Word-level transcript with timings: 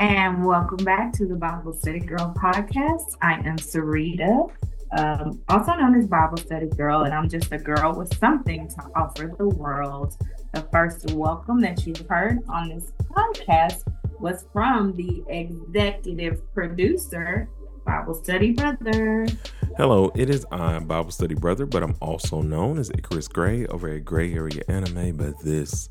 And 0.00 0.44
welcome 0.44 0.84
back 0.84 1.12
to 1.12 1.26
the 1.26 1.36
Bible 1.36 1.72
Study 1.72 2.00
Girl 2.00 2.34
podcast. 2.36 3.14
I 3.22 3.34
am 3.34 3.56
Sarita, 3.56 4.50
um, 4.98 5.40
also 5.48 5.74
known 5.74 5.94
as 5.94 6.08
Bible 6.08 6.38
Study 6.38 6.66
Girl, 6.70 7.02
and 7.02 7.14
I'm 7.14 7.28
just 7.28 7.52
a 7.52 7.58
girl 7.58 7.94
with 7.94 8.18
something 8.18 8.66
to 8.66 8.90
offer 8.96 9.32
the 9.38 9.48
world. 9.48 10.16
The 10.54 10.62
first 10.72 11.12
welcome 11.12 11.60
that 11.60 11.86
you've 11.86 12.04
heard 12.08 12.40
on 12.48 12.70
this 12.70 12.90
podcast 13.04 13.84
was 14.18 14.46
from 14.52 14.96
the 14.96 15.22
executive 15.28 16.52
producer, 16.52 17.48
Bible 17.86 18.14
Study 18.14 18.54
Brother. 18.54 19.28
Hello, 19.76 20.10
it 20.16 20.30
is 20.30 20.44
I, 20.50 20.80
Bible 20.80 21.12
Study 21.12 21.36
Brother, 21.36 21.64
but 21.64 21.84
I'm 21.84 21.94
also 22.00 22.42
known 22.42 22.76
as 22.76 22.90
Icarus 22.90 23.28
Gray 23.28 23.66
over 23.66 23.86
at 23.86 24.04
Gray 24.04 24.34
Area 24.34 24.64
Anime. 24.66 25.16
But 25.16 25.38
this 25.44 25.86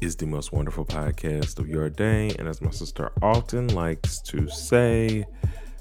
is 0.00 0.16
the 0.16 0.26
most 0.26 0.52
wonderful 0.52 0.84
podcast 0.84 1.58
of 1.58 1.68
your 1.68 1.88
day. 1.88 2.34
And 2.38 2.48
as 2.48 2.60
my 2.60 2.70
sister 2.70 3.12
often 3.22 3.68
likes 3.68 4.20
to 4.22 4.48
say, 4.48 5.24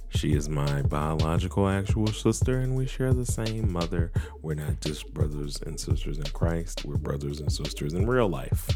she 0.09 0.33
is 0.33 0.47
my 0.47 0.83
biological 0.83 1.67
actual 1.67 2.07
sister, 2.07 2.59
and 2.59 2.75
we 2.75 2.85
share 2.85 3.13
the 3.13 3.25
same 3.25 3.71
mother. 3.71 4.11
We're 4.41 4.53
not 4.53 4.79
just 4.81 5.13
brothers 5.13 5.61
and 5.65 5.79
sisters 5.79 6.19
in 6.19 6.25
Christ, 6.25 6.85
we're 6.85 6.97
brothers 6.97 7.39
and 7.39 7.51
sisters 7.51 7.93
in 7.93 8.07
real 8.07 8.29
life. 8.29 8.69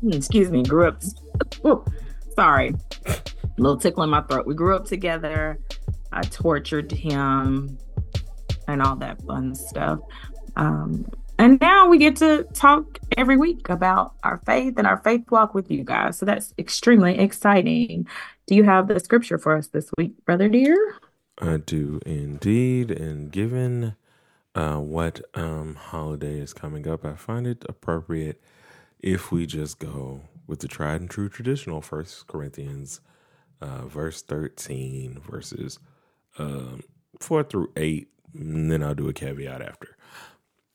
Hmm, 0.00 0.12
excuse 0.12 0.50
me, 0.50 0.64
grew 0.64 0.88
up. 0.88 1.02
Ooh, 1.64 1.84
sorry, 2.34 2.74
a 3.06 3.16
little 3.58 3.76
tickle 3.76 4.02
in 4.02 4.10
my 4.10 4.22
throat. 4.22 4.46
We 4.46 4.54
grew 4.54 4.74
up 4.74 4.86
together. 4.86 5.58
I 6.12 6.22
tortured 6.22 6.90
him 6.90 7.78
and 8.66 8.82
all 8.82 8.96
that 8.96 9.22
fun 9.22 9.54
stuff. 9.54 10.00
Um, 10.56 11.06
and 11.38 11.60
now 11.60 11.88
we 11.88 11.98
get 11.98 12.16
to 12.16 12.44
talk 12.54 12.98
every 13.16 13.36
week 13.36 13.68
about 13.68 14.14
our 14.22 14.40
faith 14.46 14.74
and 14.78 14.86
our 14.86 14.98
faith 14.98 15.30
walk 15.30 15.54
with 15.54 15.70
you 15.70 15.84
guys. 15.84 16.18
So 16.18 16.26
that's 16.26 16.54
extremely 16.58 17.18
exciting. 17.18 18.06
Do 18.46 18.54
you 18.54 18.64
have 18.64 18.88
the 18.88 19.00
scripture 19.00 19.38
for 19.38 19.56
us 19.56 19.68
this 19.68 19.90
week, 19.98 20.24
brother 20.24 20.48
dear? 20.48 20.96
I 21.38 21.56
do 21.56 22.00
indeed. 22.06 22.90
And 22.90 23.30
given 23.30 23.96
uh, 24.54 24.76
what 24.76 25.20
um, 25.34 25.74
holiday 25.74 26.38
is 26.38 26.52
coming 26.52 26.86
up, 26.86 27.04
I 27.04 27.14
find 27.14 27.46
it 27.46 27.64
appropriate 27.68 28.40
if 29.00 29.32
we 29.32 29.46
just 29.46 29.78
go 29.78 30.22
with 30.46 30.60
the 30.60 30.68
tried 30.68 31.00
and 31.00 31.10
true 31.10 31.28
traditional 31.28 31.80
First 31.80 32.26
Corinthians, 32.26 33.00
uh, 33.60 33.86
verse 33.86 34.22
thirteen, 34.22 35.20
verses 35.20 35.78
um, 36.38 36.82
four 37.18 37.42
through 37.42 37.72
eight, 37.76 38.08
and 38.34 38.70
then 38.70 38.82
I'll 38.82 38.94
do 38.94 39.08
a 39.08 39.12
caveat 39.12 39.62
after. 39.62 39.96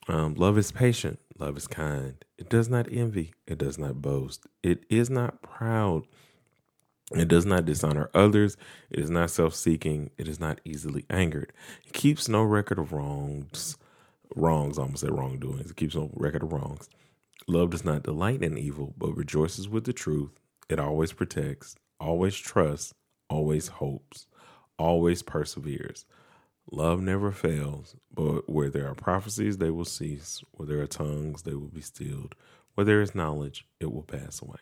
Um, 0.08 0.36
love 0.36 0.58
is 0.58 0.72
patient. 0.72 1.19
Love 1.38 1.58
is 1.58 1.67
kind. 1.67 2.23
It 2.38 2.50
does 2.50 2.69
not 2.69 2.88
envy. 2.91 3.33
It 3.45 3.58
does 3.58 3.77
not 3.77 4.02
boast. 4.02 4.45
It 4.64 4.83
is 4.89 5.09
not 5.09 5.41
proud. 5.41 6.03
It 7.14 7.27
does 7.27 7.45
not 7.45 7.66
dishonor 7.66 8.09
others. 8.14 8.58
It 8.89 8.99
is 8.99 9.09
not 9.09 9.30
self 9.30 9.53
seeking. 9.55 10.11
It 10.17 10.27
is 10.27 10.39
not 10.39 10.61
easily 10.66 11.05
angered. 11.09 11.53
It 11.86 11.94
keeps 11.94 12.27
no 12.27 12.44
record 12.44 12.80
of 12.80 12.91
wrongs. 12.94 13.77
Wrongs, 14.36 14.77
almost 14.77 15.02
said 15.02 15.17
wrongdoings. 15.17 15.72
It 15.72 15.77
keeps 15.77 15.95
no 15.95 16.09
record 16.14 16.44
of 16.44 16.52
wrongs. 16.52 16.89
Love 17.47 17.69
does 17.69 17.86
not 17.86 18.03
delight 18.03 18.44
in 18.44 18.58
evil, 18.58 18.94
but 18.97 19.16
rejoices 19.16 19.69
with 19.69 19.86
the 19.86 19.94
truth. 19.94 20.31
It 20.69 20.80
always 20.80 21.14
protects, 21.14 21.75
always 21.99 22.36
trusts, 22.36 22.94
always 23.30 23.67
hopes, 23.67 24.27
always 24.77 25.21
perseveres. 25.21 26.05
Love 26.70 27.02
never 27.02 27.32
fails, 27.32 27.95
but 28.14 28.50
where 28.50 28.70
there 28.70 28.88
are 28.88 28.95
prophecies, 28.95 29.58
they 29.58 29.70
will 29.70 29.86
cease. 29.86 30.44
Where 30.52 30.67
there 30.67 30.82
are 30.82 30.88
tongues, 30.88 31.44
they 31.44 31.54
will 31.54 31.70
be 31.70 31.82
stilled. 31.82 32.36
Where 32.76 32.83
there 32.83 33.02
is 33.02 33.16
knowledge, 33.16 33.66
it 33.80 33.92
will 33.92 34.04
pass 34.04 34.42
away. 34.42 34.60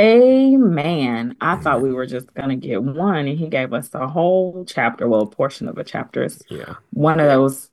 Amen. 0.00 1.36
I 1.40 1.52
Amen. 1.52 1.62
thought 1.62 1.82
we 1.82 1.92
were 1.92 2.06
just 2.06 2.32
going 2.32 2.48
to 2.48 2.56
get 2.56 2.82
one, 2.82 3.26
and 3.26 3.38
he 3.38 3.48
gave 3.48 3.72
us 3.72 3.92
a 3.94 4.06
whole 4.06 4.64
chapter, 4.64 5.08
well, 5.08 5.22
a 5.22 5.26
portion 5.26 5.68
of 5.68 5.76
a 5.76 5.84
chapter. 5.84 6.28
Yeah. 6.48 6.76
One 6.92 7.20
of 7.20 7.26
those 7.26 7.70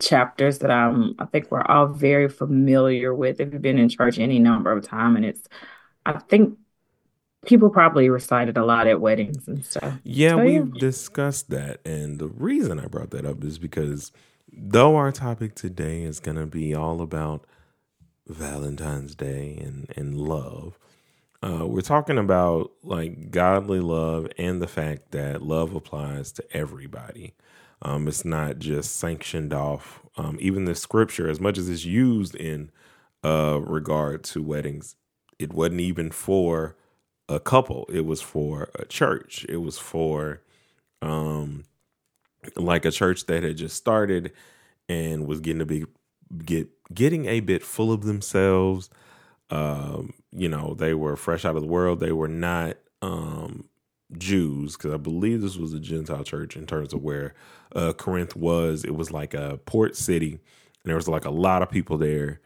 chapters 0.00 0.58
that 0.58 0.70
I'm, 0.70 1.14
I 1.18 1.24
think 1.24 1.50
we're 1.50 1.62
all 1.62 1.86
very 1.86 2.28
familiar 2.28 3.14
with 3.14 3.40
if 3.40 3.52
you've 3.52 3.62
been 3.62 3.78
in 3.78 3.88
church 3.88 4.18
any 4.18 4.38
number 4.38 4.70
of 4.70 4.86
time. 4.86 5.16
And 5.16 5.24
it's, 5.24 5.48
I 6.04 6.18
think 6.18 6.58
people 7.46 7.70
probably 7.70 8.08
recited 8.08 8.56
a 8.56 8.64
lot 8.64 8.86
at 8.86 9.00
weddings 9.00 9.46
and 9.48 9.64
stuff. 9.64 9.94
Yeah, 10.04 10.30
so, 10.30 10.44
we've 10.44 10.74
yeah. 10.74 10.80
discussed 10.80 11.50
that. 11.50 11.80
And 11.84 12.18
the 12.18 12.28
reason 12.28 12.78
I 12.78 12.86
brought 12.86 13.10
that 13.10 13.26
up 13.26 13.44
is 13.44 13.58
because 13.58 14.12
though 14.52 14.96
our 14.96 15.12
topic 15.12 15.54
today 15.54 16.02
is 16.02 16.20
going 16.20 16.36
to 16.36 16.46
be 16.46 16.74
all 16.74 17.00
about 17.00 17.46
Valentine's 18.26 19.14
Day 19.14 19.58
and, 19.60 19.92
and 19.96 20.16
love, 20.18 20.78
uh, 21.42 21.66
we're 21.66 21.82
talking 21.82 22.18
about 22.18 22.72
like 22.82 23.30
godly 23.30 23.80
love 23.80 24.28
and 24.38 24.62
the 24.62 24.66
fact 24.66 25.10
that 25.10 25.42
love 25.42 25.74
applies 25.74 26.32
to 26.32 26.56
everybody. 26.56 27.34
Um, 27.82 28.08
it's 28.08 28.24
not 28.24 28.58
just 28.58 28.96
sanctioned 28.96 29.52
off. 29.52 30.00
Um, 30.16 30.38
even 30.40 30.64
the 30.64 30.74
scripture, 30.74 31.28
as 31.28 31.40
much 31.40 31.58
as 31.58 31.68
it's 31.68 31.84
used 31.84 32.34
in 32.34 32.70
uh, 33.22 33.60
regard 33.62 34.24
to 34.24 34.42
weddings, 34.42 34.96
it 35.38 35.52
wasn't 35.52 35.80
even 35.80 36.10
for 36.10 36.76
a 37.28 37.40
couple. 37.40 37.86
It 37.92 38.04
was 38.06 38.20
for 38.20 38.70
a 38.74 38.84
church. 38.84 39.46
It 39.48 39.58
was 39.58 39.78
for 39.78 40.42
um 41.02 41.64
like 42.56 42.84
a 42.84 42.90
church 42.90 43.26
that 43.26 43.42
had 43.42 43.56
just 43.56 43.76
started 43.76 44.32
and 44.88 45.26
was 45.26 45.40
getting 45.40 45.62
a 45.62 45.66
big 45.66 45.86
get 46.44 46.68
getting 46.94 47.26
a 47.26 47.40
bit 47.40 47.62
full 47.62 47.92
of 47.92 48.02
themselves. 48.02 48.90
Um, 49.50 50.14
you 50.32 50.48
know, 50.48 50.74
they 50.74 50.94
were 50.94 51.16
fresh 51.16 51.44
out 51.44 51.56
of 51.56 51.62
the 51.62 51.68
world. 51.68 52.00
They 52.00 52.12
were 52.12 52.28
not 52.28 52.76
um 53.02 53.64
Jews 54.18 54.76
because 54.76 54.92
I 54.92 54.98
believe 54.98 55.40
this 55.42 55.56
was 55.56 55.72
a 55.72 55.80
Gentile 55.80 56.24
church 56.24 56.56
in 56.56 56.66
terms 56.66 56.92
of 56.92 57.02
where 57.02 57.34
uh, 57.74 57.92
Corinth 57.92 58.36
was. 58.36 58.84
It 58.84 58.94
was 58.94 59.10
like 59.10 59.34
a 59.34 59.58
port 59.66 59.96
city, 59.96 60.32
and 60.32 60.40
there 60.84 60.96
was 60.96 61.08
like 61.08 61.24
a 61.24 61.30
lot 61.30 61.62
of 61.62 61.70
people 61.70 61.98
there. 61.98 62.40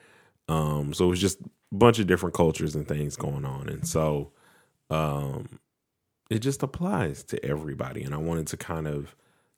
Um, 0.48 0.94
so 0.94 1.06
it 1.06 1.10
was 1.10 1.20
just 1.20 1.40
a 1.40 1.48
bunch 1.72 1.98
of 1.98 2.06
different 2.06 2.34
cultures 2.34 2.74
and 2.74 2.86
things 2.86 3.16
going 3.16 3.44
on, 3.44 3.68
and 3.68 3.86
so 3.86 4.32
um, 4.90 5.60
it 6.30 6.40
just 6.40 6.62
applies 6.62 7.22
to 7.24 7.44
everybody. 7.44 8.02
And 8.02 8.14
I 8.14 8.18
wanted 8.18 8.46
to 8.48 8.56
kind 8.56 8.86
of 8.86 9.14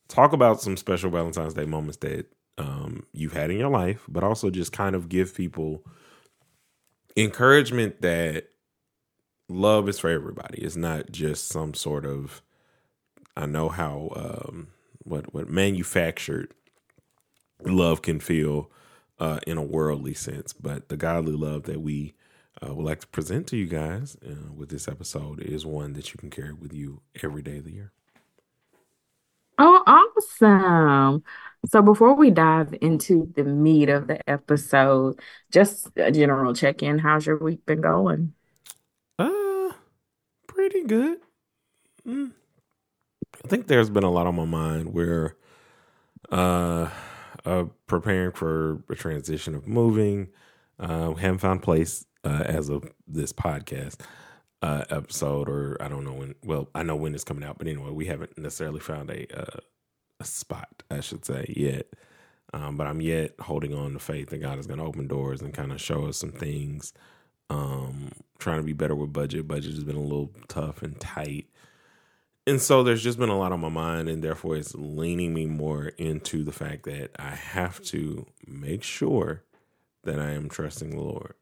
talk 0.09 0.33
about 0.33 0.61
some 0.61 0.77
special 0.77 1.11
Valentine's 1.11 1.55
Day 1.55 1.65
moments 1.65 1.99
that 1.99 2.27
um, 2.59 3.05
you've 3.13 3.33
had 3.33 3.51
in 3.51 3.59
your 3.59 3.71
life, 3.71 4.05
but 4.09 4.23
also 4.25 4.51
just 4.51 4.73
kind 4.73 4.95
of 4.95 5.09
give 5.09 5.35
people 5.35 5.85
encouragement 7.17 8.03
that 8.03 8.49
love 9.49 9.89
is 9.89 9.99
for 9.99 10.11
everybody. 10.11 10.63
It's 10.63 10.77
not 10.77 11.11
just 11.11 11.49
some 11.49 11.75
sort 11.75 12.07
of 12.07 12.43
I 13.37 13.47
know 13.47 13.69
how 13.69 14.11
um, 14.17 14.69
what 14.99 15.33
what 15.33 15.49
manufactured 15.49 16.53
love 17.65 18.03
can 18.03 18.21
feel 18.21 18.71
uh, 19.19 19.41
in 19.47 19.59
a 19.59 19.63
worldly 19.63 20.15
sense, 20.15 20.53
but 20.53 20.89
the 20.89 20.97
godly 20.97 21.33
love 21.33 21.65
that 21.65 21.81
we 21.81 22.15
uh, 22.67 22.75
would 22.75 22.87
like 22.87 23.01
to 23.01 23.07
present 23.07 23.47
to 23.49 23.57
you 23.57 23.67
guys 23.67 24.17
uh, 24.27 24.53
with 24.55 24.69
this 24.69 24.89
episode 24.89 25.41
is 25.41 25.65
one 25.65 25.95
that 25.95 26.13
you 26.13 26.19
can 26.19 26.31
carry 26.31 26.53
with 26.53 26.73
you 26.73 27.01
every 27.23 27.43
day 27.43 27.59
of 27.59 27.65
the 27.65 27.73
year. 27.73 27.93
Oh, 29.59 29.83
awesome. 29.87 31.23
So 31.67 31.83
before 31.83 32.15
we 32.15 32.31
dive 32.31 32.75
into 32.81 33.31
the 33.37 33.45
meat 33.45 33.91
of 33.91 34.07
the 34.07 34.29
episode, 34.29 35.21
just 35.53 35.91
a 35.97 36.11
general 36.11 36.55
check-in. 36.55 36.99
How's 36.99 37.27
your 37.27 37.37
week 37.37 37.67
been 37.67 37.83
going? 37.83 38.33
Uh, 39.19 39.73
pretty 40.47 40.85
good. 40.85 41.19
Mm. 42.07 42.33
I 43.45 43.49
think 43.49 43.67
there's 43.67 43.91
been 43.91 44.05
a 44.05 44.11
lot 44.11 44.27
on 44.27 44.35
my 44.35 44.47
mind 44.47 44.93
where 44.95 45.37
uh, 46.31 46.89
uh 47.45 47.65
preparing 47.87 48.33
for 48.33 48.83
a 48.89 48.95
transition 48.95 49.55
of 49.55 49.67
moving. 49.67 50.29
Uh, 50.79 51.13
we 51.15 51.21
haven't 51.21 51.39
found 51.39 51.63
place 51.63 52.07
uh, 52.25 52.45
as 52.47 52.69
of 52.69 52.91
this 53.07 53.33
podcast 53.33 54.01
uh, 54.63 54.85
episode, 54.91 55.49
or 55.49 55.77
I 55.81 55.89
don't 55.89 56.05
know 56.05 56.13
when. 56.13 56.35
Well, 56.45 56.69
I 56.75 56.83
know 56.83 56.97
when 56.97 57.15
it's 57.15 57.25
coming 57.25 57.45
out, 57.45 57.59
but 57.59 57.67
anyway, 57.67 57.91
we 57.91 58.07
haven't 58.07 58.37
necessarily 58.39 58.81
found 58.81 59.11
a 59.11 59.27
uh, 59.39 59.61
a 60.21 60.25
spot, 60.25 60.83
I 60.91 61.01
should 61.01 61.25
say, 61.25 61.53
yet. 61.57 61.87
Um, 62.53 62.77
but 62.77 62.87
I'm 62.87 63.01
yet 63.01 63.35
holding 63.41 63.75
on 63.75 63.93
to 63.93 63.99
faith 63.99 64.31
that 64.31 64.39
God 64.39 64.59
is 64.59 64.67
going 64.67 64.81
to 64.81 64.85
open 64.85 65.07
doors 65.07 65.41
and 65.41 65.55
kind 65.55 65.73
of 65.73 65.81
show 65.81 66.07
us 66.07 66.19
some 66.19 66.33
things. 66.33 66.93
Um, 67.49 68.13
trying 68.39 68.59
to 68.59 68.65
be 68.65 68.73
better 68.73 68.95
with 68.95 69.13
budget. 69.13 69.49
Budget 69.49 69.75
has 69.75 69.85
been 69.85 69.97
a 69.97 70.01
little 70.03 70.31
tough 70.49 70.83
and 70.83 70.99
tight. 71.01 71.47
And 72.47 72.61
so 72.61 72.83
there's 72.83 73.03
just 73.03 73.19
been 73.19 73.29
a 73.29 73.39
lot 73.39 73.53
on 73.53 73.61
my 73.61 73.69
mind, 73.69 74.09
and 74.09 74.25
therefore 74.25 74.57
it's 74.57 74.75
leaning 74.75 75.35
me 75.35 75.47
more 75.47 75.89
into 75.99 76.43
the 76.43 76.53
fact 76.53 76.85
that 76.85 77.11
I 77.19 77.31
have 77.31 77.81
to 77.85 78.27
make 78.47 78.83
sure 78.83 79.45
that 80.05 80.19
I 80.19 80.31
am 80.33 80.49
trusting 80.49 80.91
the 80.91 81.01
Lord. 81.01 81.35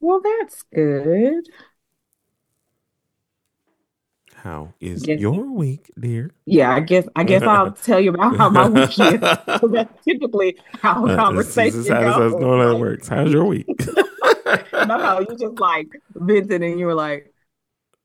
Well, 0.00 0.20
that's 0.22 0.62
good. 0.74 1.48
How 4.34 4.72
is 4.80 5.06
yes. 5.06 5.20
your 5.20 5.52
week, 5.52 5.90
dear? 5.98 6.30
Yeah, 6.46 6.72
I 6.72 6.80
guess 6.80 7.08
I 7.16 7.24
guess 7.24 7.42
I'll 7.42 7.72
tell 7.84 8.00
you 8.00 8.10
about 8.10 8.36
how 8.36 8.48
my 8.48 8.68
week 8.68 8.90
is. 8.90 9.20
that's 9.20 10.04
typically 10.04 10.56
how 10.80 11.06
a 11.06 11.16
conversation 11.16 11.78
this, 11.78 11.86
this 11.86 11.86
is 11.86 11.88
how, 11.88 12.18
goes. 12.18 12.32
how 12.40 12.68
that 12.68 12.78
works. 12.78 13.08
How's 13.08 13.32
your 13.32 13.44
week? 13.44 13.66
no, 14.72 14.84
no, 14.84 15.20
you 15.28 15.36
just 15.36 15.58
like 15.58 15.88
vented 16.14 16.62
and 16.62 16.78
you 16.78 16.86
were 16.86 16.94
like, 16.94 17.34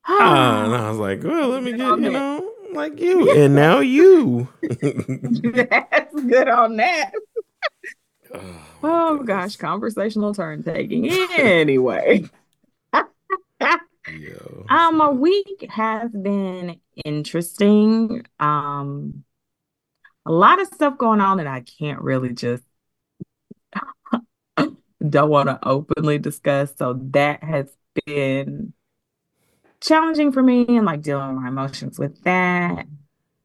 ah. 0.06 0.64
and 0.64 0.74
I 0.74 0.90
was 0.90 0.98
like, 0.98 1.22
well, 1.22 1.50
let 1.50 1.62
me 1.62 1.70
get 1.72 2.00
you 2.00 2.10
know 2.10 2.50
like 2.74 3.00
you, 3.00 3.30
and 3.30 3.54
now 3.54 3.78
you. 3.78 4.48
that's 4.60 6.20
good 6.20 6.48
on 6.48 6.76
that. 6.76 7.12
Oh, 8.34 8.40
oh 8.82 9.22
gosh, 9.22 9.56
conversational 9.56 10.34
turn 10.34 10.62
taking. 10.62 11.10
Anyway. 11.36 12.24
Yo. 12.92 14.66
Um, 14.68 15.00
a 15.00 15.10
week 15.10 15.66
has 15.70 16.10
been 16.10 16.80
interesting. 17.04 18.26
Um, 18.38 19.24
a 20.26 20.32
lot 20.32 20.60
of 20.60 20.68
stuff 20.68 20.98
going 20.98 21.20
on 21.20 21.38
that 21.38 21.46
I 21.46 21.60
can't 21.60 22.00
really 22.02 22.32
just 22.32 22.62
don't 24.56 25.30
want 25.30 25.48
to 25.48 25.58
openly 25.62 26.18
discuss. 26.18 26.74
So 26.76 26.98
that 27.10 27.42
has 27.42 27.74
been 28.06 28.72
challenging 29.80 30.32
for 30.32 30.42
me 30.42 30.64
and 30.68 30.86
like 30.86 31.02
dealing 31.02 31.34
with 31.34 31.42
my 31.42 31.48
emotions 31.48 31.98
with 31.98 32.22
that. 32.24 32.86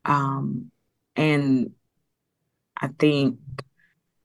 Um, 0.06 0.72
and 1.16 1.72
I 2.78 2.88
think 2.88 3.40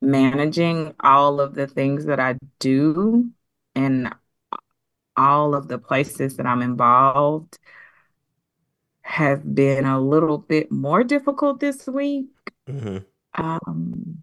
managing 0.00 0.94
all 1.00 1.40
of 1.40 1.54
the 1.54 1.66
things 1.66 2.06
that 2.06 2.20
I 2.20 2.36
do 2.58 3.30
and 3.74 4.14
all 5.16 5.54
of 5.54 5.68
the 5.68 5.78
places 5.78 6.36
that 6.36 6.46
I'm 6.46 6.62
involved 6.62 7.58
have 9.02 9.54
been 9.54 9.84
a 9.84 10.00
little 10.00 10.38
bit 10.38 10.72
more 10.72 11.04
difficult 11.04 11.60
this 11.60 11.86
week. 11.86 12.26
Mm-hmm. 12.68 12.98
Um, 13.34 14.22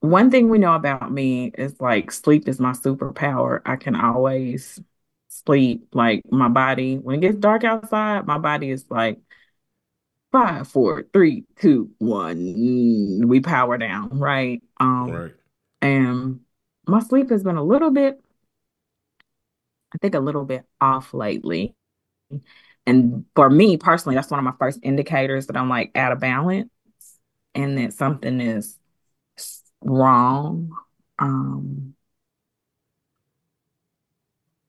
one 0.00 0.30
thing 0.30 0.48
we 0.48 0.58
know 0.58 0.74
about 0.74 1.10
me 1.10 1.50
is 1.56 1.80
like 1.80 2.12
sleep 2.12 2.48
is 2.48 2.60
my 2.60 2.72
superpower. 2.72 3.60
I 3.64 3.76
can 3.76 3.96
always 3.96 4.80
sleep. 5.28 5.88
Like 5.92 6.22
my 6.30 6.48
body, 6.48 6.96
when 6.96 7.16
it 7.16 7.20
gets 7.20 7.38
dark 7.38 7.64
outside, 7.64 8.26
my 8.26 8.38
body 8.38 8.70
is 8.70 8.84
like 8.90 9.18
five, 10.34 10.66
four, 10.66 11.04
three, 11.12 11.44
two, 11.60 11.90
one. 11.98 13.22
We 13.28 13.40
power 13.40 13.78
down, 13.78 14.18
right? 14.18 14.60
Um, 14.80 15.10
right. 15.10 15.34
And 15.80 16.40
my 16.88 17.00
sleep 17.00 17.30
has 17.30 17.44
been 17.44 17.56
a 17.56 17.62
little 17.62 17.92
bit 17.92 18.20
I 19.94 19.98
think 19.98 20.14
a 20.14 20.20
little 20.20 20.44
bit 20.44 20.64
off 20.80 21.14
lately. 21.14 21.76
And 22.86 23.24
for 23.36 23.48
me 23.48 23.76
personally, 23.76 24.16
that's 24.16 24.30
one 24.30 24.40
of 24.40 24.44
my 24.44 24.54
first 24.58 24.80
indicators 24.82 25.46
that 25.46 25.56
I'm 25.56 25.68
like 25.68 25.96
out 25.96 26.12
of 26.12 26.18
balance 26.18 26.68
and 27.54 27.78
that 27.78 27.92
something 27.92 28.40
is 28.40 28.76
wrong. 29.80 30.76
Um, 31.18 31.94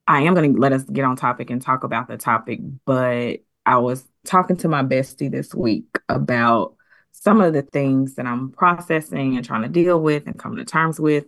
I 0.07 0.21
am 0.21 0.35
going 0.35 0.53
to 0.53 0.59
let 0.59 0.73
us 0.73 0.83
get 0.83 1.03
on 1.03 1.15
topic 1.15 1.49
and 1.49 1.59
talk 1.61 1.83
about 1.83 2.07
the 2.07 2.17
topic, 2.17 2.59
but 2.85 3.39
I 3.65 3.77
was 3.79 4.07
talking 4.25 4.57
to 4.57 4.67
my 4.67 4.83
bestie 4.83 5.31
this 5.31 5.53
week 5.53 5.97
about 6.09 6.75
some 7.11 7.41
of 7.41 7.53
the 7.53 7.61
things 7.61 8.15
that 8.15 8.25
I'm 8.25 8.51
processing 8.51 9.35
and 9.35 9.45
trying 9.45 9.63
to 9.63 9.69
deal 9.69 9.99
with 9.99 10.27
and 10.27 10.37
come 10.37 10.57
to 10.57 10.65
terms 10.65 10.99
with. 10.99 11.25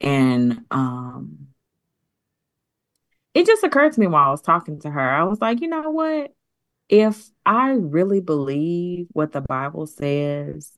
And 0.00 0.62
um, 0.70 1.48
it 3.34 3.46
just 3.46 3.62
occurred 3.62 3.92
to 3.92 4.00
me 4.00 4.06
while 4.06 4.28
I 4.28 4.30
was 4.30 4.40
talking 4.40 4.80
to 4.80 4.90
her. 4.90 5.10
I 5.10 5.24
was 5.24 5.40
like, 5.40 5.60
you 5.60 5.68
know 5.68 5.90
what? 5.90 6.34
If 6.88 7.28
I 7.44 7.72
really 7.72 8.20
believe 8.20 9.08
what 9.12 9.32
the 9.32 9.42
Bible 9.42 9.86
says 9.86 10.72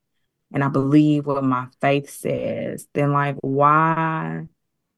and 0.53 0.65
I 0.65 0.69
believe 0.69 1.27
what 1.27 1.45
my 1.45 1.69
faith 1.81 2.11
says, 2.11 2.89
then 2.93 3.13
like 3.13 3.37
why 3.41 4.47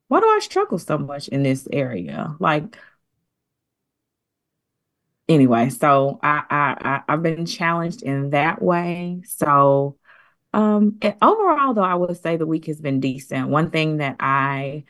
why 0.09 0.21
do 0.21 0.27
I 0.27 0.41
struggle 0.41 0.79
so 0.79 0.99
much 0.99 1.29
in 1.29 1.43
this 1.43 1.69
area? 1.73 2.35
Like 2.39 2.77
anyway, 5.33 5.71
so 5.71 6.19
I 6.23 6.43
I, 6.51 7.03
I 7.07 7.13
have 7.13 7.23
been 7.23 7.47
challenged 7.47 8.03
in 8.03 8.31
that 8.31 8.63
way. 8.63 9.23
So 9.27 9.97
um 10.53 10.99
overall 11.23 11.75
though 11.75 11.83
I 11.83 11.95
would 11.95 12.17
say 12.19 12.37
the 12.37 12.47
week 12.47 12.67
has 12.67 12.81
been 12.81 13.01
decent. 13.01 13.49
One 13.49 13.71
thing 13.71 13.99
that 13.99 14.17
I 14.21 14.85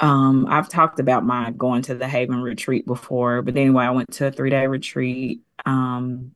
um, 0.00 0.46
I've 0.48 0.68
talked 0.68 0.98
about 0.98 1.24
my 1.24 1.52
going 1.52 1.82
to 1.82 1.94
the 1.94 2.08
Haven 2.08 2.40
retreat 2.42 2.84
before, 2.86 3.42
but 3.42 3.56
anyway, 3.56 3.84
I 3.84 3.90
went 3.90 4.12
to 4.14 4.26
a 4.26 4.32
three 4.32 4.50
day 4.50 4.66
retreat. 4.66 5.42
Um, 5.64 6.32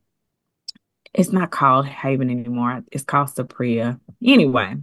it's 1.13 1.31
not 1.31 1.51
called 1.51 1.85
Haven 1.85 2.29
anymore. 2.29 2.83
It's 2.91 3.03
called 3.03 3.29
Saprea. 3.29 3.99
Anyway, 4.23 4.77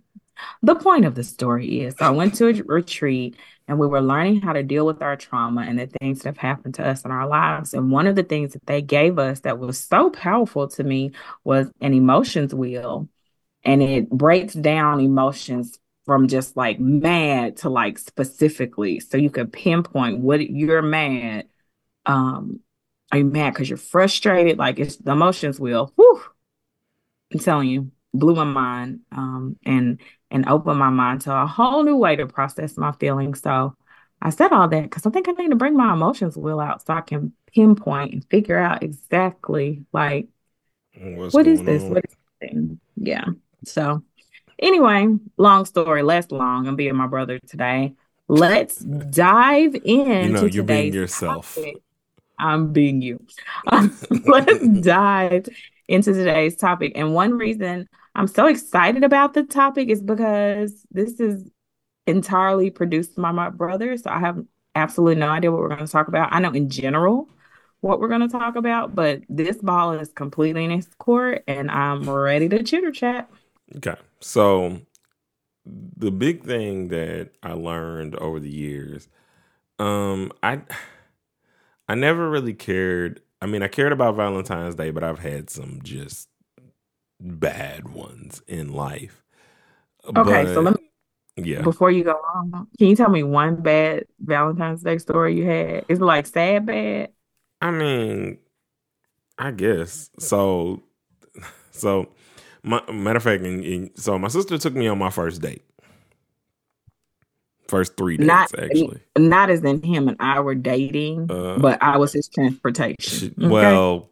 the 0.63 0.75
point 0.75 1.05
of 1.05 1.15
the 1.15 1.25
story 1.25 1.81
is 1.81 1.95
I 2.01 2.11
went 2.11 2.35
to 2.37 2.49
a 2.49 2.63
retreat 2.65 3.37
and 3.69 3.79
we 3.79 3.87
were 3.87 4.01
learning 4.01 4.41
how 4.41 4.53
to 4.53 4.63
deal 4.63 4.87
with 4.87 5.03
our 5.03 5.17
trauma 5.17 5.63
and 5.63 5.79
the 5.79 5.87
things 5.87 6.21
that 6.21 6.29
have 6.31 6.39
happened 6.39 6.75
to 6.75 6.87
us 6.87 7.05
in 7.05 7.11
our 7.11 7.27
lives. 7.27 7.75
And 7.75 7.91
one 7.91 8.07
of 8.07 8.17
the 8.17 8.23
things 8.23 8.53
that 8.53 8.67
they 8.67 8.83
gave 8.83 9.19
us 9.19 9.41
that 9.41 9.59
was 9.59 9.79
so 9.79 10.11
powerful 10.11 10.69
to 10.69 10.85
me 10.85 11.13
was 11.45 11.71
an 11.81 11.95
emotions 11.95 12.55
wheel. 12.55 13.09
And 13.65 13.83
it 13.83 14.09
breaks 14.11 14.55
down 14.55 15.01
emotions 15.01 15.79
from 16.05 16.29
just 16.29 16.57
like 16.57 16.79
mad 16.79 17.57
to 17.59 17.69
like 17.69 17.99
specifically. 17.99 19.01
So 19.01 19.17
you 19.17 19.31
could 19.31 19.53
pinpoint 19.53 20.21
what 20.21 20.49
you're 20.49 20.83
mad 20.83 21.49
um 22.07 22.61
are 23.13 23.19
you 23.19 23.25
mad 23.25 23.53
because 23.53 23.69
you're 23.69 23.77
frustrated? 23.79 24.59
Like 24.59 24.79
it's 24.79 24.97
the 24.97 25.13
emotions 25.13 25.61
wheel. 25.61 25.93
Whew, 25.97 26.23
i'm 27.33 27.41
telling 27.41 27.69
you 27.69 27.91
blew 28.19 28.35
my 28.35 28.45
mind 28.45 29.01
um 29.13 29.57
and 29.65 30.01
and 30.31 30.49
opened 30.49 30.79
my 30.79 30.91
mind 30.91 31.21
to 31.21 31.33
a 31.35 31.47
whole 31.47 31.83
new 31.83 31.97
way 31.97 32.17
to 32.17 32.27
process 32.27 32.77
my 32.77 32.93
feelings 32.93 33.41
so 33.41 33.75
i 34.23 34.31
said 34.31 34.53
all 34.53 34.69
that 34.69 34.83
because 34.83 35.07
i 35.07 35.11
think 35.11 35.29
i 35.29 35.33
need 35.33 35.51
to 35.51 35.57
bring 35.57 35.77
my 35.77 35.93
emotions 35.93 36.37
wheel 36.37 36.61
out 36.61 36.85
so 36.85 36.95
i 36.95 37.01
can 37.01 37.33
pinpoint 37.55 38.13
and 38.13 38.25
figure 38.31 38.59
out 38.59 38.83
exactly 38.83 39.85
like 39.93 40.29
What's 41.01 41.35
what 41.35 41.47
is 41.47 41.63
this 41.63 41.83
on? 41.83 41.91
what 41.91 42.05
is 42.05 42.17
this 42.41 42.51
thing 42.51 42.81
yeah 42.97 43.25
so 43.65 44.03
Anyway, 44.59 45.07
long 45.37 45.65
story, 45.67 46.03
less 46.03 46.31
long. 46.31 46.67
I'm 46.67 46.77
being 46.77 46.97
my 46.97 47.07
brother 47.07 47.39
today. 47.41 47.95
Let's 48.29 48.79
dive 48.79 49.75
in. 49.85 50.25
You 50.25 50.33
know, 50.33 50.45
you're 50.47 50.65
being 50.65 50.95
yourself. 50.95 51.55
Topic. 51.55 51.77
I'm 52.39 52.73
being 52.73 53.03
you. 53.03 53.25
let's 54.27 54.69
dive 54.81 55.49
into 55.89 56.13
today's 56.13 56.57
topic. 56.57 56.93
And 56.97 57.15
one 57.15 57.33
reason 57.35 57.89
I'm 58.17 58.27
so 58.27 58.47
excited 58.47 59.05
about 59.05 59.35
the 59.35 59.43
topic 59.43 59.91
is 59.91 60.03
because 60.03 60.87
this 60.91 61.21
is 61.21 61.51
entirely 62.07 62.71
produced 62.71 63.15
by 63.15 63.31
my 63.31 63.51
brother. 63.51 63.97
So 63.99 64.11
I 64.11 64.19
have 64.21 64.43
absolutely 64.75 65.21
no 65.21 65.29
idea 65.29 65.53
what 65.53 65.61
we're 65.61 65.69
going 65.69 65.85
to 65.85 65.93
talk 65.93 66.09
about. 66.09 66.33
I 66.33 66.41
know 66.41 66.51
in 66.51 66.71
general 66.71 67.29
what 67.81 68.01
we're 68.01 68.09
going 68.09 68.23
to 68.23 68.29
talk 68.29 68.57
about, 68.57 68.95
but 68.95 69.21
this 69.29 69.59
ball 69.59 69.93
is 69.93 70.13
completely 70.13 70.65
in 70.65 70.71
his 70.71 70.89
court 70.99 71.45
and 71.47 71.71
I'm 71.71 72.09
ready 72.09 72.49
to 72.49 72.63
chitter 72.63 72.91
chat. 72.91 73.29
Okay. 73.77 73.97
So 74.21 74.81
the 75.67 76.11
big 76.11 76.43
thing 76.43 76.89
that 76.89 77.33
I 77.43 77.53
learned 77.53 78.17
over 78.17 78.41
the 78.41 78.51
years, 78.51 79.09
um, 79.79 80.33
I 80.43 80.63
I 81.87 81.95
never 81.95 82.31
really 82.31 82.55
cared. 82.55 83.21
I 83.43 83.47
mean, 83.47 83.63
I 83.63 83.69
cared 83.69 83.93
about 83.93 84.17
Valentine's 84.17 84.75
Day, 84.75 84.91
but 84.91 85.05
I've 85.05 85.19
had 85.19 85.51
some 85.51 85.81
just 85.83 86.31
bad 87.21 87.89
ones 87.89 88.43
in 88.47 88.73
life. 88.73 89.23
Okay, 90.05 90.45
but, 90.45 90.55
so 90.55 90.61
let 90.61 90.75
me 90.75 90.87
yeah. 91.37 91.61
Before 91.61 91.91
you 91.91 92.03
go 92.03 92.19
on, 92.35 92.67
can 92.79 92.89
you 92.89 92.97
tell 92.97 93.11
me 93.11 93.23
one 93.23 93.57
bad 93.57 94.07
Valentine's 94.21 94.83
Day 94.83 94.97
story 94.99 95.37
you 95.37 95.45
had? 95.45 95.85
Is 95.89 95.99
it 95.99 96.05
like 96.05 96.27
sad 96.27 96.65
bad? 96.65 97.11
I 97.61 97.71
mean, 97.71 98.39
I 99.39 99.51
guess 99.53 100.11
so. 100.19 100.83
So 101.73 102.09
my, 102.63 102.83
matter 102.91 103.19
of 103.19 103.23
fact, 103.23 103.43
and, 103.43 103.63
and, 103.63 103.91
so 103.97 104.19
my 104.19 104.29
sister 104.29 104.57
took 104.57 104.73
me 104.73 104.89
on 104.89 104.99
my 104.99 105.11
first 105.11 105.43
date. 105.43 105.63
First 107.69 107.99
three 107.99 108.17
dates, 108.17 108.27
not, 108.27 108.59
actually. 108.59 109.01
Not 109.19 109.51
as 109.51 109.63
in 109.63 109.83
him 109.83 110.09
and 110.09 110.17
I 110.19 110.41
were 110.41 110.55
dating, 110.55 111.31
uh, 111.31 111.59
but 111.59 111.83
I 111.83 111.99
was 111.99 112.15
his 112.15 112.29
transportation. 112.29 112.97
She, 112.99 113.27
okay? 113.27 113.47
Well, 113.47 114.09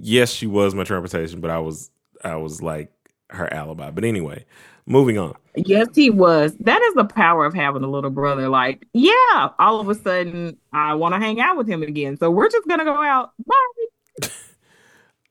yes, 0.00 0.30
she 0.30 0.46
was 0.46 0.74
my 0.74 0.84
transportation, 0.84 1.42
but 1.42 1.50
I 1.50 1.58
was 1.58 1.90
I 2.24 2.36
was 2.36 2.62
like 2.62 2.92
her 3.30 3.52
alibi. 3.52 3.90
But 3.90 4.04
anyway, 4.04 4.44
moving 4.86 5.18
on. 5.18 5.34
Yes, 5.56 5.88
he 5.94 6.10
was. 6.10 6.54
That 6.60 6.82
is 6.82 6.94
the 6.94 7.04
power 7.04 7.46
of 7.46 7.54
having 7.54 7.84
a 7.84 7.90
little 7.90 8.10
brother. 8.10 8.48
Like, 8.48 8.86
yeah, 8.92 9.50
all 9.58 9.80
of 9.80 9.88
a 9.88 9.94
sudden 9.94 10.56
I 10.72 10.94
want 10.94 11.14
to 11.14 11.20
hang 11.20 11.40
out 11.40 11.56
with 11.56 11.68
him 11.68 11.82
again. 11.82 12.16
So 12.16 12.30
we're 12.30 12.50
just 12.50 12.66
gonna 12.68 12.84
go 12.84 12.94
out. 12.94 13.32
Bye. 13.46 14.28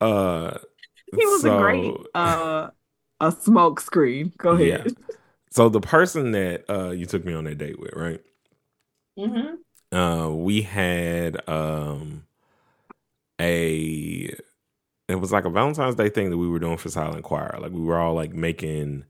uh 0.00 0.58
he 1.16 1.26
was 1.26 1.42
so, 1.42 1.56
a 1.56 1.62
great 1.62 1.94
uh 2.14 2.70
a 3.20 3.32
smoke 3.32 3.80
screen. 3.80 4.32
Go 4.38 4.50
ahead. 4.50 4.66
Yeah. 4.86 4.92
So 5.50 5.68
the 5.68 5.80
person 5.80 6.32
that 6.32 6.64
uh 6.68 6.90
you 6.90 7.06
took 7.06 7.24
me 7.24 7.34
on 7.34 7.44
that 7.44 7.58
date 7.58 7.78
with, 7.78 7.92
right? 7.94 8.20
Mm-hmm. 9.18 9.96
Uh 9.96 10.30
we 10.30 10.62
had 10.62 11.48
um 11.48 12.24
a 13.40 14.34
it 15.08 15.16
was 15.16 15.32
like 15.32 15.44
a 15.44 15.50
Valentine's 15.50 15.96
Day 15.96 16.08
thing 16.08 16.30
that 16.30 16.38
we 16.38 16.48
were 16.48 16.58
doing 16.58 16.76
for 16.76 16.88
Silent 16.88 17.24
Choir. 17.24 17.56
Like 17.60 17.72
we 17.72 17.80
were 17.80 17.98
all 17.98 18.14
like 18.14 18.32
making 18.32 19.04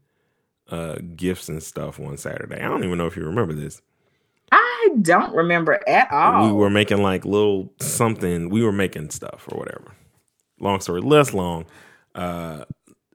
uh 0.70 0.96
gifts 1.14 1.48
and 1.48 1.62
stuff 1.62 1.98
one 1.98 2.16
Saturday. 2.16 2.60
I 2.60 2.68
don't 2.68 2.84
even 2.84 2.98
know 2.98 3.06
if 3.06 3.16
you 3.16 3.24
remember 3.24 3.52
this. 3.52 3.80
I 4.50 4.90
don't 5.00 5.34
remember 5.34 5.80
at 5.88 6.10
all. 6.12 6.46
We 6.46 6.52
were 6.52 6.70
making 6.70 7.02
like 7.02 7.24
little 7.24 7.72
something. 7.80 8.50
We 8.50 8.62
were 8.62 8.72
making 8.72 9.10
stuff 9.10 9.46
or 9.50 9.58
whatever. 9.58 9.94
Long 10.60 10.80
story 10.80 11.00
less 11.00 11.32
long. 11.32 11.66
Uh, 12.14 12.64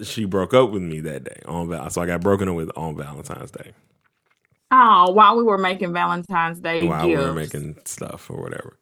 she 0.02 0.26
broke 0.26 0.54
up 0.54 0.72
with 0.72 0.82
me 0.82 1.00
that 1.02 1.24
day 1.24 1.42
on 1.46 1.70
Val. 1.70 1.90
So 1.90 2.02
I 2.02 2.06
got 2.06 2.22
broken 2.22 2.50
up 2.50 2.56
with 2.56 2.72
on 2.76 2.96
Valentine's 2.98 3.52
Day. 3.52 3.74
Oh, 4.72 5.12
while 5.12 5.36
we 5.36 5.44
were 5.44 5.58
making 5.58 5.94
Valentine's 5.94 6.60
Day 6.60 6.86
while 6.88 7.08
gifts. 7.08 7.20
we 7.20 7.26
were 7.26 7.34
making 7.34 7.78
stuff 7.86 8.30
or 8.30 8.42
whatever. 8.42 8.78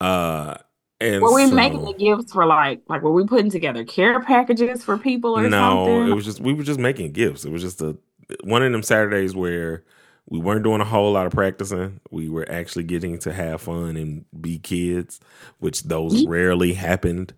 Uh, 0.00 0.56
and 1.00 1.22
were 1.22 1.34
we 1.34 1.46
so, 1.46 1.54
making 1.54 1.84
the 1.84 1.94
gifts 1.94 2.32
for 2.32 2.46
like 2.46 2.82
like 2.88 3.02
were 3.02 3.12
we 3.12 3.24
putting 3.24 3.50
together 3.50 3.84
care 3.84 4.20
packages 4.20 4.84
for 4.84 4.98
people 4.98 5.38
or 5.38 5.48
no, 5.48 5.86
something? 5.86 6.08
it 6.08 6.14
was 6.14 6.24
just 6.24 6.40
we 6.40 6.52
were 6.52 6.62
just 6.62 6.80
making 6.80 7.12
gifts. 7.12 7.44
It 7.44 7.50
was 7.50 7.62
just 7.62 7.80
a 7.80 7.96
one 8.44 8.62
of 8.62 8.70
them 8.70 8.82
Saturdays 8.82 9.34
where 9.34 9.84
we 10.28 10.38
weren't 10.38 10.62
doing 10.62 10.80
a 10.80 10.84
whole 10.84 11.12
lot 11.12 11.26
of 11.26 11.32
practicing. 11.32 12.00
We 12.10 12.28
were 12.28 12.50
actually 12.50 12.84
getting 12.84 13.18
to 13.20 13.32
have 13.32 13.62
fun 13.62 13.96
and 13.96 14.24
be 14.40 14.58
kids, 14.58 15.20
which 15.58 15.82
those 15.84 16.24
rarely 16.26 16.74
happened. 16.74 17.34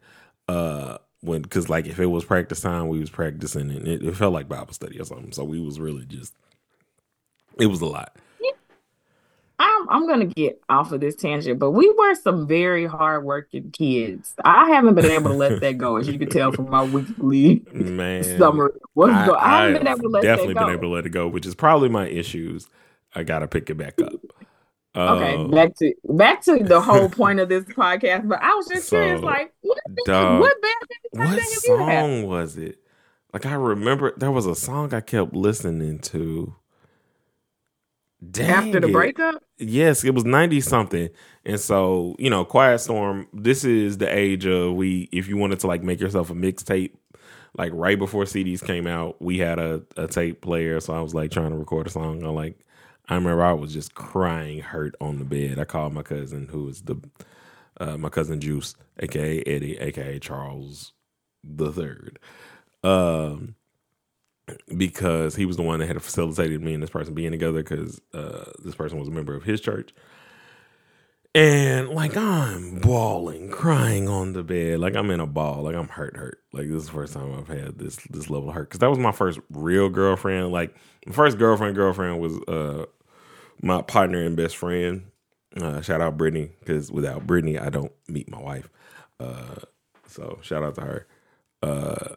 Uh, 0.48 0.98
when 1.20 1.42
because 1.42 1.68
like 1.68 1.86
if 1.86 2.00
it 2.00 2.06
was 2.06 2.24
practice 2.24 2.60
time, 2.60 2.88
we 2.88 2.98
was 2.98 3.10
practicing 3.10 3.70
and 3.70 3.86
it, 3.86 4.02
it 4.02 4.16
felt 4.16 4.32
like 4.32 4.48
Bible 4.48 4.74
study 4.74 5.00
or 5.00 5.04
something. 5.04 5.32
So 5.32 5.44
we 5.44 5.60
was 5.60 5.78
really 5.78 6.04
just 6.04 6.34
it 7.58 7.66
was 7.66 7.80
a 7.80 7.86
lot. 7.86 8.16
I'm 9.92 10.06
gonna 10.08 10.24
get 10.26 10.60
off 10.68 10.90
of 10.92 11.00
this 11.00 11.14
tangent, 11.16 11.58
but 11.58 11.72
we 11.72 11.88
were 11.96 12.14
some 12.14 12.46
very 12.46 12.86
hardworking 12.86 13.70
kids. 13.72 14.34
I 14.44 14.70
haven't 14.70 14.94
been 14.94 15.04
able 15.10 15.30
to 15.30 15.36
let 15.36 15.60
that 15.60 15.78
go, 15.78 15.96
as 15.96 16.08
you 16.08 16.18
can 16.18 16.28
tell 16.30 16.50
from 16.50 16.70
my 16.70 16.82
weekly 16.82 17.62
Man, 17.72 18.24
summary. 18.24 18.70
What's 18.94 19.12
I, 19.12 19.26
go- 19.26 19.34
I 19.34 19.62
haven't 19.66 19.78
been 19.84 19.88
able 19.88 20.00
to 20.02 20.08
let 20.08 20.22
definitely 20.22 20.54
that 20.54 20.60
go. 20.60 20.66
been 20.66 20.74
able 20.74 20.82
to 20.88 20.94
let 20.94 21.06
it 21.06 21.10
go, 21.10 21.28
which 21.28 21.46
is 21.46 21.54
probably 21.54 21.88
my 21.90 22.08
issues. 22.08 22.68
I 23.14 23.22
gotta 23.22 23.46
pick 23.46 23.68
it 23.70 23.74
back 23.76 24.00
up. 24.00 24.12
Okay, 24.94 25.36
Uh, 25.36 25.44
back 25.48 25.74
to 25.76 25.94
back 26.04 26.42
to 26.42 26.58
the 26.58 26.80
whole 26.80 27.08
point 27.20 27.40
of 27.40 27.48
this 27.48 27.64
podcast. 27.64 28.28
But 28.28 28.42
I 28.42 28.54
was 28.54 28.66
just 28.68 28.88
curious, 28.88 29.20
like, 29.22 29.52
what, 29.60 29.78
dog, 30.06 30.40
what 30.40 30.54
band 30.60 31.28
what 31.30 31.40
song 31.42 32.22
was 32.26 32.56
it? 32.56 32.78
Like 33.32 33.46
I 33.46 33.54
remember 33.54 34.12
there 34.16 34.30
was 34.30 34.46
a 34.46 34.54
song 34.54 34.92
I 34.92 35.00
kept 35.00 35.34
listening 35.34 35.98
to. 36.00 36.54
Dang 38.30 38.50
after 38.50 38.80
the 38.80 38.88
it. 38.88 38.92
breakup? 38.92 39.42
Yes, 39.62 40.04
it 40.04 40.14
was 40.14 40.24
90 40.24 40.60
something. 40.60 41.08
And 41.44 41.60
so, 41.60 42.16
you 42.18 42.30
know, 42.30 42.44
Quiet 42.44 42.78
Storm, 42.80 43.28
this 43.32 43.64
is 43.64 43.98
the 43.98 44.12
age 44.12 44.46
of 44.46 44.74
we 44.74 45.08
if 45.12 45.28
you 45.28 45.36
wanted 45.36 45.60
to 45.60 45.66
like 45.68 45.82
make 45.82 46.00
yourself 46.00 46.30
a 46.30 46.34
mixtape, 46.34 46.92
like 47.56 47.72
right 47.74 47.98
before 47.98 48.24
CDs 48.24 48.64
came 48.64 48.86
out, 48.86 49.20
we 49.22 49.38
had 49.38 49.58
a, 49.58 49.82
a 49.96 50.08
tape 50.08 50.40
player. 50.40 50.80
So 50.80 50.94
I 50.94 51.00
was 51.00 51.14
like 51.14 51.30
trying 51.30 51.50
to 51.50 51.56
record 51.56 51.86
a 51.86 51.90
song. 51.90 52.24
I 52.24 52.30
like 52.30 52.58
I 53.08 53.14
remember 53.14 53.42
I 53.44 53.52
was 53.52 53.72
just 53.72 53.94
crying 53.94 54.60
hurt 54.60 54.94
on 55.00 55.18
the 55.18 55.24
bed. 55.24 55.58
I 55.58 55.64
called 55.64 55.92
my 55.92 56.02
cousin 56.02 56.48
who 56.48 56.64
was 56.64 56.82
the 56.82 56.96
uh, 57.80 57.96
my 57.96 58.08
cousin 58.08 58.40
Juice, 58.40 58.74
aka 59.00 59.42
Eddie, 59.42 59.78
aka 59.78 60.18
Charles 60.18 60.92
the 61.44 61.72
third. 61.72 62.18
Um 62.84 63.54
because 64.76 65.36
he 65.36 65.46
was 65.46 65.56
the 65.56 65.62
one 65.62 65.80
that 65.80 65.86
had 65.86 66.02
facilitated 66.02 66.62
me 66.62 66.74
and 66.74 66.82
this 66.82 66.90
person 66.90 67.14
being 67.14 67.32
together 67.32 67.62
because 67.62 68.00
uh, 68.14 68.50
this 68.64 68.74
person 68.74 68.98
was 68.98 69.08
a 69.08 69.12
member 69.12 69.34
of 69.34 69.44
his 69.44 69.60
church. 69.60 69.92
And 71.34 71.88
like 71.88 72.14
I'm 72.16 72.80
bawling, 72.80 73.50
crying 73.50 74.06
on 74.06 74.34
the 74.34 74.42
bed, 74.42 74.80
like 74.80 74.94
I'm 74.94 75.10
in 75.10 75.20
a 75.20 75.26
ball, 75.26 75.62
like 75.62 75.74
I'm 75.74 75.88
hurt, 75.88 76.14
hurt. 76.14 76.38
Like 76.52 76.66
this 76.68 76.82
is 76.82 76.86
the 76.86 76.92
first 76.92 77.14
time 77.14 77.32
I've 77.32 77.48
had 77.48 77.78
this 77.78 77.96
this 78.10 78.28
level 78.28 78.50
of 78.50 78.54
hurt 78.54 78.68
because 78.68 78.80
that 78.80 78.90
was 78.90 78.98
my 78.98 79.12
first 79.12 79.40
real 79.50 79.88
girlfriend. 79.88 80.52
Like 80.52 80.76
my 81.06 81.14
first 81.14 81.38
girlfriend, 81.38 81.74
girlfriend 81.74 82.20
was 82.20 82.38
uh 82.48 82.84
my 83.62 83.80
partner 83.82 84.22
and 84.22 84.36
best 84.36 84.56
friend. 84.58 85.04
Uh, 85.58 85.80
shout 85.80 86.00
out 86.02 86.18
Brittany 86.18 86.50
because 86.60 86.90
without 86.92 87.26
Brittany, 87.26 87.58
I 87.58 87.70
don't 87.70 87.92
meet 88.08 88.30
my 88.30 88.40
wife. 88.40 88.68
Uh, 89.20 89.56
so 90.06 90.38
shout 90.42 90.62
out 90.62 90.74
to 90.74 90.80
her. 90.82 91.06
Uh, 91.62 92.14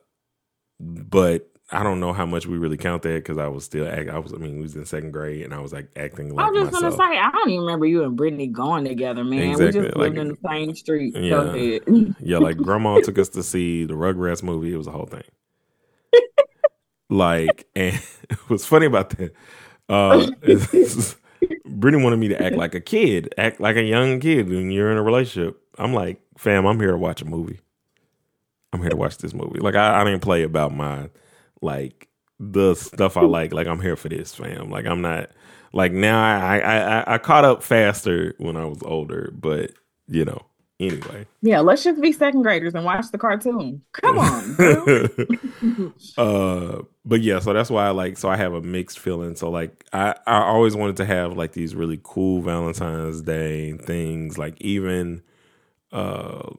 but 0.80 1.50
I 1.72 1.82
don't 1.82 2.00
know 2.00 2.14
how 2.14 2.28
much 2.28 2.46
we 2.46 2.58
really 2.60 2.78
count 2.78 3.02
that 3.04 3.16
because 3.16 3.40
I 3.40 3.48
was 3.48 3.64
still 3.66 3.88
act. 3.88 4.08
I 4.10 4.20
was. 4.20 4.34
I 4.34 4.38
mean, 4.38 4.58
we 4.58 4.62
was 4.62 4.76
in 4.76 4.86
second 4.86 5.12
grade 5.12 5.44
and 5.44 5.54
I 5.54 5.60
was 5.60 5.74
like 5.74 5.90
acting 5.96 6.36
like 6.36 6.46
I 6.46 6.50
was 6.52 6.60
just 6.70 6.74
myself. 6.74 6.98
gonna 6.98 7.12
say, 7.14 7.18
I 7.20 7.32
don't 7.32 7.50
even 7.50 7.62
remember 7.66 7.88
you 7.88 8.04
and 8.04 8.16
Brittany 8.16 8.48
going 8.48 8.86
together, 8.86 9.24
man. 9.24 9.50
Exactly, 9.52 9.82
We 9.82 9.86
just 9.88 9.98
like- 9.98 10.14
lived 10.14 10.18
in 10.20 10.28
the 10.30 10.38
same 10.48 10.76
street. 10.76 11.16
Yeah. 11.18 12.14
Yeah, 12.20 12.38
like 12.38 12.58
grandma 12.58 13.00
took 13.04 13.18
us 13.18 13.30
to 13.30 13.42
see 13.42 13.84
the 13.86 13.96
Rugrats 13.96 14.44
movie. 14.44 14.74
It 14.74 14.78
was 14.78 14.86
a 14.86 14.92
whole 14.92 15.08
thing. 15.08 15.24
like, 17.10 17.68
and 17.76 17.96
what's 18.48 18.66
funny 18.66 18.86
about 18.86 19.10
that? 19.12 19.34
Uh, 19.90 20.28
Brittany 21.66 22.04
wanted 22.04 22.18
me 22.18 22.28
to 22.30 22.42
act 22.44 22.56
like 22.56 22.74
a 22.76 22.80
kid, 22.82 23.34
act 23.38 23.60
like 23.60 23.76
a 23.76 23.84
young 23.84 24.20
kid 24.20 24.50
when 24.50 24.72
you're 24.72 24.92
in 24.92 24.98
a 24.98 25.04
relationship. 25.04 25.60
I'm 25.78 25.94
like, 25.94 26.22
fam, 26.38 26.66
I'm 26.66 26.80
here 26.80 26.92
to 26.92 26.98
watch 26.98 27.22
a 27.22 27.26
movie. 27.26 27.60
I'm 28.74 28.82
here 28.82 28.90
to 28.92 28.96
watch 28.96 29.18
this 29.18 29.34
movie. 29.34 29.60
Like, 29.60 29.76
I, 29.76 30.02
I 30.02 30.04
didn't 30.04 30.22
play 30.22 30.44
about 30.44 30.74
my 30.76 31.10
like 31.66 32.08
the 32.40 32.76
stuff 32.76 33.18
I 33.18 33.22
like. 33.22 33.54
Like, 33.54 33.68
I'm 33.68 33.82
here 33.82 33.96
for 33.96 34.10
this, 34.10 34.34
fam. 34.34 34.70
Like, 34.70 34.86
I'm 34.86 35.02
not 35.02 35.32
like 35.74 35.92
now. 35.92 36.24
I 36.24 36.60
I 36.60 36.78
I, 36.78 37.14
I 37.16 37.18
caught 37.18 37.46
up 37.46 37.64
faster 37.64 38.36
when 38.38 38.56
I 38.56 38.66
was 38.66 38.82
older, 38.84 39.34
but 39.34 39.72
you 40.08 40.24
know, 40.26 40.46
anyway. 40.80 41.26
Yeah, 41.42 41.60
let's 41.60 41.84
just 41.84 42.02
be 42.02 42.12
second 42.12 42.44
graders 42.44 42.74
and 42.76 42.86
watch 42.86 43.12
the 43.12 43.18
cartoon. 43.18 43.82
Come 43.94 44.20
on. 44.20 45.94
uh 46.18 46.82
but 47.06 47.22
yeah 47.22 47.40
so 47.40 47.54
that's 47.54 47.70
why 47.70 47.86
i 47.86 47.92
like 47.92 48.18
so 48.18 48.30
i 48.30 48.36
have 48.36 48.54
a 48.54 48.62
mixed 48.62 49.00
feeling 49.00 49.36
so 49.36 49.50
like 49.50 49.86
i 49.94 50.14
i 50.26 50.42
always 50.42 50.76
wanted 50.76 50.98
to 50.98 51.06
have 51.06 51.38
like 51.38 51.54
these 51.54 51.76
really 51.76 52.00
cool 52.04 52.42
valentine's 52.42 53.22
day 53.22 53.74
things 53.74 54.38
like 54.38 54.60
even 54.62 55.22
uh 55.92 56.50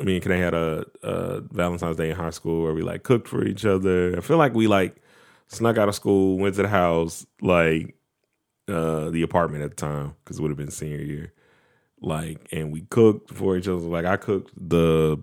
i 0.00 0.04
mean 0.04 0.20
can 0.20 0.32
i 0.32 0.36
had 0.36 0.54
a, 0.54 0.84
a 1.02 1.40
valentine's 1.52 1.96
day 1.96 2.10
in 2.10 2.16
high 2.16 2.30
school 2.30 2.62
where 2.62 2.74
we 2.74 2.82
like 2.82 3.02
cooked 3.02 3.28
for 3.28 3.44
each 3.44 3.64
other 3.64 4.16
i 4.16 4.20
feel 4.20 4.36
like 4.38 4.54
we 4.54 4.66
like 4.66 4.96
snuck 5.48 5.78
out 5.78 5.88
of 5.88 5.94
school 5.94 6.38
went 6.38 6.54
to 6.54 6.62
the 6.62 6.68
house 6.68 7.26
like 7.42 7.94
uh 8.68 9.10
the 9.10 9.22
apartment 9.22 9.62
at 9.64 9.70
the 9.70 9.76
time 9.76 10.14
because 10.24 10.38
it 10.38 10.42
would 10.42 10.50
have 10.50 10.58
been 10.58 10.70
senior 10.70 10.98
year 11.00 11.32
like 12.00 12.46
and 12.52 12.72
we 12.72 12.82
cooked 12.82 13.32
for 13.32 13.56
each 13.56 13.66
other 13.68 13.78
like 13.80 14.04
i 14.04 14.16
cooked 14.16 14.52
the 14.56 15.18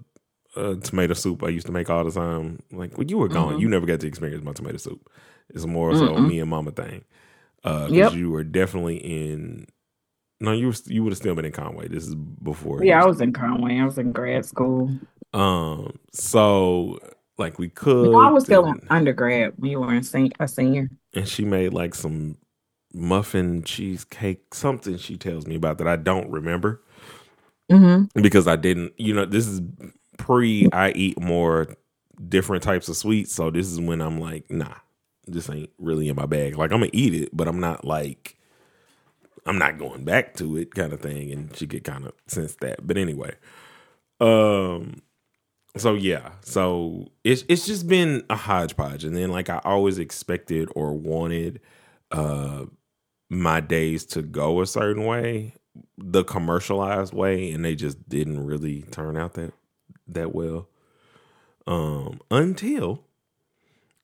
uh, 0.58 0.76
tomato 0.76 1.14
soup 1.14 1.44
I 1.44 1.50
used 1.50 1.66
to 1.66 1.74
make 1.74 1.90
all 1.90 2.06
the 2.06 2.12
time. 2.12 2.60
Like 2.72 2.98
when 2.98 3.10
you 3.10 3.18
were 3.18 3.28
gone, 3.28 3.56
Mhm. 3.56 3.60
you 3.60 3.68
never 3.68 3.86
got 3.86 4.00
to 4.00 4.08
experience 4.08 4.42
my 4.42 4.54
tomato 4.54 4.78
soup. 4.78 5.10
It's 5.50 5.66
more 5.66 5.94
so 5.96 6.18
Mm-mm. 6.18 6.26
me 6.26 6.40
and 6.40 6.50
mama 6.50 6.72
thing. 6.72 7.04
Uh, 7.66 7.92
'cause 7.92 7.94
Yep. 7.98 8.14
you 8.14 8.32
were 8.32 8.46
definitely 8.46 8.96
in. 8.98 9.68
No, 10.42 10.52
you 10.52 10.68
were, 10.68 10.74
you 10.88 11.04
would 11.04 11.12
have 11.12 11.18
still 11.18 11.34
been 11.36 11.46
in 11.46 11.52
Conway. 11.52 11.88
This 11.88 12.06
is 12.08 12.16
before. 12.16 12.84
yeah, 12.84 13.02
I 13.02 13.06
was 13.06 13.22
in 13.22 13.32
Conway. 13.34 13.80
I 13.80 13.86
was 13.86 13.98
in 13.98 14.12
grad 14.12 14.46
school. 14.46 14.92
Um. 15.34 15.98
So 16.12 17.00
like 17.38 17.58
we 17.60 17.70
could. 17.70 18.12
No, 18.12 18.20
I 18.22 18.32
was 18.32 18.44
still 18.46 18.66
in 18.66 18.80
undergrad 18.90 19.54
when 19.58 19.72
you 19.72 19.80
were 19.80 19.94
in 19.94 20.04
sen- 20.04 20.32
a 20.40 20.48
senior. 20.48 20.90
and 21.14 21.28
she 21.28 21.44
made 21.46 21.74
like 21.74 21.96
some 21.96 22.38
muffin 22.94 23.62
cheesecake 23.64 24.54
something 24.54 24.98
she 24.98 25.18
tells 25.18 25.46
me 25.46 25.56
about 25.56 25.78
that 25.80 25.88
I 25.88 25.98
don't 25.98 26.30
remember 26.32 26.82
Mm-hmm. 27.70 28.22
because 28.22 28.48
I 28.48 28.56
didn't 28.56 28.94
you 28.98 29.14
know 29.14 29.26
this 29.26 29.48
is 29.48 29.60
pre 30.18 30.70
I 30.72 30.92
eat 30.92 31.20
more 31.20 31.76
different 32.30 32.64
types 32.64 32.88
of 32.88 32.96
sweets 32.96 33.34
so 33.34 33.50
this 33.52 33.68
is 33.68 33.82
when 33.82 34.02
I'm 34.02 34.20
like 34.20 34.50
nah 34.52 34.76
this 35.28 35.50
ain't 35.50 35.72
really 35.80 36.08
in 36.08 36.16
my 36.16 36.26
bag 36.28 36.58
like 36.58 36.72
I'm 36.72 36.80
gonna 36.80 36.92
eat 36.94 37.14
it 37.16 37.30
but 37.36 37.48
I'm 37.50 37.60
not 37.60 37.84
like 37.84 38.35
I'm 39.46 39.58
not 39.58 39.78
going 39.78 40.04
back 40.04 40.36
to 40.36 40.58
it 40.58 40.74
kind 40.74 40.94
of 40.94 41.02
thing 41.02 41.32
and 41.32 41.56
she 41.56 41.68
could 41.68 41.84
kind 41.84 42.06
of 42.06 42.14
sense 42.28 42.56
that. 42.62 42.86
But 42.86 42.98
anyway 42.98 43.36
um 44.22 45.02
so 45.78 45.94
yeah 45.94 46.32
so 46.42 47.06
it's 47.24 47.44
it's 47.50 47.66
just 47.66 47.88
been 47.88 48.24
a 48.30 48.36
hodgepodge. 48.36 49.04
And 49.04 49.16
then 49.16 49.32
like 49.32 49.50
I 49.50 49.60
always 49.64 50.00
expected 50.00 50.70
or 50.76 50.94
wanted 50.94 51.60
uh 52.12 52.66
my 53.30 53.60
days 53.60 54.06
to 54.06 54.22
go 54.22 54.62
a 54.62 54.68
certain 54.68 55.06
way 55.06 55.54
the 55.98 56.24
commercialized 56.24 57.14
way 57.14 57.52
and 57.52 57.66
they 57.66 57.76
just 57.76 58.08
didn't 58.08 58.46
really 58.46 58.84
turn 58.84 59.18
out 59.18 59.34
that 59.34 59.54
that 60.08 60.34
well. 60.34 60.70
Um 61.68 62.22
until 62.32 63.04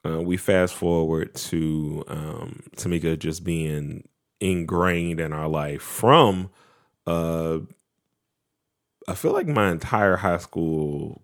uh, 0.04 0.20
we 0.22 0.36
fast 0.36 0.74
forward 0.74 1.34
to 1.36 2.04
um 2.08 2.64
Tamika 2.76 3.18
just 3.18 3.44
being 3.44 4.04
ingrained 4.42 5.20
in 5.22 5.34
our 5.34 5.48
life 5.48 5.82
from 5.84 6.50
uh 7.08 7.60
I 9.08 9.14
feel 9.16 9.34
like 9.34 9.46
my 9.48 9.70
entire 9.72 10.18
high 10.18 10.38
school 10.40 11.22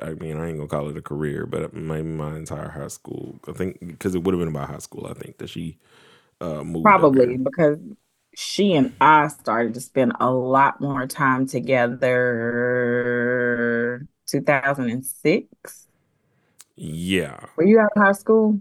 I 0.00 0.14
mean 0.14 0.36
I 0.36 0.48
ain't 0.48 0.58
gonna 0.58 0.68
call 0.68 0.88
it 0.88 0.96
a 0.96 1.02
career 1.02 1.46
but 1.46 1.74
maybe 1.74 2.08
my 2.08 2.36
entire 2.36 2.68
high 2.68 2.88
school 2.88 3.40
I 3.48 3.52
think 3.52 3.80
because 3.80 4.14
it 4.14 4.22
would 4.22 4.34
have 4.34 4.38
been 4.40 4.48
about 4.48 4.68
high 4.70 4.78
school 4.78 5.06
I 5.06 5.14
think 5.14 5.38
that 5.38 5.48
she 5.48 5.78
uh 6.40 6.64
moved 6.64 6.84
Probably 6.84 7.36
because 7.36 7.78
she 8.36 8.74
and 8.74 8.94
I 9.00 9.28
started 9.28 9.74
to 9.74 9.80
spend 9.80 10.12
a 10.20 10.30
lot 10.30 10.80
more 10.80 11.06
time 11.06 11.46
together 11.46 12.06
2006. 14.26 15.88
Yeah. 16.76 17.46
Were 17.56 17.66
you 17.66 17.80
out 17.80 17.90
of 17.96 18.02
high 18.02 18.12
school 18.12 18.60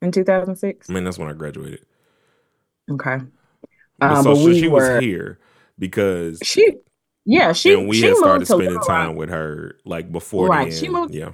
in 0.00 0.12
2006? 0.12 0.88
I 0.88 0.92
mean, 0.92 1.04
that's 1.04 1.18
when 1.18 1.28
I 1.28 1.32
graduated. 1.32 1.84
Okay. 2.90 3.18
Um, 4.00 4.22
so, 4.22 4.34
so 4.34 4.44
we 4.44 4.54
she 4.54 4.68
were 4.68 4.98
was 4.98 5.02
here 5.02 5.38
because 5.78 6.38
she 6.42 6.76
yeah, 7.24 7.52
she 7.52 7.74
and 7.74 7.88
we 7.88 7.96
she 7.96 8.06
had 8.06 8.16
started 8.16 8.46
spending 8.46 8.68
Little 8.74 8.86
time 8.86 9.08
Rock. 9.10 9.16
with 9.16 9.28
her 9.30 9.78
like 9.84 10.12
before 10.12 10.48
Right. 10.48 10.72
She 10.72 10.88
moved 10.88 11.14
yeah. 11.14 11.32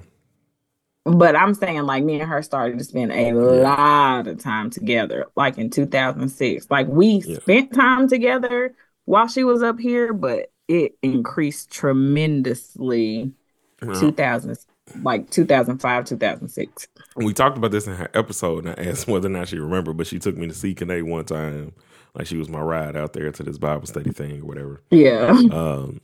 But 1.03 1.35
I'm 1.35 1.53
saying 1.55 1.81
like 1.83 2.03
me 2.03 2.21
and 2.21 2.29
her 2.29 2.41
started 2.43 2.77
to 2.77 2.83
spend 2.83 3.11
a 3.11 3.33
lot 3.33 4.27
of 4.27 4.39
time 4.39 4.69
together, 4.69 5.25
like 5.35 5.57
in 5.57 5.69
2006. 5.69 6.69
Like 6.69 6.87
we 6.87 7.23
Yeah. 7.25 7.39
spent 7.39 7.73
time 7.73 8.07
together 8.07 8.75
while 9.05 9.27
she 9.27 9.43
was 9.43 9.63
up 9.63 9.79
here, 9.79 10.13
but 10.13 10.51
it 10.67 10.93
increased 11.01 11.71
tremendously 11.71 13.33
Yeah. 13.81 13.93
2000 13.93 14.57
like 15.03 15.29
2005, 15.29 16.05
2006. 16.05 16.87
We 17.15 17.33
talked 17.33 17.57
about 17.57 17.71
this 17.71 17.87
in 17.87 17.95
her 17.95 18.09
episode, 18.13 18.65
and 18.65 18.79
I 18.79 18.89
asked 18.89 19.07
whether 19.07 19.27
or 19.27 19.31
not 19.31 19.47
she 19.47 19.59
remembered, 19.59 19.97
but 19.97 20.07
she 20.07 20.19
took 20.19 20.37
me 20.37 20.47
to 20.47 20.53
see 20.53 20.73
Kane 20.73 21.07
one 21.09 21.25
time. 21.25 21.73
Like 22.13 22.27
she 22.27 22.37
was 22.37 22.49
my 22.49 22.59
ride 22.59 22.97
out 22.97 23.13
there 23.13 23.31
to 23.31 23.43
this 23.43 23.57
Bible 23.57 23.87
study 23.87 24.11
thing 24.11 24.41
or 24.41 24.45
whatever. 24.45 24.81
Yeah. 24.89 25.29
Um, 25.51 26.01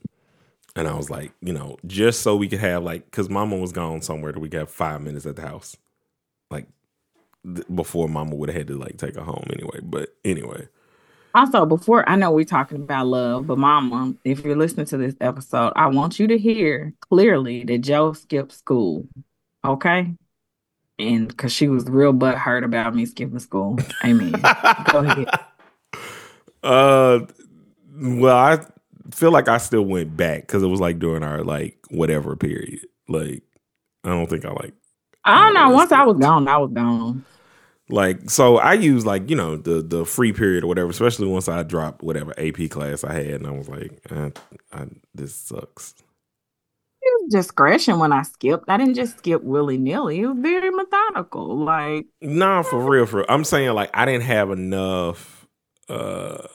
and 0.75 0.88
I 0.88 0.94
was 0.94 1.10
like, 1.10 1.34
you 1.41 1.53
know, 1.53 1.77
just 1.86 2.22
so 2.22 2.36
we 2.36 2.48
could 2.48 2.60
have 2.60 2.84
like, 2.84 3.06
because 3.06 3.29
Mama 3.29 3.58
was 3.58 3.72
gone 3.72 4.01
somewhere, 4.01 4.32
that 4.32 4.39
we 4.39 4.48
could 4.48 4.60
have 4.60 4.70
five 4.70 5.01
minutes 5.01 5.25
at 5.25 5.36
the 5.36 5.41
house, 5.41 5.75
like 6.50 6.67
th- 7.44 7.67
before 7.74 8.08
Mama 8.08 8.36
would 8.36 8.50
have 8.50 8.58
had 8.58 8.67
to 8.67 8.77
like 8.77 8.98
take 8.98 9.15
her 9.15 9.24
home 9.24 9.48
anyway. 9.51 9.79
But 9.82 10.15
anyway, 10.24 10.67
Also, 11.38 11.67
before 11.67 12.10
I 12.10 12.15
know 12.15 12.32
we're 12.32 12.46
talking 12.46 12.77
about 12.77 13.06
love, 13.06 13.46
but 13.46 13.60
mama, 13.60 14.15
if 14.24 14.44
you're 14.44 14.56
listening 14.56 14.88
to 14.88 14.98
this 14.98 15.13
episode, 15.22 15.72
I 15.75 15.86
want 15.86 16.17
you 16.17 16.25
to 16.29 16.36
hear 16.36 16.96
clearly 17.00 17.63
that 17.65 17.77
Joe 17.77 18.13
skipped 18.13 18.53
school. 18.53 19.08
Okay? 19.63 20.15
And 20.98 21.27
because 21.27 21.51
she 21.51 21.67
was 21.67 21.86
real 21.86 22.12
butthurt 22.12 22.65
about 22.65 22.96
me 22.96 23.06
skipping 23.06 23.38
school. 23.38 23.77
Amen. 24.03 24.32
Go 24.32 24.39
ahead. 24.98 25.29
uh, 26.63 27.20
well, 27.96 28.36
I 28.36 28.65
feel 29.13 29.29
like 29.29 29.48
I 29.48 29.60
still 29.60 29.86
went 29.86 30.17
back 30.17 30.41
because 30.41 30.63
it 30.63 30.67
was 30.67 30.79
like 30.79 30.98
during 30.98 31.22
our 31.22 31.44
like 31.44 31.77
whatever 31.91 32.36
period. 32.36 32.79
Like, 33.08 33.44
I 34.03 34.10
don't 34.10 34.27
think 34.27 34.44
I 34.44 34.53
like 34.53 34.74
I 35.24 35.44
don't 35.46 35.53
know. 35.53 35.70
Once 35.70 35.91
I 35.91 36.03
was 36.03 36.17
gone, 36.17 36.48
I 36.48 36.58
was 36.58 36.72
gone. 36.72 37.24
Like 37.89 38.29
so 38.29 38.58
i 38.58 38.74
use 38.74 39.06
like 39.06 39.29
you 39.29 39.36
know 39.36 39.56
the 39.56 39.82
the 39.82 40.06
free 40.06 40.34
period 40.34 40.63
or 40.63 40.67
whatever 40.67 40.89
especially 40.89 41.27
once 41.27 41.48
i 41.48 41.63
dropped 41.63 42.03
whatever 42.03 42.34
ap 42.39 42.58
class 42.70 43.03
i 43.03 43.13
had 43.13 43.27
and 43.41 43.48
i 43.48 43.51
was 43.51 43.70
like 43.70 44.00
eh, 44.12 44.29
I, 44.74 44.86
this 45.15 45.36
sucks 45.36 45.96
It 47.01 47.24
was 47.24 47.32
discretion 47.34 48.00
when 48.00 48.12
I 48.12 48.24
skipped. 48.24 48.65
I 48.70 48.77
didn't 48.77 48.96
just 48.96 49.20
skip 49.20 49.41
willy 49.44 49.77
nilly. 49.77 50.20
It 50.22 50.27
was 50.27 50.38
very 50.39 50.70
methodical. 50.72 51.58
Like, 51.58 52.08
nah 52.22 52.63
for 52.63 52.79
real 52.84 53.06
for 53.06 53.17
real. 53.17 53.25
i'm 53.29 53.44
saying 53.46 53.74
like 53.74 53.89
i 53.94 54.06
didn't 54.06 54.24
have 54.24 54.51
enough 54.51 55.48
uh 55.89 56.48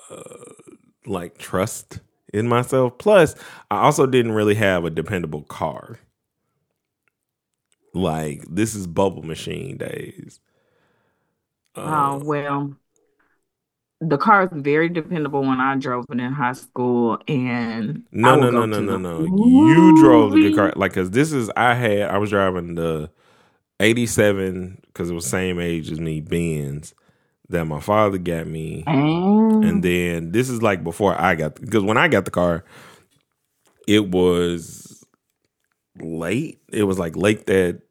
like 1.06 1.38
trust 1.38 2.00
in 2.34 2.48
myself 2.48 2.98
plus 2.98 3.34
i 3.70 3.78
also 3.82 4.06
didn't 4.06 4.32
really 4.32 4.54
have 4.54 4.84
a 4.84 4.90
dependable 4.90 5.42
car 5.42 5.98
like 7.94 8.44
this 8.50 8.74
is 8.74 8.86
bubble 8.86 9.22
machine 9.22 9.76
days 9.76 10.40
Uh, 11.74 11.80
oh, 12.14 12.24
well, 12.24 12.76
the 14.00 14.18
car 14.18 14.44
is 14.44 14.50
very 14.52 14.88
dependable 14.88 15.42
when 15.42 15.60
I 15.60 15.76
drove 15.76 16.06
it 16.10 16.20
in 16.20 16.32
high 16.32 16.52
school. 16.54 17.18
And 17.28 18.04
No, 18.12 18.36
no, 18.36 18.50
no, 18.50 18.66
no, 18.66 18.80
no, 18.80 18.96
no. 18.96 19.24
You 19.24 19.92
drove 19.92 20.32
the 20.32 20.38
good 20.38 20.54
car, 20.54 20.72
like, 20.76 20.92
cause 20.92 21.10
this 21.10 21.32
is 21.32 21.50
I 21.56 21.74
had. 21.74 22.02
I 22.10 22.18
was 22.18 22.30
driving 22.30 22.74
the 22.74 23.10
'87 23.80 24.80
because 24.86 25.10
it 25.10 25.14
was 25.14 25.26
same 25.26 25.60
age 25.60 25.90
as 25.90 26.00
me, 26.00 26.20
Benz, 26.20 26.94
that 27.48 27.64
my 27.66 27.80
father 27.80 28.18
got 28.18 28.46
me, 28.46 28.84
And, 28.86 29.64
and 29.64 29.82
then 29.84 30.32
this 30.32 30.48
is 30.50 30.62
like 30.62 30.82
before 30.84 31.18
I 31.20 31.34
got 31.36 31.54
because 31.54 31.84
when 31.84 31.96
I 31.96 32.08
got 32.08 32.24
the 32.24 32.30
car, 32.30 32.64
it 33.86 34.10
was 34.10 35.04
late. 36.00 36.60
It 36.72 36.84
was 36.84 36.98
like 36.98 37.16
late 37.16 37.46
that 37.46 37.82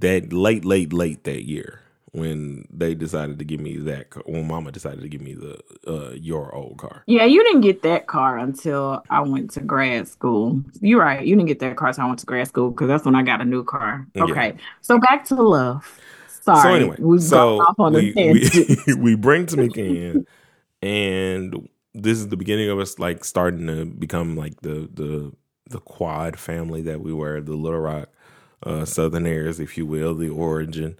that 0.00 0.32
late, 0.32 0.64
late, 0.64 0.92
late 0.92 1.24
that 1.24 1.44
year 1.44 1.83
when 2.14 2.64
they 2.72 2.94
decided 2.94 3.40
to 3.40 3.44
give 3.44 3.58
me 3.58 3.76
that. 3.76 4.10
car- 4.10 4.22
When 4.26 4.46
Mama 4.46 4.70
decided 4.70 5.00
to 5.02 5.08
give 5.08 5.20
me 5.20 5.34
the 5.34 5.58
uh 5.86 6.10
your 6.12 6.54
old 6.54 6.78
car. 6.78 7.02
yeah, 7.06 7.24
you 7.24 7.42
didn't 7.42 7.62
get 7.62 7.82
that 7.82 8.06
car 8.06 8.38
until 8.38 9.02
I 9.10 9.20
went 9.20 9.50
to 9.52 9.60
grad 9.60 10.06
school. 10.06 10.62
You're 10.80 11.00
right. 11.00 11.26
You 11.26 11.34
didn't 11.34 11.48
get 11.48 11.58
that 11.58 11.76
car 11.76 11.88
until 11.88 12.04
I 12.04 12.06
went 12.06 12.20
to 12.20 12.26
grad 12.26 12.46
school 12.46 12.70
because 12.70 12.86
that's 12.86 13.04
when 13.04 13.16
I 13.16 13.22
got 13.22 13.40
a 13.40 13.44
new 13.44 13.64
car. 13.64 14.06
Yeah. 14.14 14.24
Okay. 14.24 14.54
So 14.80 14.98
back 14.98 15.24
to 15.26 15.34
love. 15.34 16.00
Sorry. 16.28 16.62
So 16.62 16.68
anyway, 16.74 16.96
We've 17.00 17.22
so 17.22 17.60
off 17.60 17.80
on 17.80 17.94
we, 17.94 18.12
we, 18.14 18.94
we 18.96 19.14
bring 19.16 19.46
Tamika 19.46 19.78
in, 19.78 20.26
and 20.82 21.68
this 21.94 22.18
is 22.18 22.28
the 22.28 22.36
beginning 22.36 22.70
of 22.70 22.78
us 22.78 22.98
like 22.98 23.24
starting 23.24 23.66
to 23.66 23.86
become 23.86 24.36
like 24.36 24.60
the 24.60 24.88
the 24.92 25.32
the 25.70 25.80
quad 25.80 26.38
family 26.38 26.82
that 26.82 27.00
we 27.00 27.12
were, 27.12 27.40
the 27.40 27.56
Little 27.56 27.80
Rock 27.80 28.10
uh, 28.62 28.84
Southerners, 28.84 29.58
if 29.58 29.76
you 29.76 29.86
will, 29.86 30.14
the 30.14 30.28
origin. 30.28 30.96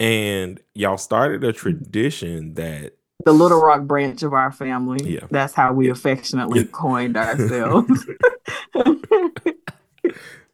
And 0.00 0.60
y'all 0.74 0.98
started 0.98 1.44
a 1.44 1.52
tradition 1.52 2.54
that 2.54 2.94
the 3.24 3.32
Little 3.32 3.60
Rock 3.60 3.82
branch 3.82 4.22
of 4.22 4.32
our 4.32 4.52
family. 4.52 5.14
Yeah. 5.14 5.26
That's 5.30 5.54
how 5.54 5.72
we 5.72 5.88
affectionately 5.88 6.64
coined 6.64 7.16
ourselves. 7.16 8.06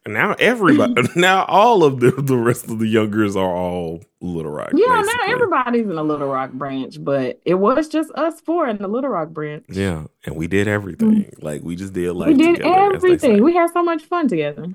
now 0.07 0.33
everybody, 0.39 0.93
now 1.15 1.45
all 1.45 1.83
of 1.83 1.99
the 1.99 2.11
the 2.11 2.37
rest 2.37 2.69
of 2.69 2.79
the 2.79 2.87
youngers 2.87 3.35
are 3.35 3.53
all 3.55 4.03
Little 4.21 4.51
Rock. 4.51 4.71
yeah, 4.73 4.85
now 4.87 5.01
basically. 5.01 5.33
everybody's 5.33 5.81
in 5.83 5.95
the 5.95 6.03
Little 6.03 6.27
Rock 6.27 6.51
branch, 6.51 7.03
but 7.03 7.41
it 7.45 7.55
was 7.55 7.87
just 7.87 8.11
us 8.11 8.39
four 8.41 8.67
in 8.67 8.77
the 8.77 8.87
Little 8.87 9.09
Rock 9.09 9.29
branch. 9.29 9.65
Yeah, 9.69 10.05
and 10.25 10.35
we 10.35 10.47
did 10.47 10.67
everything. 10.67 11.25
Mm. 11.25 11.43
Like 11.43 11.61
we 11.63 11.75
just 11.75 11.93
did 11.93 12.13
like 12.13 12.29
we 12.29 12.33
did 12.35 12.57
together. 12.57 12.95
as 12.95 13.01
they 13.01 13.17
say. 13.17 13.27
everything. 13.27 13.43
We 13.43 13.55
had 13.55 13.71
so 13.71 13.83
much 13.83 14.03
fun 14.03 14.27
together. 14.27 14.67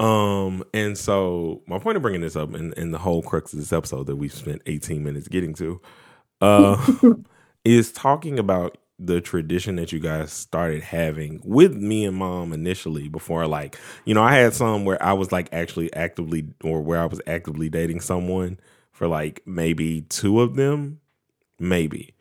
Um, 0.00 0.62
and 0.72 0.96
so 0.96 1.62
my 1.66 1.78
point 1.78 1.96
of 1.96 2.02
bringing 2.02 2.20
this 2.20 2.36
up 2.36 2.54
and, 2.54 2.76
and 2.78 2.94
the 2.94 2.98
whole 2.98 3.22
crux 3.22 3.52
of 3.52 3.58
this 3.58 3.72
episode 3.72 4.06
that 4.06 4.16
we've 4.16 4.32
spent 4.32 4.62
18 4.66 5.02
minutes 5.02 5.28
getting 5.28 5.54
to, 5.54 5.80
uh, 6.40 6.94
is 7.64 7.90
talking 7.90 8.38
about 8.38 8.78
the 9.00 9.20
tradition 9.20 9.76
that 9.76 9.92
you 9.92 10.00
guys 10.00 10.32
started 10.32 10.82
having 10.82 11.40
with 11.44 11.74
me 11.74 12.04
and 12.04 12.16
mom 12.16 12.52
initially 12.52 13.08
before 13.08 13.46
like, 13.46 13.78
you 14.04 14.14
know, 14.14 14.22
I 14.22 14.34
had 14.34 14.54
some 14.54 14.84
where 14.84 15.02
I 15.02 15.12
was 15.12 15.30
like 15.30 15.48
actually 15.52 15.92
actively 15.94 16.48
or 16.64 16.82
where 16.82 17.00
I 17.00 17.06
was 17.06 17.20
actively 17.26 17.68
dating 17.68 18.00
someone 18.00 18.58
for 18.90 19.06
like 19.06 19.42
maybe 19.46 20.02
two 20.02 20.40
of 20.40 20.56
them, 20.56 21.00
maybe. 21.58 22.14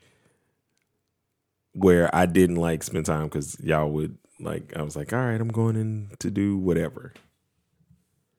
Where 1.74 2.13
I 2.16 2.26
didn't 2.26 2.56
like 2.56 2.82
spend 2.84 3.06
time 3.06 3.26
because 3.26 3.60
y'all 3.60 3.90
would 3.92 4.18
like 4.40 4.76
I 4.76 4.82
was 4.82 4.96
like, 4.96 5.13
all 5.13 5.20
right, 5.20 5.40
I'm 5.40 5.48
going 5.48 5.76
in 5.76 6.12
to 6.20 6.32
do 6.32 6.58
whatever. 6.58 7.13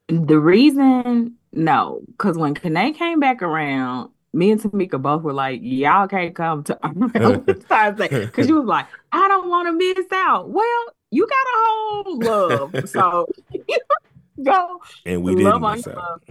The 0.08 0.38
reason, 0.38 1.34
no, 1.52 2.00
because 2.06 2.38
when 2.38 2.54
Kane 2.54 2.94
came 2.94 3.20
back 3.20 3.42
around, 3.42 4.10
me 4.32 4.50
and 4.50 4.60
Tamika 4.60 5.00
both 5.00 5.22
were 5.22 5.32
like, 5.32 5.60
y'all 5.62 6.08
can't 6.08 6.34
come 6.34 6.64
to 6.64 6.76
our 6.82 6.92
Valentine's 7.08 7.98
Day. 7.98 8.08
Because 8.08 8.48
you 8.48 8.56
was 8.56 8.66
like, 8.66 8.86
I 9.12 9.28
don't 9.28 9.48
want 9.48 9.68
to 9.68 9.72
miss 9.72 10.06
out. 10.12 10.50
Well, 10.50 10.84
you 11.10 11.26
got 11.26 11.34
a 11.34 11.56
whole 11.56 12.18
love. 12.18 12.74
So 12.88 13.26
go 14.42 14.80
and 15.04 15.22
we 15.24 15.34
love 15.34 15.62
didn't 15.62 15.64
on 15.64 15.82
your 15.84 15.96
love. 15.96 16.22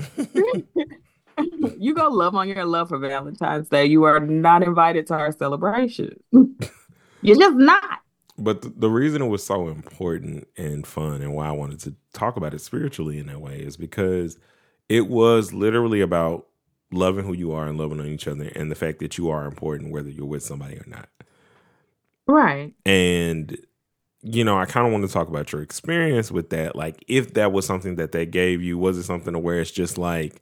you 1.78 1.94
go 1.94 2.08
love 2.08 2.34
on 2.36 2.48
your 2.48 2.64
love 2.66 2.88
for 2.90 2.98
Valentine's 2.98 3.68
Day. 3.68 3.86
You 3.86 4.06
are 4.06 4.20
not 4.20 4.64
invited 4.64 5.06
to 5.08 5.16
our 5.16 5.34
celebration. 5.34 6.18
You're 6.32 7.36
just 7.36 7.58
not. 7.58 8.00
But 8.38 8.80
the, 8.80 8.90
reason 8.90 9.22
it 9.22 9.28
was 9.28 9.44
so 9.44 9.68
important 9.68 10.48
and 10.58 10.86
fun, 10.86 11.22
and 11.22 11.34
why 11.34 11.48
I 11.48 11.52
wanted 11.52 11.80
to 11.82 11.96
talk 12.14 12.38
about 12.38 12.54
it 12.54 12.62
spiritually 12.62 13.18
in 13.18 13.28
that 13.28 13.42
way, 13.42 13.60
is 13.60 13.78
because 13.78 14.38
it 14.90 15.08
was 15.08 15.54
literally 15.54 16.02
about 16.02 16.46
loving 16.92 17.26
who 17.26 17.34
you 17.34 17.52
are 17.52 17.68
and 17.68 17.78
loving 17.78 18.00
on 18.00 18.06
each 18.06 18.28
other, 18.28 18.52
and 18.56 18.70
the 18.70 18.76
fact 18.76 19.00
that 19.00 19.18
you 19.18 19.30
are 19.30 19.46
important, 19.46 19.92
whether 19.92 20.10
you're 20.10 20.26
with 20.26 20.44
somebody 20.44 20.76
or 20.76 20.86
not. 20.88 21.10
Right. 22.28 22.74
And 22.86 23.58
you 24.24 24.44
know, 24.44 24.58
I 24.58 24.66
kind 24.66 24.86
of 24.86 24.92
want 24.92 25.06
to 25.06 25.14
talk 25.14 25.28
about 25.28 25.52
your 25.52 25.62
experience 25.62 26.32
with 26.32 26.50
that. 26.50 26.76
Like, 26.76 27.04
if 27.08 27.34
that 27.36 27.52
was 27.52 27.66
something 27.66 27.96
that 27.96 28.12
they 28.12 28.26
gave 28.26 28.62
you, 28.62 28.78
was 28.78 28.98
it 28.98 29.04
something 29.04 29.34
to 29.34 29.40
where 29.40 29.60
it's 29.60 29.72
just 29.72 29.98
like, 29.98 30.42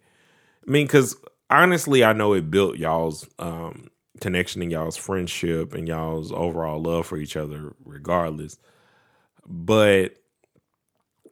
I 0.68 0.72
mean, 0.72 0.88
because 0.88 1.16
honestly, 1.50 2.04
I 2.04 2.14
know 2.14 2.34
it 2.34 2.50
built 2.50 2.78
y'all's 2.78 3.28
um, 3.38 3.90
connection 4.22 4.62
and 4.62 4.72
y'all's 4.72 4.98
friendship 4.98 5.74
and 5.74 5.88
y'all's 5.88 6.32
overall 6.32 6.82
love 6.82 7.06
for 7.06 7.18
each 7.18 7.36
other, 7.38 7.74
regardless. 7.84 8.58
But 9.46 10.16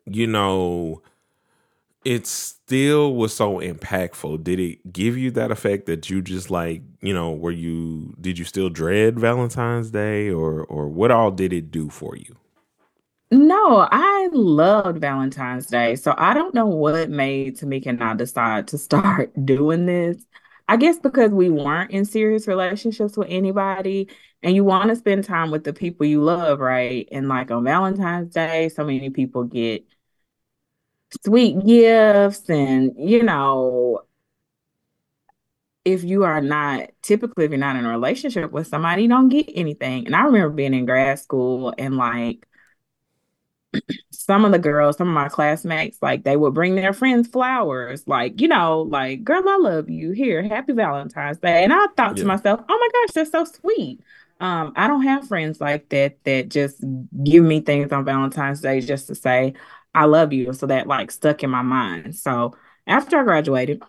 you 0.05 0.27
know, 0.27 1.01
it 2.05 2.27
still 2.27 3.15
was 3.15 3.33
so 3.33 3.59
impactful. 3.59 4.43
Did 4.43 4.59
it 4.59 4.91
give 4.91 5.17
you 5.17 5.31
that 5.31 5.51
effect 5.51 5.85
that 5.85 6.09
you 6.09 6.21
just 6.21 6.51
like, 6.51 6.81
you 7.01 7.13
know, 7.13 7.31
were 7.31 7.51
you 7.51 8.13
did 8.19 8.37
you 8.37 8.45
still 8.45 8.69
dread 8.69 9.19
Valentine's 9.19 9.91
Day 9.91 10.29
or 10.29 10.63
or 10.65 10.87
what 10.89 11.11
all 11.11 11.31
did 11.31 11.53
it 11.53 11.71
do 11.71 11.89
for 11.89 12.15
you? 12.15 12.35
No, 13.31 13.87
I 13.91 14.29
loved 14.31 14.99
Valentine's 14.99 15.65
Day. 15.65 15.95
So 15.95 16.13
I 16.17 16.33
don't 16.35 16.53
know 16.53 16.67
what 16.67 17.09
made 17.09 17.57
Tamika 17.57 17.87
and 17.87 18.03
I 18.03 18.13
decide 18.13 18.67
to 18.69 18.77
start 18.77 19.31
doing 19.45 19.85
this. 19.87 20.23
I 20.67 20.77
guess 20.77 20.97
because 20.99 21.31
we 21.31 21.49
weren't 21.49 21.91
in 21.91 22.05
serious 22.05 22.47
relationships 22.47 23.17
with 23.17 23.27
anybody 23.29 24.09
and 24.41 24.55
you 24.55 24.63
want 24.63 24.89
to 24.89 24.95
spend 24.95 25.23
time 25.25 25.51
with 25.51 25.63
the 25.63 25.73
people 25.73 26.05
you 26.05 26.21
love, 26.23 26.59
right? 26.59 27.07
And 27.11 27.27
like 27.27 27.51
on 27.51 27.63
Valentine's 27.63 28.33
Day, 28.33 28.69
so 28.69 28.83
many 28.85 29.09
people 29.09 29.43
get 29.43 29.85
sweet 31.23 31.59
gifts 31.65 32.49
and 32.49 32.93
you 32.97 33.23
know 33.23 34.01
if 35.85 36.03
you 36.03 36.23
are 36.23 36.41
not 36.41 36.89
typically 37.01 37.45
if 37.45 37.51
you're 37.51 37.57
not 37.59 37.75
in 37.75 37.85
a 37.85 37.89
relationship 37.89 38.51
with 38.51 38.67
somebody 38.67 39.03
you 39.03 39.09
don't 39.09 39.29
get 39.29 39.49
anything 39.53 40.05
and 40.05 40.15
i 40.15 40.23
remember 40.23 40.49
being 40.49 40.73
in 40.73 40.85
grad 40.85 41.19
school 41.19 41.73
and 41.77 41.97
like 41.97 42.47
some 44.11 44.45
of 44.45 44.51
the 44.51 44.59
girls 44.59 44.97
some 44.97 45.07
of 45.07 45.13
my 45.13 45.27
classmates 45.27 45.97
like 46.01 46.23
they 46.23 46.37
would 46.37 46.53
bring 46.53 46.75
their 46.75 46.93
friends 46.93 47.27
flowers 47.27 48.07
like 48.07 48.39
you 48.39 48.47
know 48.47 48.81
like 48.83 49.23
girl 49.23 49.43
i 49.47 49.57
love 49.57 49.89
you 49.89 50.11
here 50.11 50.43
happy 50.43 50.73
valentine's 50.73 51.37
day 51.39 51.63
and 51.63 51.73
i 51.73 51.85
thought 51.97 52.15
yeah. 52.15 52.23
to 52.23 52.25
myself 52.25 52.61
oh 52.69 52.77
my 52.79 52.89
gosh 52.93 53.13
that's 53.13 53.31
so 53.31 53.43
sweet 53.43 53.99
um, 54.43 54.73
I 54.75 54.87
don't 54.87 55.03
have 55.03 55.27
friends 55.27 55.61
like 55.61 55.87
that 55.89 56.21
that 56.25 56.49
just 56.49 56.83
give 57.23 57.45
me 57.45 57.61
things 57.61 57.93
on 57.93 58.03
Valentine's 58.03 58.59
Day 58.59 58.81
just 58.81 59.07
to 59.07 59.15
say, 59.15 59.53
I 59.95 60.03
love 60.03 60.33
you. 60.33 60.51
So 60.51 60.65
that 60.67 60.85
like 60.85 61.11
stuck 61.11 61.43
in 61.43 61.49
my 61.49 61.61
mind. 61.61 62.15
So 62.15 62.53
after 62.85 63.17
I 63.17 63.23
graduated 63.23 63.81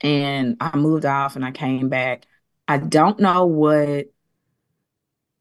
and 0.00 0.56
I 0.60 0.76
moved 0.76 1.04
off 1.04 1.36
and 1.36 1.44
I 1.44 1.52
came 1.52 1.88
back, 1.88 2.26
I 2.66 2.78
don't 2.78 3.20
know 3.20 3.46
what 3.46 4.06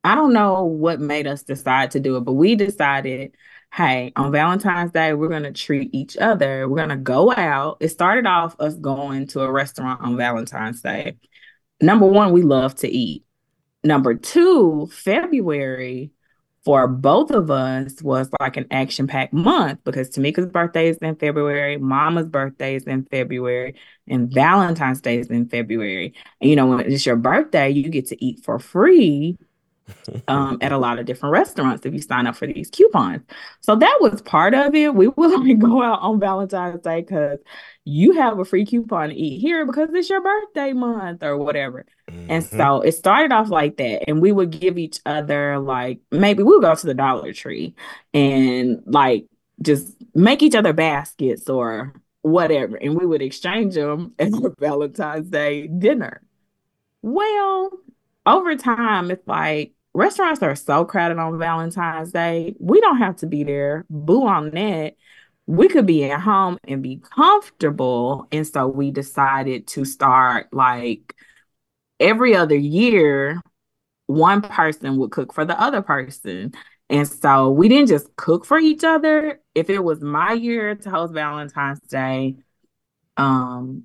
I 0.06 0.14
don't 0.14 0.34
know 0.34 0.66
what 0.66 1.00
made 1.00 1.26
us 1.26 1.42
decide 1.42 1.90
to 1.92 2.00
do 2.00 2.16
it, 2.16 2.22
but 2.22 2.34
we 2.34 2.54
decided, 2.56 3.36
hey, 3.74 4.14
on 4.16 4.32
Valentine's 4.32 4.92
Day, 4.92 5.16
we're 5.16 5.30
gonna 5.30 5.52
treat 5.52 5.90
each 5.96 6.16
other. 6.16 6.70
We're 6.70 6.78
gonna 6.78 6.96
go 6.96 7.34
out. 7.34 7.78
It 7.80 7.90
started 7.90 8.28
off 8.28 8.56
us 8.60 8.76
going 8.76 9.26
to 9.30 9.42
a 9.42 9.52
restaurant 9.52 10.02
on 10.02 10.16
Valentine's 10.16 10.84
Day. 10.84 11.18
Number 11.82 12.06
one, 12.06 12.34
we 12.34 12.44
love 12.44 12.76
to 12.76 12.88
eat. 12.88 13.26
Number 13.84 14.14
two, 14.14 14.88
February 14.92 16.12
for 16.64 16.88
both 16.88 17.32
of 17.32 17.50
us 17.50 18.00
was 18.04 18.30
like 18.40 18.58
an 18.58 18.68
action 18.70 19.08
packed 19.08 19.34
month 19.34 19.80
because 19.86 20.12
Tamika's 20.12 20.52
birthday 20.52 20.90
is 20.90 20.98
in 20.98 21.16
February, 21.16 21.78
Mama's 21.78 22.28
birthday 22.28 22.76
is 22.76 22.84
in 22.84 23.06
February, 23.06 23.74
and 24.08 24.32
Valentine's 24.32 25.02
Day 25.02 25.18
is 25.18 25.32
in 25.32 25.50
February. 25.50 26.14
And 26.42 26.50
you 26.50 26.56
know, 26.56 26.68
when 26.68 26.92
it's 26.92 27.08
your 27.08 27.16
birthday, 27.16 27.72
you 27.72 27.90
get 27.90 28.08
to 28.10 28.24
eat 28.24 28.44
for 28.46 28.60
free 28.60 29.40
um, 30.28 30.58
at 30.62 30.72
a 30.72 30.78
lot 30.78 31.00
of 31.00 31.06
different 31.06 31.34
restaurants 31.34 31.86
if 31.86 31.94
you 31.94 32.02
sign 32.02 32.28
up 32.28 32.36
for 32.36 32.48
these 32.48 32.70
coupons. 32.70 33.22
So 33.62 33.76
that 33.76 33.98
was 34.02 34.22
part 34.22 34.54
of 34.54 34.74
it. 34.74 34.94
We 34.94 35.08
will 35.08 35.34
only 35.36 35.54
go 35.54 35.82
out 35.82 36.02
on 36.02 36.20
Valentine's 36.20 36.82
Day 36.82 37.02
because 37.02 37.40
you 37.84 38.14
have 38.14 38.40
a 38.40 38.46
free 38.46 38.66
coupon 38.66 39.10
to 39.10 39.16
eat 39.16 39.40
here 39.40 39.66
because 39.66 39.90
it's 39.94 40.10
your 40.10 40.22
birthday 40.22 40.74
month 40.74 41.24
or 41.24 41.38
whatever. 41.38 41.86
Mm-hmm. 42.10 42.32
And 42.32 42.44
so 42.44 42.82
it 42.82 42.94
started 42.94 43.32
off 43.32 43.50
like 43.50 43.78
that. 43.78 44.10
And 44.10 44.22
we 44.22 44.32
would 44.32 44.52
give 44.52 44.78
each 44.78 45.00
other, 45.06 45.60
like, 45.60 46.00
maybe 46.12 46.44
we 46.44 46.54
would 46.54 46.64
go 46.64 46.76
to 46.76 46.88
the 46.88 46.94
Dollar 46.94 47.32
Tree 47.34 47.76
and 48.14 48.82
like 48.86 49.28
just 49.62 49.96
make 50.14 50.42
each 50.44 50.56
other 50.56 50.74
baskets 50.74 51.50
or 51.50 51.94
whatever. 52.22 52.76
And 52.76 53.00
we 53.00 53.06
would 53.06 53.22
exchange 53.22 53.76
them 53.76 54.14
as 54.20 54.34
a 54.34 54.52
Valentine's 54.60 55.30
Day 55.30 55.68
dinner. 55.68 56.22
Well, 57.04 57.72
over 58.26 58.56
time, 58.56 59.12
it's 59.12 59.28
like 59.28 59.75
restaurants 59.96 60.44
are 60.44 60.56
so 60.56 60.86
crowded 60.86 61.18
on 61.18 61.40
Valentine's 61.40 62.12
Day. 62.12 62.56
We 62.60 62.82
don't 62.82 62.98
have 62.98 63.16
to 63.18 63.28
be 63.28 63.44
there. 63.44 63.86
Boo 63.90 64.28
on 64.28 64.52
that 64.52 64.96
we 65.48 65.68
could 65.68 65.86
be 65.86 66.10
at 66.10 66.20
home 66.20 66.58
and 66.68 66.82
be 66.82 66.98
comfortable. 66.98 68.28
And 68.32 68.48
so 68.48 68.68
we 68.68 68.92
decided 68.92 69.68
to 69.68 69.86
start 69.86 70.48
like 70.52 71.14
every 72.00 72.36
other 72.36 72.56
year, 72.56 73.42
one 74.08 74.42
person 74.42 74.98
would 74.98 75.12
cook 75.12 75.34
for 75.34 75.46
the 75.46 75.60
other 75.60 75.82
person. 75.82 76.54
And 76.90 77.08
so 77.08 77.50
we 77.52 77.68
didn't 77.68 77.90
just 77.90 78.16
cook 78.16 78.46
for 78.46 78.60
each 78.60 78.84
other. 78.84 79.40
If 79.54 79.70
it 79.70 79.84
was 79.84 80.02
my 80.02 80.34
year 80.34 80.76
to 80.76 80.90
host 80.90 81.14
Valentine's 81.14 81.80
Day, 81.82 82.38
um, 83.18 83.84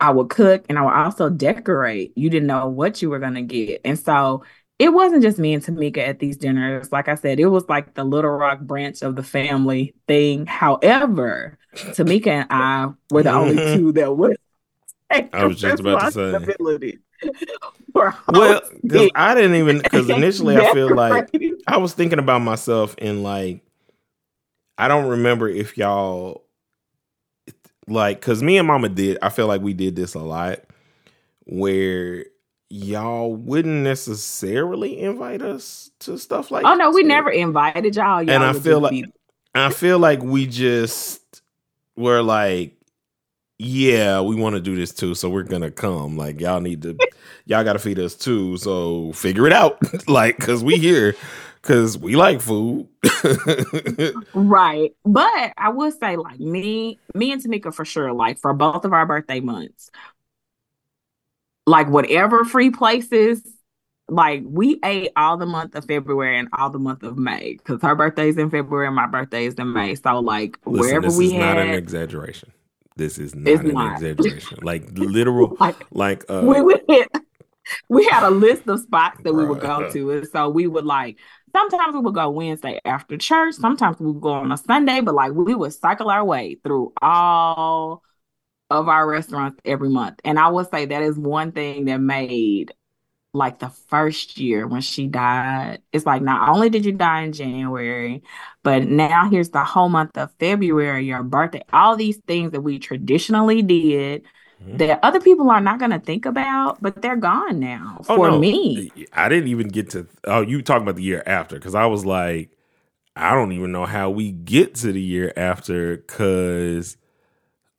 I 0.00 0.10
would 0.10 0.30
cook 0.30 0.64
and 0.68 0.78
I 0.78 0.82
would 0.82 0.94
also 0.94 1.28
decorate. 1.28 2.12
You 2.16 2.30
didn't 2.30 2.46
know 2.46 2.68
what 2.68 3.02
you 3.02 3.10
were 3.10 3.18
gonna 3.18 3.42
get. 3.42 3.80
And 3.84 3.98
so 3.98 4.44
it 4.78 4.90
wasn't 4.90 5.22
just 5.22 5.38
me 5.38 5.54
and 5.54 5.62
Tamika 5.62 5.98
at 5.98 6.20
these 6.20 6.36
dinners. 6.36 6.92
Like 6.92 7.08
I 7.08 7.16
said, 7.16 7.40
it 7.40 7.46
was 7.46 7.68
like 7.68 7.94
the 7.94 8.04
Little 8.04 8.30
Rock 8.30 8.60
branch 8.60 9.02
of 9.02 9.16
the 9.16 9.22
family 9.22 9.94
thing. 10.06 10.46
However, 10.46 11.58
Tamika 11.74 12.28
and 12.28 12.46
I 12.50 12.88
were 13.10 13.24
the 13.24 13.32
only 13.32 13.56
mm-hmm. 13.56 13.76
two 13.76 13.92
that 13.92 14.16
would 14.16 14.36
take 15.10 15.34
I 15.34 15.46
was 15.46 15.60
just 15.60 15.80
about 15.80 16.12
to 16.12 16.46
say. 16.70 16.98
Well, 17.94 18.62
because 18.80 19.10
I 19.16 19.34
didn't 19.34 19.56
even 19.56 19.80
because 19.80 20.08
initially 20.10 20.56
I 20.56 20.72
feel 20.72 20.94
like 20.94 21.28
I 21.66 21.78
was 21.78 21.92
thinking 21.92 22.20
about 22.20 22.42
myself 22.42 22.94
in 22.98 23.24
like 23.24 23.60
I 24.76 24.86
don't 24.86 25.08
remember 25.08 25.48
if 25.48 25.76
y'all 25.76 26.44
like 27.88 28.20
because 28.20 28.40
me 28.40 28.56
and 28.56 28.68
Mama 28.68 28.88
did. 28.88 29.18
I 29.20 29.30
feel 29.30 29.48
like 29.48 29.62
we 29.62 29.72
did 29.72 29.96
this 29.96 30.14
a 30.14 30.20
lot 30.20 30.60
where 31.44 32.26
y'all 32.70 33.34
wouldn't 33.34 33.82
necessarily 33.82 35.00
invite 35.00 35.42
us 35.42 35.90
to 36.00 36.18
stuff 36.18 36.50
like 36.50 36.64
Oh 36.66 36.74
no, 36.74 36.90
we 36.90 37.02
never 37.02 37.30
invited 37.30 37.96
y'all. 37.96 38.22
y'all 38.22 38.30
and 38.30 38.44
I 38.44 38.52
feel 38.52 38.80
like 38.80 38.90
be- 38.90 39.12
I 39.54 39.70
feel 39.70 39.98
like 39.98 40.22
we 40.22 40.46
just 40.46 41.42
were 41.96 42.22
like 42.22 42.78
yeah, 43.58 44.20
we 44.20 44.36
want 44.36 44.54
to 44.54 44.60
do 44.60 44.76
this 44.76 44.92
too, 44.92 45.14
so 45.14 45.28
we're 45.28 45.42
gonna 45.42 45.70
come. 45.70 46.16
Like 46.16 46.40
y'all 46.40 46.60
need 46.60 46.82
to, 46.82 46.96
y'all 47.46 47.64
got 47.64 47.72
to 47.72 47.78
feed 47.78 47.98
us 47.98 48.14
too. 48.14 48.56
So 48.56 49.12
figure 49.12 49.46
it 49.46 49.52
out, 49.52 49.78
like, 50.08 50.38
cause 50.38 50.62
we 50.62 50.76
here, 50.78 51.16
cause 51.62 51.98
we 51.98 52.14
like 52.14 52.40
food. 52.40 52.86
right, 54.34 54.94
but 55.04 55.52
I 55.58 55.70
would 55.70 55.98
say 55.98 56.16
like 56.16 56.38
me, 56.38 57.00
me 57.14 57.32
and 57.32 57.42
Tamika 57.42 57.74
for 57.74 57.84
sure. 57.84 58.12
Like 58.12 58.38
for 58.38 58.54
both 58.54 58.84
of 58.84 58.92
our 58.92 59.06
birthday 59.06 59.40
months, 59.40 59.90
like 61.68 61.88
whatever 61.88 62.44
free 62.44 62.70
places 62.70 63.42
like 64.08 64.42
we 64.44 64.80
ate 64.82 65.10
all 65.16 65.36
the 65.36 65.46
month 65.46 65.74
of 65.74 65.84
February 65.84 66.38
and 66.38 66.48
all 66.56 66.70
the 66.70 66.78
month 66.78 67.02
of 67.02 67.18
May 67.18 67.58
because 67.58 67.82
her 67.82 67.94
birthday's 67.94 68.38
in 68.38 68.50
February 68.50 68.86
and 68.86 68.96
my 68.96 69.06
birthday 69.06 69.44
is 69.44 69.54
in 69.54 69.72
May. 69.72 69.94
So 69.94 70.18
like 70.20 70.58
Listen, 70.64 70.80
wherever 70.80 71.06
this 71.08 71.18
we 71.18 71.26
is 71.26 71.32
had, 71.32 71.56
not 71.56 71.58
an 71.58 71.74
exaggeration. 71.74 72.52
This 72.96 73.18
is 73.18 73.34
not 73.34 73.64
an 73.64 73.74
not. 73.74 73.92
exaggeration. 73.94 74.58
Like 74.62 74.88
literal, 74.92 75.56
like, 75.60 75.76
like 75.92 76.24
uh, 76.28 76.42
we 76.42 76.60
would 76.60 76.82
hit, 76.88 77.08
we 77.88 78.06
had 78.06 78.26
a 78.26 78.30
list 78.30 78.66
of 78.66 78.80
spots 78.80 79.20
that 79.22 79.34
we 79.34 79.44
would 79.44 79.60
go 79.60 79.90
to, 79.90 80.10
and 80.10 80.26
so 80.26 80.48
we 80.48 80.66
would 80.66 80.86
like. 80.86 81.18
Sometimes 81.52 81.94
we 81.94 82.00
would 82.00 82.14
go 82.14 82.28
Wednesday 82.30 82.80
after 82.84 83.16
church. 83.16 83.54
Sometimes 83.54 83.98
we 84.00 84.06
would 84.06 84.20
go 84.20 84.32
on 84.32 84.52
a 84.52 84.56
Sunday, 84.56 85.00
but 85.00 85.14
like 85.14 85.32
we 85.32 85.54
would 85.54 85.72
cycle 85.72 86.10
our 86.10 86.24
way 86.24 86.56
through 86.62 86.92
all 87.00 88.02
of 88.70 88.88
our 88.88 89.08
restaurants 89.08 89.60
every 89.64 89.88
month. 89.88 90.20
And 90.24 90.38
I 90.38 90.48
will 90.48 90.64
say 90.64 90.86
that 90.86 91.02
is 91.02 91.16
one 91.16 91.52
thing 91.52 91.86
that 91.86 91.98
made 91.98 92.72
like 93.34 93.58
the 93.58 93.68
first 93.68 94.38
year 94.38 94.66
when 94.66 94.80
she 94.80 95.06
died. 95.06 95.82
It's 95.92 96.06
like 96.06 96.22
not 96.22 96.48
only 96.48 96.70
did 96.70 96.84
you 96.84 96.92
die 96.92 97.22
in 97.22 97.32
January, 97.32 98.22
but 98.62 98.84
now 98.84 99.28
here's 99.28 99.50
the 99.50 99.64
whole 99.64 99.88
month 99.88 100.16
of 100.16 100.32
February, 100.38 101.04
your 101.04 101.22
birthday, 101.22 101.62
all 101.72 101.96
these 101.96 102.16
things 102.26 102.52
that 102.52 102.62
we 102.62 102.78
traditionally 102.78 103.62
did 103.62 104.22
mm-hmm. 104.62 104.76
that 104.78 105.00
other 105.02 105.20
people 105.20 105.50
are 105.50 105.60
not 105.60 105.78
going 105.78 105.90
to 105.90 105.98
think 105.98 106.26
about, 106.26 106.80
but 106.82 107.00
they're 107.00 107.16
gone 107.16 107.60
now 107.60 107.98
oh, 108.08 108.16
for 108.16 108.30
no. 108.30 108.38
me. 108.38 108.90
I 109.12 109.28
didn't 109.28 109.48
even 109.48 109.68
get 109.68 109.90
to, 109.90 110.06
oh, 110.24 110.40
you 110.40 110.62
talking 110.62 110.82
about 110.82 110.96
the 110.96 111.02
year 111.02 111.22
after, 111.26 111.56
because 111.56 111.74
I 111.74 111.86
was 111.86 112.04
like, 112.04 112.50
I 113.14 113.34
don't 113.34 113.52
even 113.52 113.72
know 113.72 113.84
how 113.84 114.10
we 114.10 114.30
get 114.32 114.74
to 114.76 114.92
the 114.92 115.02
year 115.02 115.32
after 115.36 115.96
because 115.98 116.96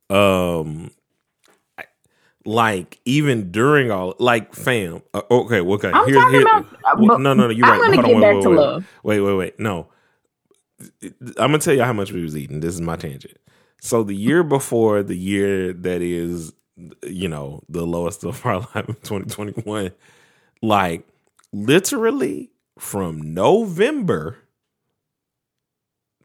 um 0.10 0.92
like 2.46 3.00
even 3.06 3.52
during 3.52 3.92
all 3.92 4.16
like 4.20 4.56
fam 4.56 5.02
uh, 5.14 5.22
okay 5.30 5.60
okay 5.60 5.92
I'm 5.94 6.08
here's, 6.08 6.32
here, 6.32 6.42
about, 6.42 6.66
no 6.84 7.18
no 7.18 7.34
no 7.34 7.50
you're 7.50 7.66
I'm 7.68 7.82
right. 7.92 8.06
Hold 8.06 8.24
on, 8.24 8.34
wait, 8.34 8.40
wait, 8.44 8.58
wait, 8.58 8.84
wait 9.04 9.20
wait 9.22 9.36
wait. 9.36 9.60
No. 9.60 9.88
I'm 11.38 11.52
gonna 11.52 11.60
tell 11.60 11.74
you 11.74 11.84
how 11.84 11.94
much 11.94 12.14
we 12.14 12.24
was 12.24 12.38
eating. 12.38 12.62
This 12.62 12.74
is 12.74 12.82
my 12.82 12.96
tangent. 12.96 13.38
So 13.82 14.04
the 14.04 14.16
year 14.16 14.44
before 14.44 15.04
the 15.04 15.18
year 15.18 15.74
that 15.74 16.02
is 16.02 16.54
you 17.04 17.28
know 17.28 17.62
the 17.70 17.86
lowest 17.86 18.24
of 18.24 18.46
our 18.46 18.60
life 18.76 18.86
2021 19.04 19.92
like 20.62 21.08
literally 21.52 22.52
from 22.78 23.34
november 23.34 24.38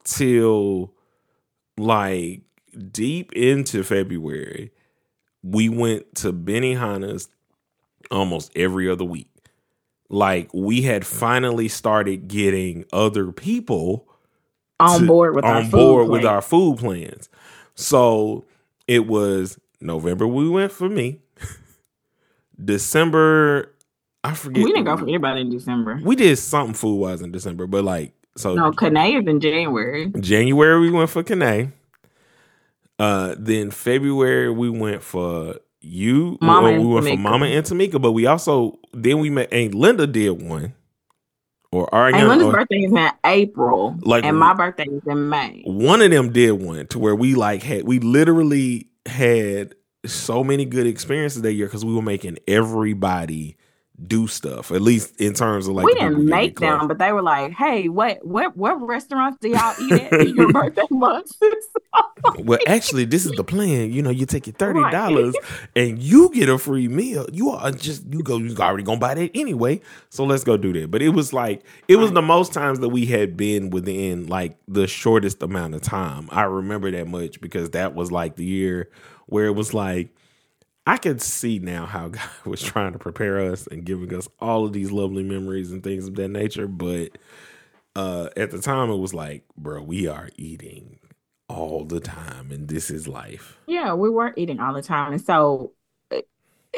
till 0.04 0.92
like 1.76 2.42
deep 2.92 3.32
into 3.32 3.82
February, 3.82 4.72
we 5.42 5.68
went 5.68 6.14
to 6.16 6.32
Benihana's 6.32 7.28
almost 8.10 8.50
every 8.56 8.88
other 8.88 9.04
week. 9.04 9.28
Like 10.08 10.50
we 10.52 10.82
had 10.82 11.06
finally 11.06 11.68
started 11.68 12.28
getting 12.28 12.84
other 12.92 13.32
people 13.32 14.06
on 14.78 15.00
to- 15.00 15.06
board 15.06 15.34
with 15.34 15.44
our 15.44 15.56
on 15.56 15.62
food 15.64 15.70
board 15.72 16.08
with 16.08 16.22
plan. 16.22 16.34
our 16.34 16.42
food 16.42 16.78
plans. 16.78 17.28
So 17.74 18.44
it 18.86 19.06
was 19.06 19.58
November 19.80 20.26
we 20.26 20.48
went 20.48 20.72
for 20.72 20.88
me. 20.88 21.20
December, 22.62 23.74
I 24.22 24.34
forget. 24.34 24.62
We 24.64 24.72
didn't 24.72 24.84
go 24.84 24.96
for 24.96 25.04
anybody 25.04 25.40
in 25.40 25.50
December. 25.50 26.00
We 26.02 26.16
did 26.16 26.36
something 26.38 26.74
food 26.74 26.96
wise 26.96 27.20
in 27.22 27.32
December, 27.32 27.66
but 27.66 27.84
like 27.84 28.12
so 28.36 28.54
No, 28.54 28.72
Kane 28.72 28.96
is 28.96 29.26
in 29.26 29.40
January. 29.40 30.10
January 30.20 30.80
we 30.80 30.90
went 30.90 31.10
for 31.10 31.22
Kane. 31.22 31.72
Uh, 32.98 33.34
then 33.38 33.70
February 33.70 34.50
we 34.50 34.70
went 34.70 35.02
for 35.02 35.56
you. 35.80 36.38
Mama 36.40 36.72
we 36.80 36.86
went 36.86 37.06
for 37.06 37.16
Mama 37.16 37.46
and 37.46 37.64
Tamika, 37.66 38.00
but 38.00 38.12
we 38.12 38.26
also 38.26 38.78
then 38.92 39.18
we 39.18 39.30
met. 39.30 39.52
And 39.52 39.74
Linda 39.74 40.06
did 40.06 40.40
one, 40.42 40.74
or 41.72 41.88
Ariana. 41.88 42.14
And 42.20 42.28
Linda's 42.28 42.46
or- 42.48 42.52
birthday 42.52 42.78
is 42.84 42.92
in 42.92 43.08
April, 43.24 43.96
Like- 44.02 44.24
and 44.24 44.38
my 44.38 44.54
birthday 44.54 44.84
is 44.84 45.02
in 45.06 45.28
May. 45.28 45.62
one 45.66 46.00
of 46.02 46.10
them 46.10 46.32
did 46.32 46.52
one 46.52 46.86
to 46.88 46.98
where 46.98 47.16
we 47.16 47.34
like 47.34 47.62
had 47.62 47.84
we 47.84 47.98
literally 47.98 48.88
had 49.06 49.74
so 50.06 50.44
many 50.44 50.64
good 50.64 50.86
experiences 50.86 51.42
that 51.42 51.52
year 51.54 51.66
because 51.66 51.84
we 51.84 51.94
were 51.94 52.02
making 52.02 52.38
everybody 52.46 53.56
do 54.06 54.26
stuff 54.26 54.72
at 54.72 54.80
least 54.82 55.20
in 55.20 55.32
terms 55.34 55.68
of 55.68 55.74
like 55.74 55.86
we 55.86 55.94
didn't 55.94 56.26
make 56.26 56.58
them, 56.58 56.88
but 56.88 56.98
they 56.98 57.12
were 57.12 57.22
like, 57.22 57.52
"Hey, 57.52 57.88
what, 57.88 58.26
what, 58.26 58.56
what 58.56 58.74
restaurants 58.84 59.38
do 59.40 59.48
y'all 59.50 59.74
eat 59.80 59.92
at 59.92 60.12
in 60.20 60.34
your 60.34 60.52
birthday 60.52 60.82
months?" 60.90 61.38
well 62.38 62.58
actually 62.66 63.04
this 63.04 63.24
is 63.24 63.30
the 63.32 63.44
plan 63.44 63.92
you 63.92 64.02
know 64.02 64.10
you 64.10 64.26
take 64.26 64.46
your 64.48 64.54
$30 64.54 65.34
and 65.76 66.02
you 66.02 66.28
get 66.34 66.48
a 66.48 66.58
free 66.58 66.88
meal. 66.88 67.26
You 67.32 67.50
are 67.50 67.70
just 67.70 68.04
you 68.10 68.22
go 68.22 68.38
you 68.38 68.56
already 68.56 68.82
gonna 68.82 68.98
buy 68.98 69.14
that 69.14 69.30
anyway 69.34 69.80
so 70.10 70.24
let's 70.24 70.42
go 70.42 70.56
do 70.56 70.72
that. 70.72 70.90
But 70.90 71.02
it 71.02 71.10
was 71.10 71.32
like 71.32 71.62
it 71.86 71.96
was 71.96 72.08
Right. 72.08 72.14
the 72.14 72.22
most 72.22 72.52
times 72.52 72.80
that 72.80 72.88
we 72.88 73.06
had 73.06 73.36
been 73.36 73.70
within 73.70 74.26
like 74.26 74.56
the 74.66 74.86
shortest 74.88 75.42
amount 75.42 75.74
of 75.74 75.82
time. 75.82 76.28
I 76.32 76.42
remember 76.44 76.90
that 76.90 77.06
much 77.06 77.40
because 77.40 77.70
that 77.70 77.94
was 77.94 78.10
like 78.10 78.36
the 78.36 78.44
year 78.44 78.88
where 79.26 79.46
it 79.46 79.54
was 79.54 79.72
like 79.72 80.08
I 80.86 80.96
could 80.98 81.22
see 81.22 81.58
now 81.58 81.86
how 81.86 82.08
God 82.10 82.28
was 82.44 82.62
trying 82.62 82.92
to 82.92 82.98
prepare 82.98 83.40
us 83.40 83.66
and 83.66 83.84
giving 83.84 84.14
us 84.14 84.28
all 84.40 84.64
of 84.64 84.72
these 84.72 84.92
lovely 84.92 85.22
memories 85.22 85.72
and 85.72 85.82
things 85.82 86.06
of 86.06 86.14
that 86.16 86.28
nature. 86.28 86.66
But 86.68 87.18
uh, 87.96 88.30
at 88.36 88.50
the 88.50 88.60
time, 88.60 88.90
it 88.90 88.96
was 88.98 89.14
like, 89.14 89.44
bro, 89.56 89.82
we 89.82 90.06
are 90.06 90.30
eating 90.36 90.98
all 91.48 91.84
the 91.84 92.00
time, 92.00 92.50
and 92.50 92.68
this 92.68 92.90
is 92.90 93.06
life. 93.08 93.58
yeah, 93.66 93.94
we 93.94 94.10
were 94.10 94.32
eating 94.36 94.60
all 94.60 94.74
the 94.74 94.82
time, 94.82 95.12
and 95.12 95.22
so 95.22 95.72
uh, 96.12 96.20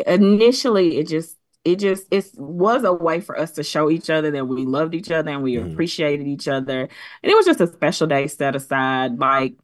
initially, 0.07 0.99
it 0.99 1.09
just, 1.09 1.37
it 1.65 1.77
just, 1.77 2.05
it 2.11 2.27
was 2.37 2.85
a 2.85 2.93
way 2.93 3.21
for 3.21 3.39
us 3.39 3.53
to 3.53 3.65
show 3.65 3.91
each 3.91 4.11
other 4.11 4.31
that 4.33 4.47
we 4.47 4.65
loved 4.65 4.95
each 4.95 5.11
other 5.11 5.31
and 5.31 5.43
we 5.43 5.57
Mhm. 5.57 5.73
appreciated 5.73 6.27
each 6.27 6.49
other, 6.49 6.81
and 6.83 7.33
it 7.33 7.35
was 7.37 7.47
just 7.47 7.61
a 7.61 7.67
special 7.67 8.07
day 8.07 8.27
set 8.29 8.57
aside. 8.57 9.19
Like, 9.19 9.55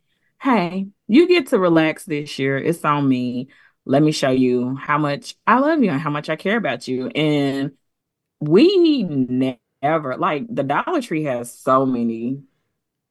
hey, 0.43 0.89
you 1.09 1.29
get 1.29 1.49
to 1.49 1.59
relax 1.59 2.05
this 2.05 2.39
year. 2.39 2.59
It's 2.59 2.85
on 2.85 3.09
me. 3.09 3.49
Let 3.85 4.03
me 4.03 4.13
show 4.13 4.31
you 4.31 4.77
how 4.77 4.99
much 4.99 5.35
I 5.47 5.59
love 5.59 5.83
you 5.83 5.91
and 5.91 6.01
how 6.01 6.11
much 6.11 6.29
I 6.29 6.37
care 6.37 6.57
about 6.57 6.87
you. 6.87 7.09
And 7.09 7.73
we 8.41 9.05
never 9.05 10.17
like 10.17 10.47
the 10.49 10.63
Dollar 10.63 11.03
Tree 11.03 11.25
has 11.25 11.53
so 11.53 11.87
many 11.87 12.43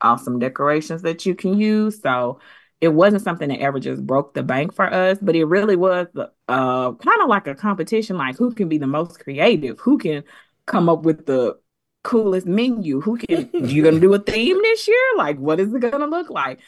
awesome 0.01 0.39
decorations 0.39 1.03
that 1.03 1.25
you 1.25 1.36
can 1.36 1.60
use. 1.60 2.01
So 2.01 2.39
it 2.81 2.89
wasn't 2.89 3.23
something 3.23 3.49
that 3.49 3.60
ever 3.60 3.79
just 3.79 4.05
broke 4.05 4.34
the 4.34 4.43
bank 4.43 4.73
for 4.73 4.91
us, 4.91 5.17
but 5.21 5.36
it 5.36 5.45
really 5.45 5.75
was 5.75 6.07
uh 6.47 6.93
kind 6.93 7.21
of 7.21 7.29
like 7.29 7.47
a 7.47 7.55
competition, 7.55 8.17
like 8.17 8.38
who 8.38 8.53
can 8.53 8.69
be 8.69 8.77
the 8.77 8.88
most 8.88 9.19
creative, 9.19 9.79
who 9.79 9.97
can 9.97 10.23
come 10.65 10.89
up 10.89 11.03
with 11.03 11.25
the 11.25 11.60
coolest 12.03 12.47
menu, 12.47 12.99
who 13.01 13.17
can 13.17 13.49
you 13.53 13.84
gonna 13.84 13.99
do 13.99 14.13
a 14.13 14.19
theme 14.19 14.57
this 14.62 14.88
year? 14.88 14.97
Like 15.17 15.38
what 15.38 15.60
is 15.60 15.73
it 15.73 15.81
gonna 15.81 16.07
look 16.07 16.29
like? 16.29 16.60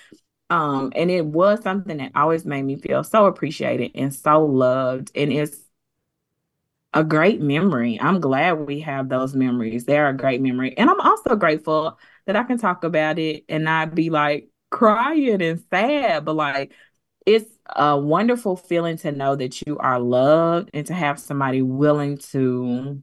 Um, 0.53 0.93
and 0.95 1.09
it 1.09 1.25
was 1.25 1.63
something 1.63 1.97
that 1.97 2.11
always 2.13 2.45
made 2.45 2.61
me 2.61 2.75
feel 2.75 3.03
so 3.03 3.25
appreciated 3.25 3.89
and 3.95 4.13
so 4.13 4.45
loved. 4.45 5.11
And 5.15 5.33
it's 5.33 5.57
a 6.93 7.03
great 7.03 7.41
memory. 7.41 7.99
I'm 7.99 8.19
glad 8.19 8.67
we 8.67 8.81
have 8.81 9.09
those 9.09 9.33
memories. 9.33 9.85
They're 9.85 10.09
a 10.09 10.15
great 10.15 10.41
memory. 10.41 10.77
And 10.77 10.91
I'm 10.91 11.01
also 11.01 11.35
grateful 11.35 11.97
that 12.27 12.35
I 12.35 12.43
can 12.43 12.59
talk 12.59 12.83
about 12.83 13.17
it 13.17 13.45
and 13.49 13.63
not 13.63 13.95
be 13.95 14.11
like 14.11 14.47
crying 14.69 15.41
and 15.41 15.63
sad, 15.71 16.23
but 16.23 16.35
like 16.35 16.71
it's 17.25 17.49
a 17.75 17.97
wonderful 17.97 18.55
feeling 18.55 18.97
to 18.97 19.11
know 19.11 19.35
that 19.35 19.65
you 19.65 19.79
are 19.79 19.99
loved 19.99 20.69
and 20.75 20.85
to 20.85 20.93
have 20.93 21.19
somebody 21.19 21.63
willing 21.63 22.19
to 22.29 23.01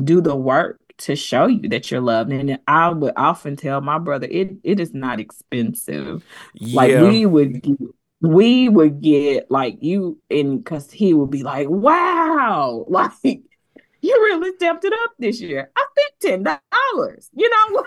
do 0.00 0.20
the 0.20 0.36
work 0.36 0.78
to 0.98 1.16
show 1.16 1.46
you 1.46 1.68
that 1.68 1.90
you're 1.90 2.00
loved. 2.00 2.32
And 2.32 2.58
I 2.66 2.88
would 2.90 3.12
often 3.16 3.56
tell 3.56 3.80
my 3.80 3.98
brother, 3.98 4.28
it 4.30 4.56
it 4.62 4.80
is 4.80 4.94
not 4.94 5.20
expensive. 5.20 6.24
Like 6.60 7.00
we 7.00 7.26
would 7.26 7.62
get, 7.62 7.78
we 8.20 8.68
would 8.68 9.00
get 9.00 9.50
like 9.50 9.78
you 9.80 10.18
and 10.30 10.62
because 10.62 10.90
he 10.90 11.14
would 11.14 11.30
be 11.30 11.42
like, 11.42 11.68
wow, 11.68 12.84
like 12.88 13.12
you 13.22 14.12
really 14.12 14.54
stepped 14.56 14.84
it 14.84 14.92
up 14.92 15.12
this 15.18 15.40
year. 15.40 15.70
I 15.76 15.84
spent 15.90 16.44
ten 16.44 16.58
dollars. 16.92 17.30
You 17.34 17.50
know, 17.50 17.84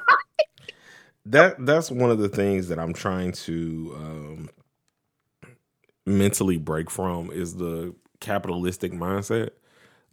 that 1.28 1.66
that's 1.66 1.92
one 1.92 2.12
of 2.12 2.20
the 2.20 2.30
things 2.30 2.68
that 2.68 2.80
I'm 2.80 2.94
trying 2.94 3.32
to 3.34 3.94
um, 3.96 4.50
mentally 6.06 6.58
break 6.58 6.90
from 6.90 7.32
is 7.32 7.56
the 7.56 7.94
capitalistic 8.20 8.92
mindset 8.94 9.52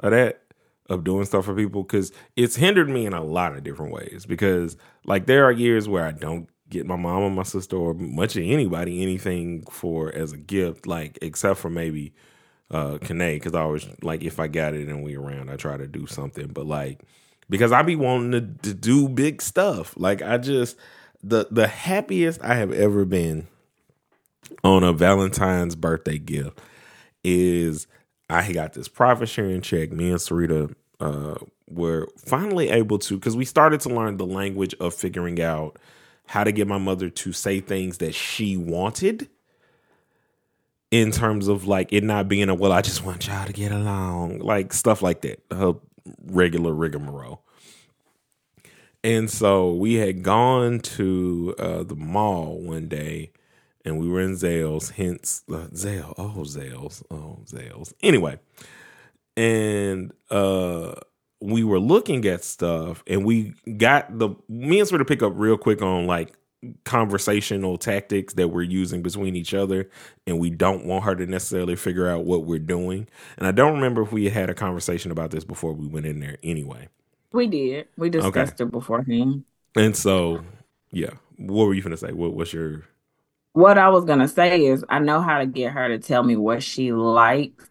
of 0.01 0.11
that 0.11 0.44
of 0.89 1.05
doing 1.05 1.25
stuff 1.25 1.47
for 1.47 1.55
people 1.55 1.83
because 1.83 2.13
it's 2.37 2.57
hindered 2.57 2.89
me 2.89 3.07
in 3.07 3.15
a 3.15 3.23
lot 3.23 3.57
of 3.57 3.65
different 3.65 3.93
ways 3.93 4.27
because 4.27 4.77
like 5.07 5.27
there 5.27 5.45
are 5.45 5.53
years 5.53 5.89
where 5.89 6.05
I 6.05 6.13
don't 6.13 6.49
get 6.69 6.87
my 6.87 6.97
mom 6.97 7.23
or 7.23 7.31
my 7.31 7.43
sister 7.43 7.77
or 7.77 7.95
much 7.95 8.37
of 8.37 8.43
anybody 8.43 9.03
anything 9.03 9.65
for 9.71 10.13
as 10.15 10.33
a 10.33 10.37
gift 10.37 10.87
like 10.87 11.19
except 11.23 11.59
for 11.59 11.71
maybe 11.71 12.13
uh 12.71 12.99
Kane 12.99 13.37
because 13.37 13.55
I 13.55 13.61
always 13.61 13.87
like 14.03 14.23
if 14.23 14.39
I 14.39 14.49
got 14.49 14.75
it 14.75 14.89
and 14.89 15.03
we 15.03 15.17
around 15.17 15.51
I 15.51 15.57
try 15.57 15.77
to 15.77 15.87
do 15.87 16.07
something. 16.07 16.49
But 16.49 16.67
like 16.67 17.03
because 17.49 17.73
I 17.73 17.83
be 17.83 17.97
wanting 17.97 18.33
to, 18.33 18.71
to 18.71 18.75
do 18.75 19.09
big 19.09 19.43
stuff. 19.43 19.95
Like 19.97 20.23
I 20.23 20.39
just 20.39 20.77
the 21.23 21.47
the 21.51 21.67
happiest 21.67 22.43
I 22.43 22.55
have 22.57 22.73
ever 22.73 23.05
been 23.05 23.49
on 24.63 24.85
a 24.85 24.93
Valentine's 24.93 25.75
birthday 25.77 26.19
gift 26.19 26.61
is 27.23 27.87
I 28.31 28.53
got 28.53 28.73
this 28.73 28.89
profit 28.89 29.29
sharing 29.29 29.61
check. 29.61 29.93
Me 29.93 30.11
and 30.11 30.19
Sarita 30.19 30.75
uh, 31.01 31.35
were 31.69 32.09
finally 32.19 32.71
able 32.71 32.99
to 33.01 33.17
because 33.17 33.37
we 33.37 33.45
started 33.45 33.81
to 33.81 33.89
learn 33.89 34.17
the 34.17 34.27
language 34.27 34.75
of 34.81 34.95
figuring 34.95 35.41
out 35.41 35.79
how 36.27 36.45
to 36.45 36.53
get 36.53 36.67
my 36.67 36.79
mother 36.79 37.11
to 37.11 37.33
say 37.33 37.61
things 37.61 37.99
that 37.99 38.15
she 38.15 38.57
wanted 38.57 39.29
in 40.91 41.11
terms 41.11 41.49
of 41.49 41.67
like 41.67 41.93
it 41.93 42.05
not 42.05 42.29
being 42.29 42.49
a 42.49 42.55
well 42.55 42.73
I 42.73 42.81
just 42.81 43.05
want 43.05 43.27
y'all 43.27 43.47
to 43.47 43.53
get 43.53 43.73
along 43.73 44.39
like 44.39 44.73
stuff 44.73 45.03
like 45.03 45.23
that 45.23 45.43
her 45.51 45.75
regular 46.27 46.73
rigmarole. 46.73 47.43
And 49.03 49.31
so 49.31 49.75
we 49.75 49.95
had 49.95 50.23
gone 50.23 50.81
to 50.81 51.55
uh, 51.59 51.83
the 51.83 51.97
mall 51.97 52.59
one 52.59 52.89
day 52.89 53.33
and 53.85 53.99
we 53.99 54.09
were 54.09 54.21
in 54.21 54.33
Zales, 54.33 54.93
hence 54.93 55.43
uh, 55.53 55.67
Zale. 55.75 56.15
Oh, 56.17 56.43
Zales. 56.45 57.03
Oh, 57.11 57.41
Zales. 57.47 57.93
Anyway, 58.03 58.39
and 59.37 60.13
uh, 60.31 60.95
we 61.41 61.65
were 61.65 61.81
looking 61.81 62.25
at 62.27 62.45
stuff 62.45 63.03
and 63.07 63.25
we 63.25 63.55
got 63.77 64.19
the, 64.19 64.31
me 64.49 64.81
and 64.81 64.89
sort 64.89 65.01
of 65.01 65.07
pick 65.07 65.23
up 65.23 65.33
real 65.37 65.59
quick 65.59 65.83
on 65.83 66.07
like 66.07 66.35
conversational 66.85 67.77
tactics 67.77 68.33
that 68.35 68.49
we're 68.49 68.63
using 68.63 69.03
between 69.03 69.37
each 69.37 69.53
other 69.53 69.91
and 70.27 70.39
we 70.39 70.49
don't 70.49 70.87
want 70.87 71.05
her 71.05 71.15
to 71.15 71.27
necessarily 71.27 71.77
figure 71.77 72.09
out 72.09 72.25
what 72.25 72.45
we're 72.47 72.59
doing. 72.59 73.07
And 73.37 73.47
I 73.47 73.51
don't 73.53 73.75
remember 73.75 74.01
if 74.03 74.13
we 74.13 74.31
had 74.31 74.49
a 74.49 74.55
conversation 74.55 75.11
about 75.11 75.31
this 75.31 75.45
before 75.45 75.75
we 75.75 75.87
went 75.87 76.07
in 76.07 76.21
there 76.21 76.39
anyway. 76.43 76.89
we 77.33 77.47
did. 77.49 77.89
We 77.99 78.09
discussed 78.09 78.61
it 78.63 78.71
beforehand. 78.71 79.45
And 79.77 79.95
so, 79.97 80.43
yeah. 80.91 81.11
What 81.37 81.67
were 81.67 81.75
you 81.75 81.83
gonna 81.83 81.97
say? 81.97 82.13
What 82.13 82.33
what's 82.35 82.53
your 82.53 82.85
What 83.55 83.79
I 83.79 83.89
was 83.89 84.05
gonna 84.05 84.27
say 84.27 84.67
is 84.67 84.85
I 84.89 84.99
know 84.99 85.21
how 85.21 85.39
to 85.39 85.47
get 85.47 85.73
her 85.73 85.87
to 85.89 86.01
tell 86.01 86.25
me 86.25 86.35
what 86.35 86.61
she 86.61 86.93
likes. 86.93 87.65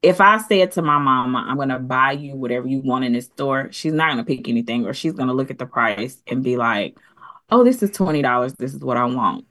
If 0.00 0.18
I 0.18 0.38
said 0.38 0.72
to 0.72 0.82
my 0.82 0.98
mama, 0.98 1.44
I'm 1.46 1.58
gonna 1.58 1.78
buy 1.78 2.12
you 2.12 2.34
whatever 2.36 2.66
you 2.66 2.80
want 2.80 3.04
in 3.04 3.12
this 3.12 3.26
store, 3.26 3.68
she's 3.70 3.92
not 3.92 4.08
gonna 4.08 4.24
pick 4.24 4.48
anything, 4.48 4.86
or 4.86 4.94
she's 4.94 5.12
gonna 5.12 5.34
look 5.34 5.50
at 5.50 5.58
the 5.58 5.66
price 5.66 6.22
and 6.26 6.42
be 6.42 6.56
like, 6.56 6.96
"Oh, 7.50 7.64
this 7.64 7.82
is 7.82 7.90
twenty 7.90 8.22
dollars. 8.22 8.54
This 8.54 8.72
is 8.72 8.80
what 8.80 8.96
I 8.96 9.04
want." 9.04 9.44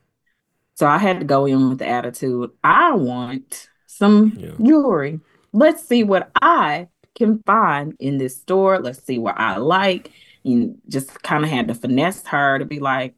So 0.74 0.88
I 0.88 0.98
had 0.98 1.20
to 1.20 1.26
go 1.26 1.46
in 1.46 1.70
with 1.70 1.78
the 1.78 1.88
attitude, 1.88 2.50
"I 2.64 2.96
want 2.96 3.70
some 3.86 4.34
Yeah. 4.36 4.56
jewelry. 4.60 5.20
Let's 5.52 5.88
see 5.88 6.04
what 6.04 6.32
I 6.42 6.88
can 7.14 7.44
find 7.46 7.96
in 8.00 8.18
this 8.18 8.38
store. 8.38 8.80
Let's 8.80 9.04
see 9.04 9.20
what 9.20 9.40
I 9.40 9.58
like." 9.58 10.12
And 10.44 10.82
just 10.90 11.22
kind 11.22 11.44
of 11.44 11.52
had 11.52 11.68
to 11.68 11.76
finesse 11.76 12.26
her 12.26 12.58
to 12.58 12.66
be 12.66 12.80
like, 12.80 13.14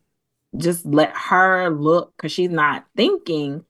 just 0.58 0.86
let 0.86 1.16
her 1.16 1.70
look 1.70 2.14
because 2.16 2.32
she's 2.32 2.50
not 2.50 2.86
thinking 2.96 3.66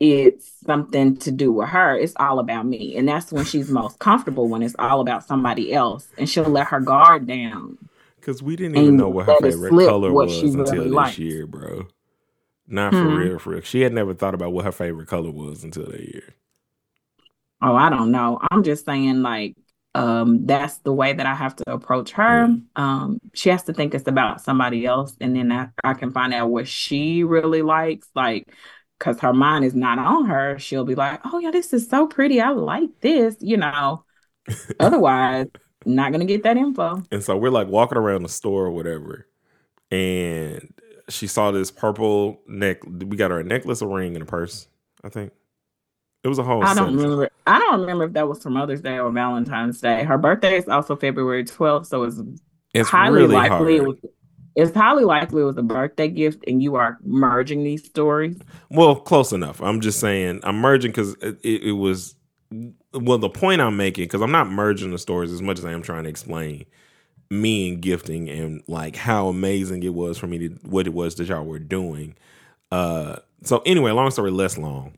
it's 0.00 0.52
something 0.66 1.16
to 1.18 1.30
do 1.30 1.52
with 1.52 1.68
her. 1.68 1.96
It's 1.96 2.14
all 2.16 2.38
about 2.38 2.66
me. 2.66 2.96
And 2.96 3.08
that's 3.08 3.32
when 3.32 3.44
she's 3.44 3.70
most 3.70 3.98
comfortable 3.98 4.48
when 4.48 4.62
it's 4.62 4.74
all 4.78 5.00
about 5.00 5.24
somebody 5.24 5.72
else. 5.72 6.08
And 6.18 6.28
she'll 6.28 6.44
let 6.44 6.68
her 6.68 6.80
guard 6.80 7.26
down. 7.26 7.78
Because 8.16 8.42
we 8.42 8.56
didn't 8.56 8.76
even 8.76 8.96
know 8.96 9.08
what 9.08 9.26
her 9.26 9.36
favorite 9.40 9.86
color 9.86 10.12
was 10.12 10.42
until 10.42 10.64
really 10.64 10.84
this 10.84 10.92
likes. 10.92 11.18
year, 11.18 11.46
bro. 11.46 11.86
Not 12.66 12.92
for 12.92 13.02
hmm. 13.02 13.14
real, 13.14 13.38
for 13.38 13.50
real. 13.50 13.60
She 13.60 13.82
had 13.82 13.92
never 13.92 14.14
thought 14.14 14.34
about 14.34 14.52
what 14.52 14.64
her 14.64 14.72
favorite 14.72 15.08
color 15.08 15.30
was 15.30 15.64
until 15.64 15.86
that 15.86 16.00
year. 16.00 16.34
Oh, 17.60 17.76
I 17.76 17.90
don't 17.90 18.10
know. 18.10 18.38
I'm 18.50 18.62
just 18.62 18.86
saying, 18.86 19.22
like, 19.22 19.56
um, 19.94 20.44
that's 20.44 20.78
the 20.78 20.92
way 20.92 21.12
that 21.12 21.24
I 21.26 21.34
have 21.34 21.54
to 21.56 21.72
approach 21.72 22.12
her. 22.12 22.48
Um, 22.74 23.18
she 23.32 23.48
has 23.50 23.62
to 23.64 23.72
think 23.72 23.94
it's 23.94 24.08
about 24.08 24.40
somebody 24.40 24.84
else, 24.86 25.16
and 25.20 25.36
then 25.36 25.52
I, 25.52 25.68
I 25.84 25.94
can 25.94 26.10
find 26.10 26.34
out 26.34 26.50
what 26.50 26.66
she 26.66 27.22
really 27.22 27.62
likes. 27.62 28.08
Like, 28.14 28.52
because 28.98 29.20
her 29.20 29.32
mind 29.32 29.64
is 29.64 29.74
not 29.74 29.98
on 29.98 30.26
her, 30.26 30.58
she'll 30.58 30.84
be 30.84 30.96
like, 30.96 31.20
"Oh 31.24 31.38
yeah, 31.38 31.52
this 31.52 31.72
is 31.72 31.88
so 31.88 32.06
pretty. 32.06 32.40
I 32.40 32.50
like 32.50 32.90
this," 33.00 33.36
you 33.40 33.56
know. 33.56 34.04
Otherwise, 34.80 35.46
not 35.86 36.12
gonna 36.12 36.24
get 36.24 36.42
that 36.42 36.56
info. 36.56 37.02
And 37.12 37.22
so 37.22 37.36
we're 37.36 37.50
like 37.50 37.68
walking 37.68 37.98
around 37.98 38.22
the 38.24 38.28
store 38.28 38.66
or 38.66 38.70
whatever, 38.72 39.28
and 39.92 40.74
she 41.08 41.28
saw 41.28 41.52
this 41.52 41.70
purple 41.70 42.40
neck. 42.48 42.78
We 42.84 43.16
got 43.16 43.30
her 43.30 43.40
a 43.40 43.44
necklace, 43.44 43.80
a 43.80 43.86
ring, 43.86 44.16
and 44.16 44.22
a 44.24 44.26
purse. 44.26 44.66
I 45.04 45.08
think 45.08 45.32
it 46.24 46.28
was 46.28 46.38
a 46.38 46.42
whole. 46.42 46.64
I 46.64 46.74
don't 46.74 46.96
remember. 46.96 47.30
I 47.46 47.58
don't 47.58 47.80
remember 47.80 48.04
if 48.04 48.14
that 48.14 48.26
was 48.26 48.42
for 48.42 48.50
Mother's 48.50 48.80
Day 48.80 48.98
or 48.98 49.10
Valentine's 49.12 49.80
Day. 49.80 50.04
Her 50.04 50.16
birthday 50.16 50.56
is 50.56 50.68
also 50.68 50.96
February 50.96 51.44
twelfth, 51.44 51.86
so 51.86 52.02
it's, 52.04 52.18
it's 52.72 52.88
highly 52.88 53.22
really 53.22 53.34
likely 53.34 53.76
it 53.76 53.84
was 53.84 53.98
it's 54.56 54.74
highly 54.74 55.04
likely 55.04 55.42
it 55.42 55.46
was 55.46 55.56
a 55.56 55.62
birthday 55.62 56.08
gift 56.08 56.44
and 56.46 56.62
you 56.62 56.76
are 56.76 56.98
merging 57.02 57.64
these 57.64 57.84
stories. 57.84 58.38
Well, 58.70 58.96
close 58.96 59.32
enough. 59.32 59.60
I'm 59.60 59.80
just 59.80 60.00
saying 60.00 60.40
I'm 60.44 60.56
merging 60.56 60.92
because 60.92 61.14
it, 61.20 61.38
it, 61.42 61.72
was 61.72 62.14
well 62.92 63.18
the 63.18 63.28
point 63.28 63.60
I'm 63.60 63.76
making 63.76 64.04
because 64.04 64.22
I'm 64.22 64.30
not 64.30 64.48
merging 64.48 64.92
the 64.92 64.98
stories 64.98 65.32
as 65.32 65.42
much 65.42 65.58
as 65.58 65.64
I 65.64 65.72
am 65.72 65.82
trying 65.82 66.04
to 66.04 66.08
explain 66.08 66.66
me 67.30 67.68
and 67.68 67.80
gifting 67.80 68.30
and 68.30 68.62
like 68.68 68.96
how 68.96 69.28
amazing 69.28 69.82
it 69.82 69.92
was 69.92 70.18
for 70.18 70.28
me 70.28 70.38
to 70.38 70.48
what 70.62 70.86
it 70.86 70.94
was 70.94 71.16
that 71.16 71.26
y'all 71.28 71.44
were 71.44 71.58
doing. 71.58 72.14
Uh, 72.70 73.16
so 73.42 73.62
anyway, 73.66 73.90
long 73.90 74.10
story 74.10 74.30
less 74.30 74.56
long. 74.56 74.96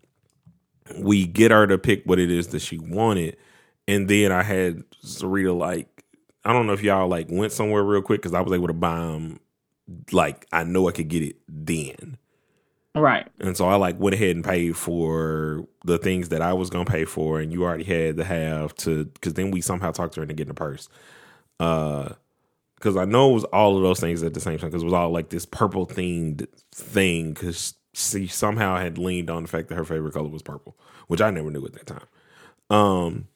We 0.99 1.27
get 1.27 1.51
her 1.51 1.67
to 1.67 1.79
pick 1.79 2.05
what 2.05 2.19
it 2.19 2.31
is 2.31 2.49
that 2.49 2.61
she 2.61 2.79
wanted, 2.79 3.37
and 3.89 4.09
then 4.09 4.33
I 4.33 4.43
had 4.43 4.85
Sarita 5.05 5.57
like 5.57 6.05
I 6.45 6.53
don't 6.53 6.67
know 6.67 6.73
if 6.73 6.83
y'all 6.83 7.09
like 7.09 7.27
went 7.29 7.53
somewhere 7.53 7.83
real 7.83 8.03
quick 8.03 8.23
because 8.23 8.35
I 8.35 8.41
was 8.41 8.53
able 8.53 8.69
to 8.69 8.73
buy 8.73 8.99
them 8.99 9.41
like 10.13 10.47
I 10.53 10.65
know 10.65 10.89
I 10.89 10.93
could 10.93 11.09
get 11.09 11.23
it 11.23 11.37
then. 11.49 12.19
Right. 12.95 13.29
And 13.41 13.57
so 13.57 13.69
I 13.69 13.77
like 13.77 13.99
went 13.99 14.15
ahead 14.15 14.37
and 14.37 14.45
paid 14.45 14.77
for 14.77 15.67
the 15.85 15.99
things 15.99 16.31
that 16.31 16.41
I 16.41 16.55
was 16.55 16.71
gonna 16.71 16.85
pay 16.85 17.05
for, 17.05 17.41
and 17.41 17.53
you 17.53 17.65
already 17.65 17.85
had 17.85 18.17
to 18.17 18.25
have 18.25 18.75
to 18.77 19.05
because 19.07 19.35
then 19.35 19.51
we 19.51 19.61
somehow 19.61 19.91
talked 19.91 20.15
her 20.15 20.23
into 20.23 20.35
getting 20.35 20.53
a 20.53 20.55
purse. 20.55 20.89
Uh, 21.61 22.11
because 22.77 22.97
I 22.97 23.07
know 23.07 23.31
it 23.31 23.35
was 23.35 23.45
all 23.45 23.77
of 23.77 23.83
those 23.83 24.01
things 24.01 24.23
at 24.23 24.35
the 24.35 24.41
same 24.41 24.59
time 24.59 24.69
because 24.69 24.83
it 24.83 24.87
was 24.87 24.95
all 24.95 25.11
like 25.11 25.31
this 25.31 25.47
purple 25.47 25.87
themed 25.87 26.47
thing 26.73 27.33
because 27.33 27.75
she 27.97 28.27
somehow 28.27 28.77
had 28.77 28.99
leaned 28.99 29.31
on 29.31 29.43
the 29.43 29.49
fact 29.49 29.69
that 29.69 29.77
her 29.77 29.85
favorite 29.85 30.13
color 30.13 30.29
was 30.29 30.43
purple, 30.43 30.77
which 31.07 31.23
I 31.23 31.31
never 31.31 31.51
knew 31.51 31.65
at 31.65 31.73
that 31.73 31.87
time. 31.87 32.07
Um, 32.69 33.29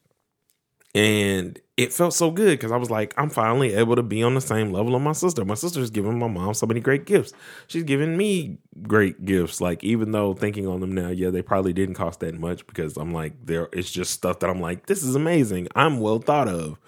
and 0.94 1.58
it 1.78 1.94
felt 1.94 2.12
so 2.12 2.30
good 2.30 2.58
because 2.58 2.70
I 2.70 2.76
was 2.76 2.90
like, 2.90 3.14
I'm 3.16 3.30
finally 3.30 3.72
able 3.72 3.96
to 3.96 4.02
be 4.02 4.22
on 4.22 4.34
the 4.34 4.40
same 4.40 4.70
level 4.70 4.94
of 4.94 5.00
my 5.00 5.12
sister. 5.12 5.46
My 5.46 5.54
sister's 5.54 5.88
giving 5.88 6.18
my 6.18 6.26
mom 6.26 6.52
so 6.52 6.66
many 6.66 6.80
great 6.80 7.06
gifts. 7.06 7.32
She's 7.68 7.84
giving 7.84 8.18
me 8.18 8.58
great 8.82 9.24
gifts. 9.24 9.62
Like, 9.62 9.82
even 9.82 10.12
though 10.12 10.34
thinking 10.34 10.66
on 10.66 10.80
them 10.80 10.92
now, 10.92 11.08
yeah, 11.08 11.30
they 11.30 11.40
probably 11.42 11.72
didn't 11.72 11.94
cost 11.94 12.20
that 12.20 12.38
much 12.38 12.66
because 12.66 12.98
I'm 12.98 13.12
like, 13.14 13.46
there 13.46 13.68
it's 13.72 13.90
just 13.90 14.10
stuff 14.12 14.40
that 14.40 14.50
I'm 14.50 14.60
like, 14.60 14.86
this 14.86 15.02
is 15.02 15.14
amazing. 15.14 15.68
I'm 15.74 16.00
well 16.00 16.18
thought 16.18 16.48
of, 16.48 16.78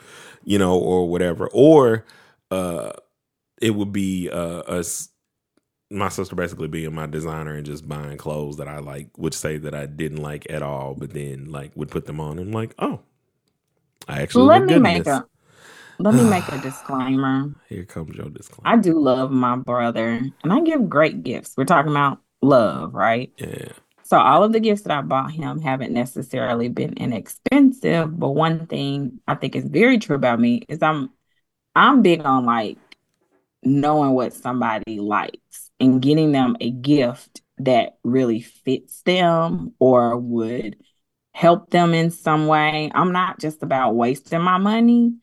you 0.45 0.59
know, 0.59 0.77
or 0.79 1.09
whatever. 1.09 1.49
Or 1.53 2.05
uh 2.51 2.93
it 3.63 3.71
would 3.71 3.93
be 3.93 4.29
uh 4.29 4.61
us 4.61 5.09
my 5.93 6.09
sister 6.09 6.35
basically 6.35 6.69
being 6.69 6.95
my 6.95 7.07
designer 7.07 7.55
and 7.55 7.67
just 7.67 7.87
buying 7.89 8.17
clothes 8.17 8.57
that 8.57 8.69
I 8.69 8.79
like 8.79 9.09
would 9.19 9.35
say 9.35 9.59
that 9.59 9.75
I 9.75 9.87
didn't 9.87 10.23
like 10.23 10.47
at 10.51 10.63
all, 10.63 10.95
but 10.95 11.13
then 11.13 11.51
like 11.51 11.73
would 11.77 11.91
put 11.91 12.07
them 12.07 12.21
on 12.21 12.39
and 12.39 12.55
like, 12.55 12.75
oh, 12.79 13.01
I 14.09 14.23
actually 14.23 14.45
let 14.45 14.65
me 14.65 14.79
make 14.79 15.07
a 15.07 15.25
let 15.99 16.15
me 16.15 16.25
make 16.25 16.49
a 16.49 16.59
disclaimer. 16.63 17.55
Here 17.69 17.85
comes 17.85 18.17
your 18.17 18.31
disclaimer. 18.31 18.77
I 18.77 18.81
do 18.81 18.99
love 18.99 19.31
my 19.31 19.57
brother, 19.57 20.21
and 20.43 20.53
I 20.53 20.61
give 20.61 20.89
great 20.89 21.23
gifts. 21.23 21.55
We're 21.57 21.65
talking 21.65 21.93
about 21.93 22.19
love, 22.41 22.95
right? 22.95 23.31
Yeah. 23.37 23.69
So 24.05 24.19
all 24.19 24.43
of 24.43 24.53
the 24.53 24.61
gifts 24.61 24.83
that 24.83 24.97
I 24.97 25.01
bought 25.03 25.31
him 25.31 25.61
haven't 25.61 25.93
necessarily 25.93 26.69
been 26.69 26.95
inexpensive, 26.95 28.19
but 28.19 28.31
one 28.31 28.67
thing 28.67 29.21
I 29.29 29.35
think 29.35 29.57
is 29.57 29.65
very 29.65 29.99
true 29.99 30.17
about 30.17 30.41
me 30.41 30.63
is 30.69 30.83
I'm 30.83 31.11
I'm 31.75 32.03
big 32.03 32.25
on 32.25 32.45
like 32.45 32.79
knowing 33.63 34.11
what 34.11 34.33
somebody 34.35 34.99
likes 34.99 35.71
and 35.83 36.01
getting 36.01 36.33
them 36.33 36.57
a 36.61 36.71
gift 36.71 37.43
that 37.59 37.97
really 38.05 38.41
fits 38.41 39.03
them 39.03 39.75
or 39.79 40.17
would 40.17 40.77
help 41.35 41.71
them 41.71 41.93
in 41.93 42.11
some 42.11 42.47
way. 42.47 42.91
I'm 42.95 43.13
not 43.13 43.41
just 43.41 43.63
about 43.63 43.95
wasting 43.95 44.41
my 44.41 44.59
money. 44.59 45.15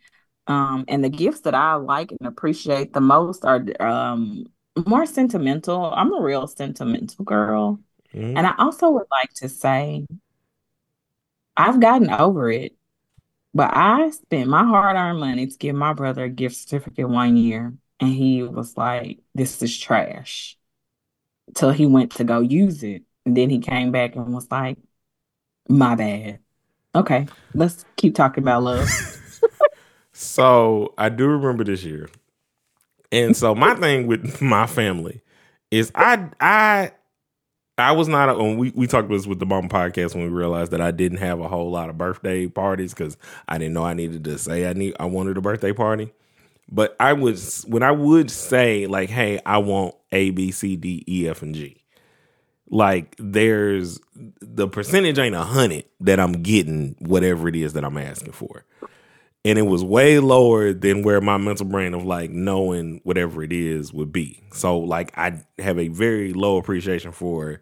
Um, 0.47 0.85
and 0.87 1.03
the 1.03 1.09
gifts 1.09 1.41
that 1.41 1.55
I 1.55 1.75
like 1.75 2.11
and 2.11 2.27
appreciate 2.27 2.93
the 2.93 3.01
most 3.01 3.45
are 3.45 3.65
um, 3.79 4.45
more 4.85 5.05
sentimental. 5.05 5.91
I'm 5.93 6.13
a 6.13 6.21
real 6.21 6.47
sentimental 6.47 7.23
girl. 7.23 7.79
Mm-hmm. 8.13 8.37
And 8.37 8.47
I 8.47 8.53
also 8.57 8.89
would 8.89 9.07
like 9.11 9.31
to 9.35 9.49
say, 9.49 10.05
I've 11.55 11.79
gotten 11.79 12.09
over 12.09 12.49
it, 12.51 12.75
but 13.53 13.69
I 13.73 14.09
spent 14.09 14.49
my 14.49 14.63
hard 14.63 14.95
earned 14.95 15.19
money 15.19 15.47
to 15.47 15.57
give 15.57 15.75
my 15.75 15.93
brother 15.93 16.23
a 16.23 16.29
gift 16.29 16.55
certificate 16.55 17.07
one 17.07 17.37
year. 17.37 17.73
And 17.99 18.09
he 18.09 18.43
was 18.43 18.77
like, 18.77 19.19
This 19.35 19.61
is 19.61 19.77
trash. 19.77 20.57
Till 21.55 21.71
he 21.71 21.85
went 21.85 22.11
to 22.13 22.23
go 22.23 22.41
use 22.41 22.83
it. 22.83 23.03
And 23.25 23.35
then 23.35 23.49
he 23.49 23.59
came 23.59 23.91
back 23.91 24.15
and 24.15 24.33
was 24.33 24.49
like, 24.49 24.77
my 25.69 25.95
bad. 25.95 26.39
Okay, 26.95 27.27
let's 27.53 27.85
keep 27.95 28.15
talking 28.15 28.43
about 28.43 28.63
love. 28.63 28.89
so 30.13 30.93
I 30.97 31.09
do 31.09 31.27
remember 31.27 31.63
this 31.63 31.83
year, 31.83 32.09
and 33.11 33.37
so 33.37 33.53
my 33.53 33.75
thing 33.75 34.07
with 34.07 34.41
my 34.41 34.65
family 34.65 35.21
is 35.69 35.91
I 35.93 36.29
I 36.41 36.91
I 37.77 37.91
was 37.91 38.07
not 38.07 38.29
on. 38.29 38.57
We 38.57 38.71
we 38.75 38.87
talked 38.87 39.05
about 39.05 39.17
this 39.17 39.27
with 39.27 39.39
the 39.39 39.45
Mom 39.45 39.69
podcast 39.69 40.15
when 40.15 40.23
we 40.23 40.29
realized 40.29 40.71
that 40.71 40.81
I 40.81 40.89
didn't 40.89 41.19
have 41.19 41.39
a 41.39 41.47
whole 41.47 41.69
lot 41.69 41.89
of 41.89 41.97
birthday 41.97 42.47
parties 42.47 42.93
because 42.95 43.15
I 43.47 43.59
didn't 43.59 43.73
know 43.75 43.85
I 43.85 43.93
needed 43.93 44.23
to 44.23 44.39
say 44.39 44.67
I 44.67 44.73
need 44.73 44.95
I 44.99 45.05
wanted 45.05 45.37
a 45.37 45.41
birthday 45.41 45.73
party. 45.73 46.11
But 46.71 46.95
I 46.99 47.13
would 47.13 47.39
when 47.65 47.83
I 47.83 47.91
would 47.91 48.29
say 48.29 48.85
like, 48.85 49.09
"Hey, 49.09 49.39
I 49.45 49.57
want 49.57 49.95
A, 50.11 50.29
B, 50.29 50.51
C, 50.51 50.75
D, 50.75 51.03
E, 51.07 51.27
F, 51.27 51.41
and 51.41 51.55
G." 51.55 51.79
like 52.69 53.15
there's 53.17 53.99
the 54.41 54.67
percentage 54.67 55.17
ain't 55.17 55.35
a 55.35 55.43
hundred 55.43 55.85
that 56.01 56.19
I'm 56.19 56.43
getting 56.43 56.95
whatever 56.99 57.47
it 57.47 57.55
is 57.55 57.73
that 57.73 57.83
I'm 57.83 57.97
asking 57.97 58.33
for. 58.33 58.65
And 59.45 59.57
it 59.57 59.63
was 59.63 59.83
way 59.83 60.19
lower 60.19 60.73
than 60.73 61.01
where 61.01 61.21
my 61.21 61.37
mental 61.37 61.65
brain 61.65 61.93
of 61.93 62.03
like 62.03 62.29
knowing 62.29 62.99
whatever 63.03 63.41
it 63.41 63.53
is 63.53 63.93
would 63.93 64.11
be. 64.11 64.43
So 64.51 64.79
like 64.79 65.17
I 65.17 65.41
have 65.57 65.79
a 65.79 65.87
very 65.87 66.33
low 66.33 66.57
appreciation 66.57 67.11
for 67.11 67.61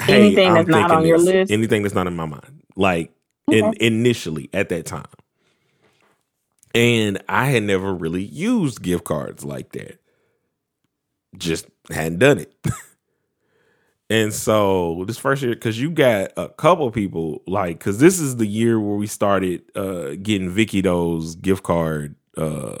hey, 0.00 0.26
anything 0.26 0.48
I'm 0.48 0.54
that's 0.54 0.68
not 0.68 0.90
on 0.90 1.02
this, 1.02 1.08
your 1.08 1.18
list. 1.18 1.52
Anything 1.52 1.82
that's 1.82 1.94
not 1.94 2.06
in 2.06 2.16
my 2.16 2.26
mind. 2.26 2.62
Like 2.74 3.12
okay. 3.48 3.58
in, 3.58 3.74
initially 3.80 4.48
at 4.52 4.70
that 4.70 4.86
time. 4.86 5.06
And 6.74 7.22
I 7.28 7.46
had 7.46 7.62
never 7.62 7.94
really 7.94 8.22
used 8.22 8.82
gift 8.82 9.04
cards 9.04 9.44
like 9.44 9.72
that 9.72 9.98
just 11.36 11.66
hadn't 11.90 12.18
done 12.18 12.38
it. 12.38 12.54
and 14.10 14.32
so 14.32 15.04
this 15.06 15.18
first 15.18 15.42
year, 15.42 15.54
because 15.54 15.80
you 15.80 15.90
got 15.90 16.32
a 16.36 16.48
couple 16.48 16.90
people 16.90 17.42
like, 17.46 17.78
because 17.78 17.98
this 17.98 18.18
is 18.18 18.36
the 18.36 18.46
year 18.46 18.80
where 18.80 18.96
we 18.96 19.06
started 19.06 19.62
uh, 19.76 20.14
getting 20.22 20.50
Vicky 20.50 20.80
those 20.80 21.34
gift 21.36 21.62
card 21.62 22.14
uh, 22.36 22.76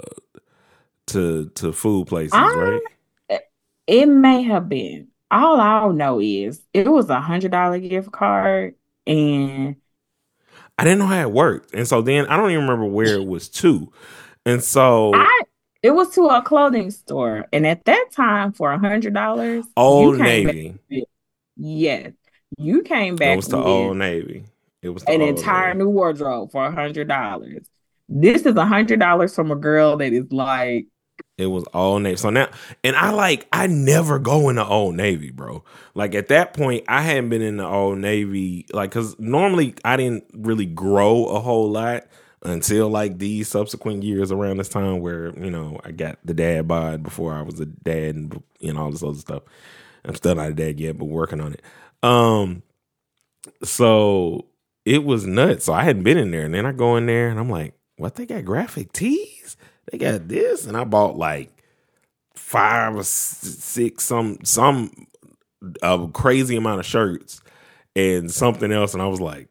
to 1.06 1.50
to 1.54 1.72
food 1.72 2.06
places, 2.06 2.34
I, 2.34 2.80
right? 3.30 3.40
It 3.86 4.06
may 4.06 4.42
have 4.42 4.68
been. 4.68 5.08
All 5.30 5.60
I 5.60 5.88
know 5.88 6.20
is 6.20 6.62
it 6.72 6.88
was 6.88 7.10
a 7.10 7.20
hundred 7.20 7.52
dollar 7.52 7.78
gift 7.78 8.12
card, 8.12 8.74
and 9.06 9.76
I 10.78 10.84
didn't 10.84 11.00
know 11.00 11.06
how 11.06 11.20
it 11.20 11.32
worked. 11.32 11.74
And 11.74 11.86
so 11.86 12.00
then 12.00 12.26
I 12.26 12.36
don't 12.36 12.50
even 12.50 12.62
remember 12.62 12.86
where 12.86 13.16
it 13.16 13.26
was 13.26 13.48
to. 13.48 13.92
And 14.46 14.62
so 14.62 15.12
I 15.14 15.42
it 15.82 15.90
was 15.90 16.10
to 16.14 16.26
a 16.26 16.42
clothing 16.42 16.90
store, 16.90 17.46
and 17.52 17.66
at 17.66 17.84
that 17.84 18.06
time, 18.12 18.52
for 18.52 18.72
a 18.72 18.78
hundred 18.78 19.14
dollars, 19.14 19.64
Old 19.76 20.18
Navy. 20.18 20.76
yes, 21.56 22.12
you 22.56 22.82
came 22.82 23.16
back. 23.16 23.34
It 23.34 23.36
was 23.36 23.48
the 23.48 23.58
Old 23.58 23.96
Navy. 23.96 24.44
It 24.82 24.90
was 24.90 25.04
an 25.04 25.20
entire 25.20 25.74
Navy. 25.74 25.78
new 25.78 25.90
wardrobe 25.90 26.50
for 26.50 26.64
a 26.64 26.72
hundred 26.72 27.08
dollars. 27.08 27.68
This 28.08 28.46
is 28.46 28.56
a 28.56 28.64
hundred 28.64 29.00
dollars 29.00 29.34
from 29.34 29.50
a 29.50 29.56
girl 29.56 29.96
that 29.98 30.12
is 30.12 30.32
like 30.32 30.86
It 31.38 31.46
was 31.46 31.62
all 31.66 32.00
Navy. 32.00 32.16
So 32.16 32.30
now, 32.30 32.48
and 32.82 32.96
I 32.96 33.10
like, 33.10 33.46
I 33.52 33.68
never 33.68 34.18
go 34.18 34.48
in 34.48 34.56
the 34.56 34.66
Old 34.66 34.96
Navy, 34.96 35.30
bro. 35.30 35.62
Like 35.94 36.16
at 36.16 36.28
that 36.28 36.52
point, 36.52 36.84
I 36.88 37.00
hadn't 37.02 37.28
been 37.28 37.42
in 37.42 37.58
the 37.58 37.66
Old 37.66 37.98
Navy, 37.98 38.66
like, 38.72 38.90
cause 38.90 39.16
normally 39.20 39.76
I 39.84 39.96
didn't 39.96 40.24
really 40.34 40.66
grow 40.66 41.26
a 41.26 41.38
whole 41.38 41.70
lot 41.70 42.06
until 42.42 42.88
like 42.88 43.18
these 43.18 43.46
subsequent 43.46 44.02
years 44.02 44.32
around 44.32 44.56
this 44.56 44.68
time 44.68 44.98
where, 45.00 45.28
you 45.38 45.50
know, 45.50 45.80
I 45.84 45.92
got 45.92 46.18
the 46.24 46.34
dad 46.34 46.66
bod 46.66 47.04
before 47.04 47.32
I 47.32 47.42
was 47.42 47.60
a 47.60 47.66
dad 47.66 48.16
and, 48.16 48.42
and 48.60 48.76
all 48.76 48.90
this 48.90 49.04
other 49.04 49.14
stuff. 49.14 49.44
I'm 50.04 50.16
still 50.16 50.34
not 50.34 50.50
a 50.50 50.54
dad 50.54 50.80
yet, 50.80 50.98
but 50.98 51.04
working 51.04 51.40
on 51.40 51.52
it. 51.52 51.62
Um, 52.02 52.62
so 53.62 54.46
it 54.84 55.04
was 55.04 55.24
nuts. 55.24 55.66
So 55.66 55.72
I 55.72 55.84
hadn't 55.84 56.02
been 56.02 56.18
in 56.18 56.32
there. 56.32 56.44
And 56.44 56.54
then 56.54 56.66
I 56.66 56.72
go 56.72 56.96
in 56.96 57.06
there 57.06 57.28
and 57.28 57.38
I'm 57.38 57.50
like, 57.50 57.74
what? 57.96 58.14
They 58.14 58.26
got 58.26 58.44
graphic 58.44 58.92
tees? 58.92 59.56
They 59.90 59.98
got 59.98 60.28
this. 60.28 60.66
And 60.66 60.76
I 60.76 60.84
bought 60.84 61.16
like 61.16 61.50
five 62.34 62.96
or 62.96 63.04
six, 63.04 64.04
some, 64.04 64.38
some 64.44 64.90
a 65.82 66.08
crazy 66.12 66.56
amount 66.56 66.80
of 66.80 66.86
shirts 66.86 67.40
and 67.96 68.30
something 68.30 68.72
else. 68.72 68.94
And 68.94 69.02
I 69.02 69.06
was 69.06 69.20
like, 69.20 69.48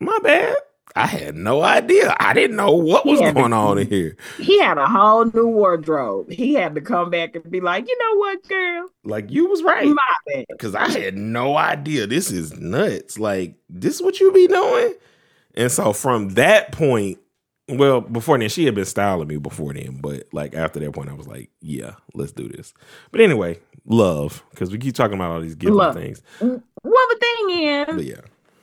my 0.00 0.18
bad. 0.22 0.56
I 0.96 1.06
had 1.06 1.36
no 1.36 1.62
idea. 1.62 2.16
I 2.18 2.32
didn't 2.32 2.56
know 2.56 2.72
what 2.72 3.06
was 3.06 3.20
going 3.20 3.34
to, 3.34 3.56
on 3.56 3.78
in 3.78 3.86
here. 3.90 4.16
He 4.38 4.58
had 4.58 4.78
a 4.78 4.86
whole 4.86 5.26
new 5.26 5.46
wardrobe. 5.46 6.30
He 6.30 6.54
had 6.54 6.74
to 6.74 6.80
come 6.80 7.10
back 7.10 7.36
and 7.36 7.48
be 7.50 7.60
like, 7.60 7.86
you 7.86 7.96
know 7.98 8.18
what, 8.18 8.48
girl? 8.48 8.88
Like 9.04 9.30
you 9.30 9.48
was 9.48 9.62
right. 9.62 9.86
My 9.86 10.14
bad. 10.26 10.46
Because 10.48 10.74
I 10.74 10.88
had 10.88 11.16
no 11.16 11.56
idea. 11.56 12.06
This 12.08 12.32
is 12.32 12.58
nuts. 12.58 13.18
Like, 13.18 13.54
this 13.68 13.96
is 13.96 14.02
what 14.02 14.18
you 14.18 14.32
be 14.32 14.48
doing? 14.48 14.94
And 15.54 15.70
so 15.70 15.92
from 15.92 16.30
that 16.30 16.72
point, 16.72 17.18
well, 17.68 18.00
before 18.00 18.38
then, 18.38 18.48
she 18.48 18.64
had 18.64 18.74
been 18.74 18.84
styling 18.84 19.28
me 19.28 19.36
before 19.36 19.74
then, 19.74 19.98
but 20.00 20.24
like 20.32 20.54
after 20.54 20.80
that 20.80 20.92
point, 20.92 21.10
I 21.10 21.14
was 21.14 21.26
like, 21.26 21.50
yeah, 21.60 21.92
let's 22.14 22.32
do 22.32 22.48
this. 22.48 22.72
But 23.10 23.20
anyway, 23.20 23.58
love, 23.84 24.42
because 24.50 24.70
we 24.70 24.78
keep 24.78 24.94
talking 24.94 25.14
about 25.14 25.32
all 25.32 25.40
these 25.40 25.54
gifting 25.54 25.92
things. 25.92 26.22
Well, 26.40 26.60
the 26.82 27.18
thing 27.20 27.64
is, 27.64 27.86
but 27.86 28.04
yeah, 28.04 28.20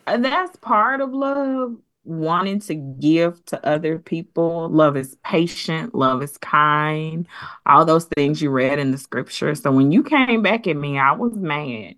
uh, 0.08 0.18
that's 0.18 0.56
part 0.58 1.01
of 1.01 1.14
love 1.14 1.76
wanting 2.03 2.60
to 2.62 2.76
give 2.76 3.43
to 3.45 3.68
other 3.68 3.99
people. 3.99 4.70
Love 4.70 4.95
is 4.97 5.16
patient, 5.24 5.93
love 5.95 6.22
is 6.24 6.38
kind, 6.38 7.28
all 7.66 7.86
those 7.86 8.06
things 8.06 8.41
you 8.41 8.49
read 8.49 8.80
in 8.80 8.91
the 8.91 8.97
scripture. 8.97 9.56
So 9.56 9.72
when 9.72 9.91
you 9.91 10.03
came 10.03 10.41
back 10.41 10.68
at 10.68 10.76
me, 10.76 10.97
I 10.97 11.14
was 11.14 11.34
mad. 11.34 11.95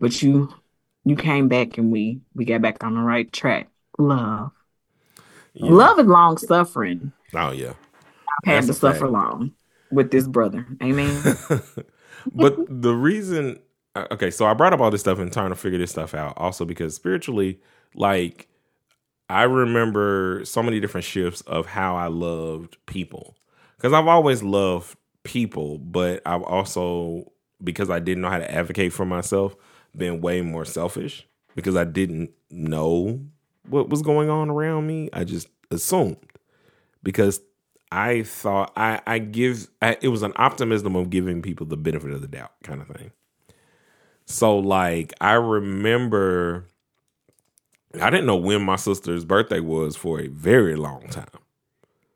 But 0.00 0.22
you 0.22 0.52
you 1.04 1.16
came 1.16 1.48
back 1.48 1.78
and 1.78 1.92
we 1.92 2.20
we 2.34 2.44
got 2.44 2.62
back 2.62 2.82
on 2.82 2.94
the 2.94 3.00
right 3.00 3.30
track. 3.32 3.68
Love. 3.98 4.50
Yeah. 5.54 5.70
Love 5.70 5.98
is 5.98 6.06
long 6.06 6.36
suffering. 6.36 7.12
Oh 7.34 7.52
yeah. 7.52 7.70
I've 7.70 8.44
had 8.44 8.54
That's 8.56 8.66
to 8.66 8.74
suffer 8.74 9.00
fact. 9.00 9.12
long 9.12 9.52
with 9.90 10.10
this 10.10 10.26
brother. 10.26 10.66
Amen. 10.82 11.36
but 12.32 12.56
the 12.68 12.94
reason 12.94 13.58
uh, 13.94 14.06
okay, 14.10 14.30
so 14.30 14.46
I 14.46 14.54
brought 14.54 14.72
up 14.72 14.80
all 14.80 14.90
this 14.90 15.00
stuff 15.00 15.18
and 15.18 15.32
trying 15.32 15.50
to 15.50 15.56
figure 15.56 15.78
this 15.78 15.92
stuff 15.92 16.14
out 16.14 16.34
also 16.36 16.64
because 16.64 16.94
spiritually, 16.94 17.60
like 17.94 18.48
I 19.28 19.44
remember 19.44 20.42
so 20.44 20.62
many 20.62 20.80
different 20.80 21.04
shifts 21.04 21.40
of 21.42 21.66
how 21.66 21.96
I 21.96 22.08
loved 22.08 22.76
people. 22.86 23.36
Because 23.76 23.92
I've 23.92 24.06
always 24.06 24.42
loved 24.42 24.96
people, 25.24 25.78
but 25.78 26.22
I've 26.26 26.42
also, 26.42 27.32
because 27.62 27.90
I 27.90 27.98
didn't 27.98 28.22
know 28.22 28.30
how 28.30 28.38
to 28.38 28.50
advocate 28.50 28.92
for 28.92 29.04
myself, 29.04 29.56
been 29.96 30.20
way 30.20 30.40
more 30.40 30.64
selfish 30.64 31.26
because 31.54 31.76
I 31.76 31.84
didn't 31.84 32.30
know 32.50 33.24
what 33.68 33.88
was 33.88 34.02
going 34.02 34.30
on 34.30 34.50
around 34.50 34.86
me. 34.86 35.08
I 35.12 35.24
just 35.24 35.48
assumed 35.70 36.16
because 37.02 37.40
I 37.90 38.22
thought 38.22 38.72
I, 38.76 39.00
I 39.06 39.18
give, 39.18 39.68
I, 39.80 39.96
it 40.00 40.08
was 40.08 40.22
an 40.22 40.32
optimism 40.36 40.96
of 40.96 41.10
giving 41.10 41.42
people 41.42 41.66
the 41.66 41.76
benefit 41.76 42.10
of 42.12 42.20
the 42.20 42.28
doubt 42.28 42.52
kind 42.62 42.80
of 42.80 42.88
thing. 42.88 43.12
So, 44.26 44.58
like, 44.58 45.12
I 45.20 45.34
remember 45.34 46.66
I 48.00 48.10
didn't 48.10 48.26
know 48.26 48.36
when 48.36 48.62
my 48.62 48.76
sister's 48.76 49.24
birthday 49.24 49.60
was 49.60 49.96
for 49.96 50.20
a 50.20 50.28
very 50.28 50.76
long 50.76 51.08
time. 51.08 51.26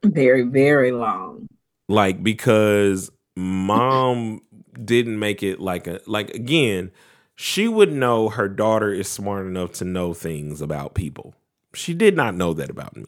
Very, 0.04 0.42
very 0.42 0.92
long. 0.92 1.48
Like 1.88 2.22
because 2.22 3.10
mom 3.36 4.40
didn't 4.84 5.18
make 5.18 5.42
it 5.42 5.60
like 5.60 5.86
a 5.86 6.00
like 6.06 6.30
again, 6.30 6.90
she 7.40 7.68
would 7.68 7.92
know 7.92 8.30
her 8.30 8.48
daughter 8.48 8.92
is 8.92 9.06
smart 9.06 9.46
enough 9.46 9.70
to 9.70 9.84
know 9.84 10.12
things 10.12 10.60
about 10.60 10.94
people. 10.94 11.36
She 11.72 11.94
did 11.94 12.16
not 12.16 12.34
know 12.34 12.52
that 12.52 12.68
about 12.68 12.96
me. 12.96 13.04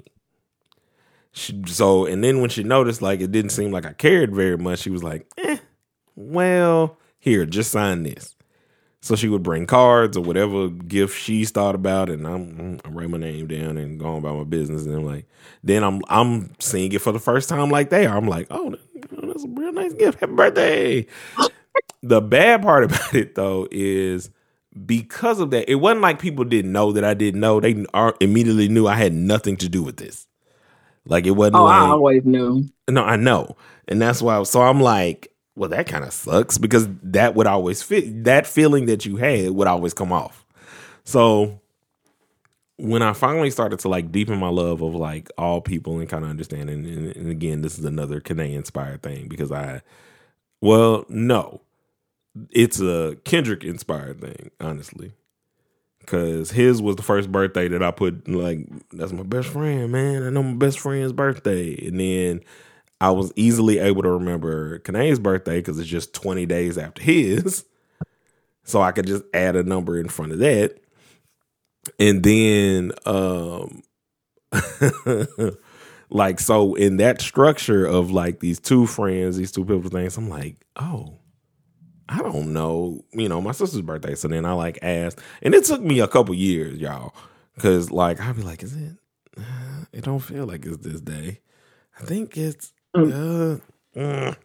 She, 1.33 1.61
so 1.67 2.07
and 2.07 2.23
then 2.23 2.41
when 2.41 2.49
she 2.49 2.63
noticed 2.63 3.03
like 3.03 3.21
it 3.21 3.33
didn't 3.33 3.51
seem 3.51 3.73
like 3.73 3.85
I 3.85 3.93
cared 3.93 4.33
very 4.33 4.57
much, 4.57 4.79
she 4.79 4.91
was 4.91 5.03
like, 5.03 5.27
eh, 5.37 5.59
well, 6.15 6.97
here, 7.19 7.45
just 7.45 7.73
sign 7.73 8.05
this. 8.05 8.37
So 9.01 9.17
she 9.17 9.29
would 9.29 9.43
bring 9.43 9.67
cards 9.67 10.17
or 10.17 10.23
whatever 10.23 10.69
gift 10.69 11.19
she's 11.19 11.51
thought 11.51 11.75
about, 11.75 12.09
and 12.09 12.25
I'm 12.25 12.79
I 12.85 12.89
write 12.89 13.11
my 13.11 13.19
name 13.19 13.49
down 13.49 13.79
and 13.79 13.99
go 13.99 14.15
about 14.15 14.37
my 14.37 14.45
business. 14.45 14.87
And 14.87 14.95
I'm 14.95 15.05
like, 15.05 15.27
then 15.65 15.83
I'm 15.83 16.03
I'm 16.09 16.53
seeing 16.61 16.93
it 16.93 17.03
for 17.03 17.11
the 17.11 17.19
first 17.19 17.49
time 17.49 17.69
like 17.69 17.91
they 17.91 18.07
are. 18.07 18.17
I'm 18.17 18.29
like, 18.29 18.47
oh, 18.51 18.77
that's 19.11 19.43
a 19.43 19.49
real 19.49 19.73
nice 19.73 19.95
gift. 19.95 20.21
Happy 20.21 20.35
birthday. 20.35 21.07
The 22.03 22.21
bad 22.21 22.63
part 22.63 22.85
about 22.85 23.15
it 23.15 23.35
though 23.35 23.69
is 23.71 24.31
because 24.87 25.41
of 25.41 25.51
that, 25.51 25.71
it 25.71 25.77
wasn't 25.77 26.01
like 26.01 26.19
people 26.19 26.45
didn't 26.45 26.73
know 26.73 26.93
that 26.93 27.05
I 27.05 27.15
didn't 27.15 27.41
know. 27.41 27.61
They 27.61 27.85
immediately 28.21 28.69
knew 28.69 28.87
I 28.87 28.95
had 28.95 29.13
nothing 29.13 29.57
to 29.59 29.69
do 29.69 29.83
with 29.83 29.97
this. 29.97 30.27
Like 31.07 31.27
it 31.27 31.33
wasn't. 31.33 31.57
Oh, 31.57 31.65
like, 31.65 31.83
I 31.83 31.87
always 31.89 32.25
knew. 32.25 32.69
No, 32.89 33.03
I 33.03 33.17
know, 33.17 33.57
and 33.89 34.01
that's 34.01 34.21
why. 34.23 34.43
So 34.45 34.63
I'm 34.63 34.81
like, 34.81 35.33
well, 35.57 35.71
that 35.71 35.87
kind 35.87 36.05
of 36.05 36.13
sucks 36.13 36.59
because 36.59 36.89
that 37.03 37.35
would 37.35 37.47
always 37.47 37.83
fit. 37.83 38.25
That 38.25 38.47
feeling 38.47 38.87
that 38.87 39.07
you 39.07 39.17
had 39.17 39.51
would 39.51 39.67
always 39.67 39.95
come 39.95 40.13
off. 40.13 40.47
So 41.05 41.61
when 42.77 43.03
I 43.03 43.13
finally 43.13 43.51
started 43.51 43.79
to 43.81 43.89
like 43.89 44.13
deepen 44.13 44.39
my 44.39 44.49
love 44.49 44.83
of 44.83 44.95
like 44.95 45.31
all 45.37 45.61
people 45.61 45.99
and 45.99 46.09
kind 46.09 46.25
of 46.25 46.31
understanding, 46.31 46.85
and, 46.87 47.17
and 47.17 47.31
again, 47.31 47.63
this 47.63 47.79
is 47.79 47.85
another 47.85 48.21
Kanye 48.21 48.55
inspired 48.55 49.03
thing 49.03 49.29
because 49.29 49.51
I, 49.51 49.83
well, 50.61 51.05
no, 51.09 51.61
it's 52.51 52.81
a 52.81 53.17
Kendrick 53.25 53.65
inspired 53.65 54.21
thing, 54.21 54.51
honestly. 54.61 55.13
Cause 56.07 56.51
his 56.51 56.83
was 56.83 56.97
the 56.97 57.03
first 57.03 57.31
birthday 57.31 57.69
that 57.69 57.83
I 57.83 57.91
put 57.91 58.27
like 58.27 58.67
that's 58.91 59.13
my 59.13 59.23
best 59.23 59.49
friend, 59.49 59.93
man. 59.93 60.25
I 60.25 60.31
know 60.31 60.43
my 60.43 60.57
best 60.57 60.81
friend's 60.81 61.13
birthday, 61.13 61.87
and 61.87 62.01
then 62.01 62.41
I 63.01 63.11
was 63.11 63.33
easily 63.37 63.79
able 63.79 64.03
to 64.03 64.11
remember 64.11 64.79
Kanae's 64.81 65.19
birthday 65.21 65.59
because 65.59 65.79
it's 65.79 65.89
just 65.89 66.13
20 66.15 66.47
days 66.47 66.79
after 66.79 67.03
his. 67.03 67.65
So 68.65 68.83
I 68.83 68.93
could 68.93 69.07
just 69.07 69.25
add 69.33 69.57
a 69.57 69.63
number 69.63 69.99
in 69.99 70.09
front 70.09 70.33
of 70.33 70.39
that. 70.41 70.79
And 71.99 72.23
then 72.23 72.93
um 73.07 73.83
like 76.11 76.41
so 76.41 76.75
in 76.75 76.97
that 76.97 77.21
structure 77.21 77.87
of 77.87 78.11
like 78.11 78.41
these 78.41 78.59
two 78.59 78.87
friends, 78.87 79.37
these 79.37 79.53
two 79.53 79.65
people 79.65 79.91
things, 79.91 80.17
I'm 80.17 80.29
like, 80.29 80.57
oh, 80.77 81.20
I 82.11 82.19
don't 82.19 82.53
know, 82.53 83.05
you 83.13 83.29
know, 83.29 83.41
my 83.41 83.53
sister's 83.53 83.83
birthday. 83.83 84.15
So 84.17 84.29
then 84.29 84.45
I 84.45 84.53
like 84.53 84.79
asked, 84.83 85.21
and 85.43 85.55
it 85.55 85.65
took 85.65 85.81
me 85.81 86.01
a 86.01 86.09
couple 86.09 86.35
years, 86.35 86.79
y'all, 86.79 87.15
because 87.55 87.91
like 87.91 88.21
I'd 88.21 88.37
be 88.37 88.43
like, 88.43 88.63
is 88.63 88.77
it? 88.77 88.97
Uh, 89.39 89.85
it 89.93 90.05
don't 90.05 90.19
feel 90.19 90.45
like 90.45 90.67
it's 90.67 90.79
this 90.79 91.01
day. 91.01 91.41
I 91.99 92.05
think 92.05 92.37
it's 92.37 92.73
Mm. 92.97 93.61
Uh, 93.97 93.99
mm. 93.99 94.37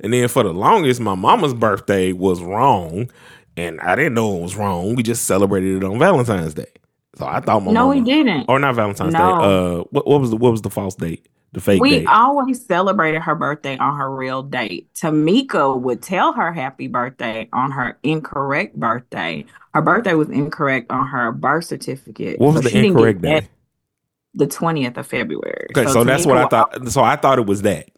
And 0.00 0.12
then 0.12 0.28
for 0.28 0.42
the 0.42 0.52
longest, 0.52 1.00
my 1.00 1.14
mama's 1.14 1.54
birthday 1.54 2.12
was 2.12 2.42
wrong, 2.42 3.10
and 3.56 3.80
I 3.80 3.96
didn't 3.96 4.14
know 4.14 4.36
it 4.36 4.42
was 4.42 4.56
wrong. 4.56 4.94
We 4.94 5.02
just 5.02 5.24
celebrated 5.24 5.78
it 5.78 5.84
on 5.84 5.98
Valentine's 5.98 6.54
Day. 6.54 6.72
So 7.16 7.26
I 7.26 7.40
thought 7.40 7.62
my 7.62 7.72
no, 7.72 7.88
mama, 7.88 8.00
we 8.00 8.04
didn't, 8.04 8.46
or 8.48 8.58
not 8.58 8.74
Valentine's 8.74 9.12
no. 9.12 9.18
Day. 9.18 9.24
Uh, 9.24 9.84
what, 9.90 10.06
what 10.06 10.20
was 10.20 10.30
the 10.30 10.36
what 10.36 10.50
was 10.50 10.62
the 10.62 10.70
false 10.70 10.94
date? 10.94 11.28
The 11.52 11.60
fake 11.60 11.76
date? 11.76 11.82
we 11.82 11.90
date. 11.98 12.06
always 12.06 12.64
celebrated 12.64 13.20
her 13.20 13.34
birthday 13.34 13.76
on 13.76 13.98
her 13.98 14.10
real 14.10 14.42
date. 14.42 14.88
Tamika 14.94 15.78
would 15.78 16.02
tell 16.02 16.32
her 16.32 16.52
happy 16.52 16.88
birthday 16.88 17.48
on 17.52 17.70
her 17.72 17.98
incorrect 18.02 18.76
birthday. 18.76 19.44
Her 19.74 19.82
birthday 19.82 20.14
was 20.14 20.30
incorrect 20.30 20.90
on 20.90 21.06
her 21.08 21.32
birth 21.32 21.66
certificate. 21.66 22.40
What 22.40 22.54
was 22.54 22.62
so 22.64 22.70
the 22.70 22.78
incorrect 22.78 23.20
day? 23.20 23.48
the 24.34 24.46
20th 24.46 24.96
of 24.96 25.06
February. 25.06 25.66
Okay, 25.76 25.86
so, 25.86 25.92
so 25.92 26.04
that's 26.04 26.26
what 26.26 26.38
I 26.38 26.46
thought. 26.46 26.88
So 26.88 27.02
I 27.02 27.16
thought 27.16 27.38
it 27.38 27.46
was 27.46 27.62
that. 27.62 27.88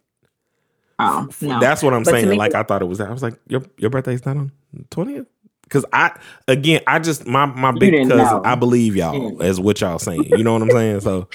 Oh, 0.97 1.27
no. 1.41 1.59
That's 1.59 1.83
what 1.83 1.93
I'm 1.93 2.03
but 2.03 2.11
saying. 2.11 2.37
like 2.37 2.55
I 2.55 2.63
thought 2.63 2.81
it 2.81 2.85
was 2.85 2.99
that. 2.99 3.09
I 3.09 3.11
was 3.13 3.23
like, 3.23 3.35
your 3.47 3.63
your 3.77 3.89
birthday's 3.89 4.25
not 4.25 4.37
on 4.37 4.51
the 4.73 4.83
20th? 4.85 5.27
Because 5.75 5.89
I 5.91 6.17
again, 6.47 6.81
I 6.87 6.99
just 6.99 7.27
my 7.27 7.45
my 7.45 7.73
big 7.73 7.91
cousin, 7.93 8.17
know. 8.17 8.41
I 8.45 8.55
believe 8.55 8.95
y'all 8.95 9.43
as 9.43 9.59
what 9.59 9.81
y'all 9.81 9.99
saying. 9.99 10.23
You 10.23 10.41
know 10.41 10.53
what 10.53 10.61
I'm 10.61 10.71
saying? 10.71 11.01
So 11.01 11.27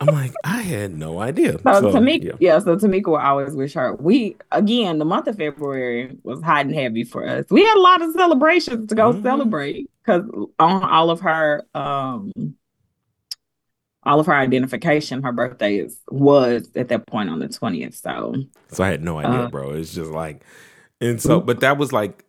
I'm 0.00 0.08
like, 0.08 0.34
I 0.44 0.60
had 0.60 0.94
no 0.94 1.18
idea. 1.18 1.52
So, 1.52 1.80
so 1.80 1.92
Tamika, 1.92 2.24
yeah. 2.24 2.32
yeah. 2.40 2.58
So 2.58 2.76
Tamika 2.76 3.06
will 3.06 3.16
always 3.16 3.54
wish 3.54 3.72
her. 3.72 3.94
We 3.94 4.36
again, 4.52 4.98
the 4.98 5.06
month 5.06 5.28
of 5.28 5.36
February 5.38 6.14
was 6.24 6.42
hot 6.42 6.66
and 6.66 6.74
heavy 6.74 7.04
for 7.04 7.26
us. 7.26 7.46
We 7.48 7.64
had 7.64 7.78
a 7.78 7.80
lot 7.80 8.02
of 8.02 8.12
celebrations 8.12 8.90
to 8.90 8.94
go 8.94 9.14
mm-hmm. 9.14 9.22
celebrate 9.22 9.90
because 10.04 10.24
on 10.58 10.82
all 10.82 11.08
of 11.08 11.20
her 11.20 11.64
um 11.74 12.32
all 14.02 14.20
of 14.20 14.26
her 14.26 14.34
identification, 14.34 15.22
her 15.22 15.32
birthday 15.32 15.78
is 15.78 15.98
was 16.10 16.68
at 16.76 16.88
that 16.88 17.06
point 17.06 17.30
on 17.30 17.38
the 17.38 17.48
20th. 17.48 17.94
So 17.94 18.34
So 18.68 18.84
I 18.84 18.88
had 18.88 19.02
no 19.02 19.20
idea, 19.20 19.44
Uh, 19.44 19.48
bro. 19.48 19.70
It's 19.70 19.94
just 19.94 20.10
like 20.10 20.44
and 21.00 21.18
so 21.18 21.40
but 21.40 21.60
that 21.60 21.78
was 21.78 21.94
like 21.94 22.26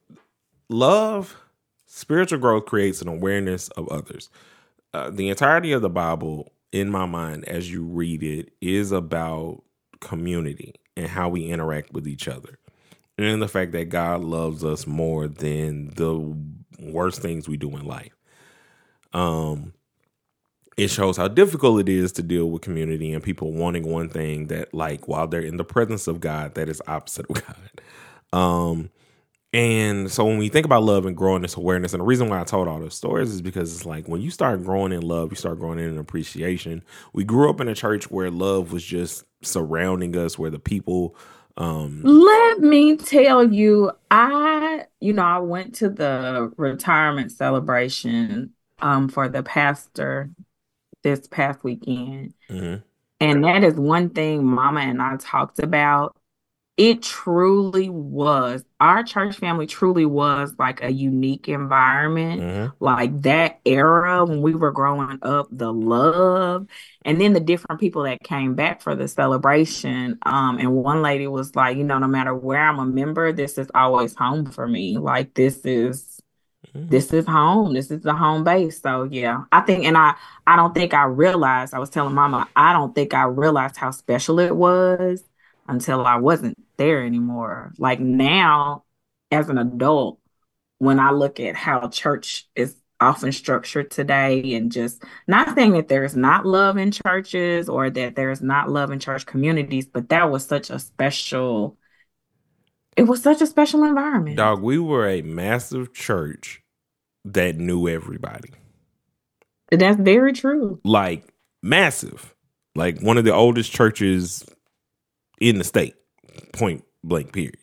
love, 0.69 1.37
spiritual 1.85 2.39
growth 2.39 2.65
creates 2.65 3.01
an 3.01 3.07
awareness 3.07 3.69
of 3.69 3.87
others. 3.89 4.29
Uh, 4.93 5.09
the 5.09 5.29
entirety 5.29 5.71
of 5.71 5.81
the 5.81 5.89
Bible, 5.89 6.51
in 6.71 6.89
my 6.89 7.05
mind, 7.05 7.45
as 7.45 7.71
you 7.71 7.83
read 7.83 8.23
it, 8.23 8.51
is 8.61 8.91
about 8.91 9.61
community 9.99 10.75
and 10.95 11.07
how 11.07 11.29
we 11.29 11.45
interact 11.45 11.93
with 11.93 12.07
each 12.07 12.27
other. 12.27 12.57
And 13.17 13.41
the 13.41 13.47
fact 13.47 13.71
that 13.71 13.89
God 13.89 14.21
loves 14.21 14.63
us 14.63 14.85
more 14.85 15.27
than 15.27 15.89
the 15.95 16.35
worst 16.79 17.21
things 17.21 17.47
we 17.47 17.57
do 17.57 17.69
in 17.77 17.85
life. 17.85 18.15
Um 19.13 19.73
it 20.77 20.89
shows 20.89 21.15
how 21.15 21.29
difficult 21.29 21.79
it 21.79 21.87
is 21.87 22.11
to 22.11 22.21
deal 22.21 22.49
with 22.49 22.61
community 22.61 23.13
and 23.13 23.23
people 23.23 23.53
wanting 23.53 23.89
one 23.89 24.09
thing 24.09 24.47
that 24.47 24.73
like 24.73 25.07
while 25.07 25.25
they're 25.25 25.39
in 25.39 25.55
the 25.55 25.63
presence 25.63 26.07
of 26.07 26.19
God 26.19 26.55
that 26.55 26.67
is 26.67 26.81
opposite 26.87 27.25
of 27.29 27.41
God. 27.47 28.37
Um 28.37 28.89
and 29.55 30.11
so 30.11 30.25
when 30.25 30.37
we 30.37 30.49
think 30.49 30.65
about 30.65 30.83
love 30.83 31.05
and 31.05 31.15
growing 31.15 31.41
this 31.41 31.55
awareness, 31.55 31.93
and 31.93 32.01
the 32.01 32.05
reason 32.05 32.29
why 32.29 32.41
I 32.41 32.43
told 32.43 32.67
all 32.67 32.79
those 32.79 32.95
stories 32.95 33.31
is 33.31 33.41
because 33.41 33.73
it's 33.75 33.85
like 33.85 34.07
when 34.07 34.21
you 34.21 34.31
start 34.31 34.63
growing 34.63 34.91
in 34.91 35.01
love, 35.01 35.31
you 35.31 35.37
start 35.37 35.59
growing 35.59 35.79
in 35.79 35.97
appreciation. 35.97 36.83
We 37.13 37.23
grew 37.23 37.49
up 37.49 37.61
in 37.61 37.69
a 37.69 37.75
church 37.75 38.11
where 38.11 38.29
love 38.31 38.73
was 38.73 38.83
just 38.83 39.25
surrounding 39.43 40.17
us, 40.17 40.37
where 40.37 40.51
the 40.51 40.59
people 40.59 41.15
um 41.57 42.11
let 42.11 42.59
me 42.59 42.97
tell 42.97 43.51
you, 43.51 43.91
I, 44.11 44.85
you 44.99 45.13
know, 45.13 45.23
I 45.23 45.39
went 45.39 45.75
to 45.75 45.89
the 45.89 46.51
retirement 46.57 47.31
celebration 47.31 48.53
um 48.79 49.09
for 49.09 49.29
the 49.29 49.43
pastor 49.43 50.29
this 51.03 51.27
past 51.29 51.63
weekend. 51.63 52.33
mhm, 52.49 52.83
And 53.19 53.43
that 53.45 53.63
is 53.63 53.75
one 53.75 54.11
thing 54.11 54.45
Mama 54.45 54.81
and 54.81 55.01
I 55.01 55.17
talked 55.17 55.59
about. 55.59 56.14
It 56.77 57.01
truly 57.03 57.89
was, 57.89 58.65
our 58.81 59.01
church 59.03 59.37
family 59.37 59.65
truly 59.65 60.05
was 60.05 60.53
like 60.59 60.83
a 60.83 60.91
unique 60.91 61.47
environment. 61.47 62.41
mhm, 62.41 62.73
Like 62.81 63.21
that 63.21 63.61
era 63.65 64.25
when 64.25 64.41
we 64.41 64.55
were 64.55 64.71
growing 64.73 65.19
up, 65.21 65.47
the 65.51 65.71
love, 65.71 66.67
and 67.05 67.19
then 67.21 67.31
the 67.31 67.39
different 67.39 67.79
people 67.79 68.03
that 68.03 68.21
came 68.23 68.55
back 68.55 68.81
for 68.81 68.93
the 68.93 69.07
celebration. 69.07 70.19
Um, 70.25 70.57
and 70.59 70.73
one 70.75 71.01
lady 71.01 71.27
was 71.27 71.55
like, 71.55 71.77
you 71.77 71.85
know, 71.85 71.97
no 71.97 72.07
matter 72.07 72.35
where 72.35 72.61
I'm 72.67 72.79
a 72.79 72.85
member, 72.85 73.31
this 73.31 73.57
is 73.57 73.71
always 73.73 74.13
home 74.13 74.45
for 74.51 74.67
me. 74.67 74.97
Like 74.97 75.33
this 75.33 75.59
is 75.65 76.19
mhm. 76.75 76.87
this 76.89 77.13
is 77.13 77.25
home. 77.25 77.73
This 77.73 77.91
is 77.91 78.01
the 78.01 78.13
home 78.13 78.43
base. 78.43 78.81
So 78.81 79.03
yeah, 79.03 79.43
I 79.51 79.61
think, 79.61 79.85
and 79.85 79.97
I, 79.97 80.15
I 80.47 80.55
don't 80.55 80.73
think 80.73 80.93
I 80.93 81.05
realized. 81.05 81.73
I 81.73 81.79
was 81.79 81.89
telling 81.89 82.13
Mama, 82.15 82.47
I 82.55 82.73
don't 82.73 82.93
think 82.95 83.13
I 83.13 83.23
realized 83.23 83.77
how 83.77 83.91
special 83.91 84.39
it 84.39 84.55
was 84.55 85.23
until 85.67 86.05
I 86.05 86.17
wasn't 86.17 86.57
there 86.77 87.03
anymore. 87.03 87.73
Like 87.77 87.99
now, 87.99 88.83
as 89.31 89.49
an 89.49 89.57
adult, 89.57 90.19
when 90.77 90.99
I 90.99 91.11
look 91.11 91.39
at 91.39 91.55
how 91.55 91.87
church 91.89 92.47
is 92.55 92.75
often 92.99 93.31
structured 93.31 93.91
today, 93.91 94.53
and 94.55 94.71
just 94.71 95.03
not 95.27 95.55
saying 95.55 95.73
that 95.73 95.87
there's 95.87 96.15
not 96.15 96.45
love 96.45 96.77
in 96.77 96.91
churches 96.91 97.67
or 97.67 97.89
that 97.89 98.15
there's 98.15 98.41
not 98.41 98.69
love 98.69 98.91
in 98.91 98.99
church 98.99 99.25
communities, 99.25 99.85
but 99.85 100.09
that 100.09 100.31
was 100.31 100.45
such 100.45 100.69
a 100.69 100.79
special. 100.79 101.77
It 102.95 103.03
was 103.03 103.21
such 103.21 103.41
a 103.41 103.47
special 103.47 103.83
environment. 103.83 104.37
Dog, 104.37 104.61
we 104.61 104.79
were 104.79 105.07
a 105.07 105.21
massive 105.21 105.93
church 105.93 106.61
that 107.25 107.57
knew 107.57 107.89
everybody. 107.89 108.51
That's 109.71 109.99
very 109.99 110.31
true. 110.31 110.79
Like 110.85 111.27
massive. 111.61 112.33
Like 112.75 113.01
one 113.01 113.17
of 113.17 113.25
the 113.25 113.33
oldest 113.33 113.71
churches 113.71 114.45
in 115.39 115.57
the 115.57 115.63
state. 115.63 115.95
Point 116.53 116.83
blank 117.03 117.33
period. 117.33 117.57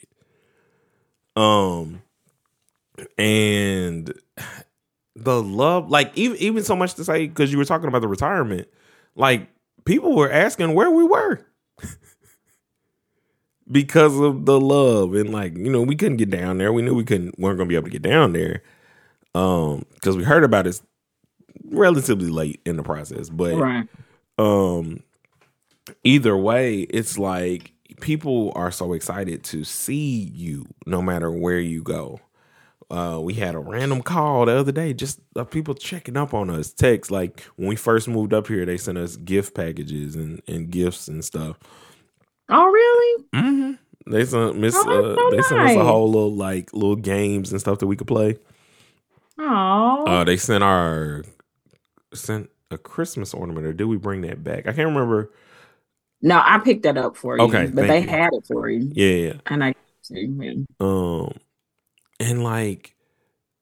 Um 1.36 2.02
and 3.18 4.12
the 5.16 5.42
love 5.42 5.90
like 5.90 6.10
even 6.14 6.36
even 6.38 6.62
so 6.62 6.76
much 6.76 6.94
to 6.94 7.04
say 7.04 7.26
because 7.26 7.50
you 7.50 7.58
were 7.58 7.64
talking 7.64 7.88
about 7.88 8.00
the 8.00 8.08
retirement 8.08 8.68
like 9.14 9.48
people 9.84 10.14
were 10.14 10.30
asking 10.30 10.74
where 10.74 10.90
we 10.90 11.04
were 11.04 11.44
because 13.70 14.18
of 14.20 14.44
the 14.44 14.60
love 14.60 15.14
and 15.14 15.30
like 15.30 15.56
you 15.56 15.70
know 15.70 15.82
we 15.82 15.96
couldn't 15.96 16.16
get 16.18 16.30
down 16.30 16.58
there 16.58 16.72
we 16.72 16.82
knew 16.82 16.94
we 16.94 17.04
couldn't 17.04 17.38
weren't 17.38 17.58
gonna 17.58 17.68
be 17.68 17.74
able 17.74 17.84
to 17.86 17.90
get 17.90 18.02
down 18.02 18.32
there 18.32 18.62
um 19.34 19.84
because 19.94 20.16
we 20.16 20.22
heard 20.24 20.44
about 20.44 20.66
it 20.66 20.80
relatively 21.64 22.28
late 22.28 22.60
in 22.66 22.76
the 22.76 22.82
process 22.82 23.30
but 23.30 23.54
Right. 23.56 23.86
um 24.38 25.02
either 26.04 26.36
way 26.36 26.80
it's 26.80 27.18
like 27.18 27.72
people 28.00 28.52
are 28.54 28.70
so 28.70 28.92
excited 28.92 29.42
to 29.44 29.64
see 29.64 30.30
you 30.34 30.66
no 30.86 31.02
matter 31.02 31.30
where 31.30 31.60
you 31.60 31.82
go 31.82 32.20
uh 32.90 33.18
we 33.20 33.34
had 33.34 33.54
a 33.54 33.58
random 33.58 34.02
call 34.02 34.46
the 34.46 34.52
other 34.52 34.72
day 34.72 34.92
just 34.92 35.20
of 35.36 35.50
people 35.50 35.74
checking 35.74 36.16
up 36.16 36.34
on 36.34 36.50
us 36.50 36.72
text 36.72 37.10
like 37.10 37.40
when 37.56 37.68
we 37.68 37.76
first 37.76 38.06
moved 38.08 38.32
up 38.32 38.46
here 38.46 38.64
they 38.64 38.76
sent 38.76 38.98
us 38.98 39.16
gift 39.16 39.54
packages 39.54 40.14
and 40.16 40.40
and 40.48 40.70
gifts 40.70 41.08
and 41.08 41.24
stuff 41.24 41.58
Oh, 42.48 42.66
really? 42.66 43.24
mm-hmm. 43.34 44.10
they 44.12 44.24
sent 44.24 44.58
miss 44.58 44.74
Oh, 44.76 45.12
uh, 45.12 45.14
so 45.16 45.30
they 45.30 45.42
sent 45.42 45.60
us 45.60 45.76
a 45.76 45.84
whole 45.84 46.06
little 46.10 46.34
like 46.34 46.72
little 46.72 46.96
games 46.96 47.50
and 47.50 47.60
stuff 47.60 47.78
that 47.78 47.86
we 47.86 47.96
could 47.96 48.06
play 48.08 48.36
Oh. 49.38 50.04
uh 50.06 50.24
they 50.24 50.36
sent 50.36 50.62
our 50.62 51.24
sent 52.14 52.50
a 52.70 52.78
christmas 52.78 53.32
ornament 53.34 53.66
or 53.66 53.72
did 53.72 53.84
we 53.84 53.96
bring 53.96 54.20
that 54.22 54.44
back 54.44 54.60
i 54.66 54.72
can't 54.72 54.88
remember 54.88 55.30
no, 56.22 56.40
I 56.44 56.58
picked 56.60 56.84
that 56.84 56.96
up 56.96 57.16
for 57.16 57.36
you. 57.36 57.44
Okay, 57.44 57.66
But 57.66 57.88
they 57.88 58.00
you. 58.02 58.08
had 58.08 58.32
it 58.32 58.46
for 58.46 58.68
you. 58.70 58.90
yeah 58.94 59.14
yeah 59.28 59.32
And 59.46 59.64
I. 59.64 59.74
Um, 60.80 61.32
and 62.20 62.42
like 62.44 62.94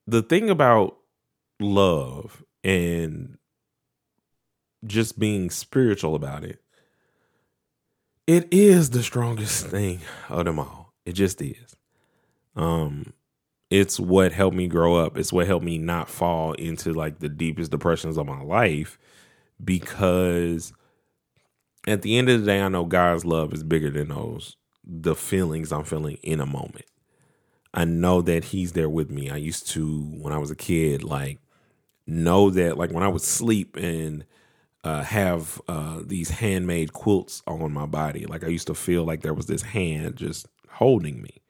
the 0.07 0.21
thing 0.21 0.49
about 0.49 0.97
love 1.59 2.43
and 2.63 3.37
just 4.85 5.19
being 5.19 5.49
spiritual 5.49 6.15
about 6.15 6.43
it, 6.43 6.59
it 8.27 8.47
is 8.51 8.89
the 8.89 9.03
strongest 9.03 9.67
thing 9.67 9.99
of 10.29 10.45
them 10.45 10.59
all. 10.59 10.93
It 11.05 11.13
just 11.13 11.41
is. 11.41 11.75
Um, 12.55 13.13
it's 13.69 13.99
what 13.99 14.33
helped 14.33 14.57
me 14.57 14.67
grow 14.67 14.95
up. 14.95 15.17
It's 15.17 15.31
what 15.31 15.47
helped 15.47 15.65
me 15.65 15.77
not 15.77 16.09
fall 16.09 16.53
into 16.53 16.93
like 16.93 17.19
the 17.19 17.29
deepest 17.29 17.71
depressions 17.71 18.17
of 18.17 18.25
my 18.25 18.41
life 18.41 18.97
because 19.63 20.73
at 21.87 22.01
the 22.01 22.17
end 22.17 22.29
of 22.29 22.39
the 22.39 22.45
day, 22.45 22.61
I 22.61 22.69
know 22.69 22.85
God's 22.85 23.25
love 23.25 23.53
is 23.53 23.63
bigger 23.63 23.89
than 23.89 24.09
those 24.09 24.55
the 24.83 25.15
feelings 25.15 25.71
I'm 25.71 25.83
feeling 25.83 26.17
in 26.23 26.39
a 26.39 26.45
moment. 26.45 26.85
I 27.73 27.85
know 27.85 28.21
that 28.21 28.45
he's 28.45 28.73
there 28.73 28.89
with 28.89 29.09
me. 29.09 29.29
I 29.29 29.37
used 29.37 29.69
to 29.69 30.01
when 30.01 30.33
I 30.33 30.37
was 30.37 30.51
a 30.51 30.55
kid, 30.55 31.03
like 31.03 31.39
know 32.05 32.49
that 32.49 32.77
like 32.77 32.91
when 32.91 33.03
I 33.03 33.07
would 33.07 33.21
sleep 33.21 33.77
and 33.77 34.25
uh, 34.83 35.03
have 35.03 35.61
uh, 35.67 35.99
these 36.03 36.29
handmade 36.29 36.93
quilts 36.93 37.41
on 37.47 37.71
my 37.71 37.85
body, 37.85 38.25
like 38.25 38.43
I 38.43 38.47
used 38.47 38.67
to 38.67 38.75
feel 38.75 39.05
like 39.05 39.21
there 39.21 39.33
was 39.33 39.45
this 39.45 39.61
hand 39.61 40.15
just 40.15 40.47
holding 40.69 41.21
me. 41.21 41.41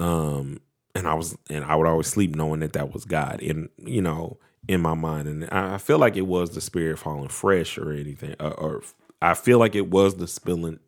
Um, 0.00 0.60
and 0.94 1.06
I 1.06 1.14
was 1.14 1.36
and 1.48 1.64
I 1.64 1.76
would 1.76 1.86
always 1.86 2.08
sleep 2.08 2.34
knowing 2.34 2.60
that 2.60 2.74
that 2.74 2.92
was 2.92 3.04
God, 3.04 3.40
in 3.40 3.70
you 3.78 4.02
know, 4.02 4.38
in 4.68 4.82
my 4.82 4.94
mind, 4.94 5.28
and 5.28 5.48
I 5.50 5.74
I 5.74 5.78
feel 5.78 5.98
like 5.98 6.16
it 6.16 6.26
was 6.26 6.50
the 6.50 6.60
spirit 6.60 6.98
falling 6.98 7.28
fresh 7.28 7.78
or 7.78 7.92
anything, 7.92 8.34
uh, 8.38 8.54
or 8.58 8.82
I 9.22 9.34
feel 9.34 9.58
like 9.60 9.76
it 9.76 9.88
was 9.88 10.16
the 10.16 10.26
spilling. 10.26 10.80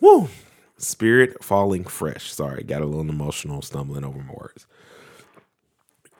Woo! 0.00 0.28
Spirit 0.78 1.44
falling 1.44 1.84
fresh. 1.84 2.32
Sorry, 2.32 2.64
got 2.64 2.80
a 2.80 2.86
little 2.86 3.08
emotional 3.08 3.60
stumbling 3.60 4.04
over 4.04 4.18
my 4.18 4.32
words. 4.32 4.66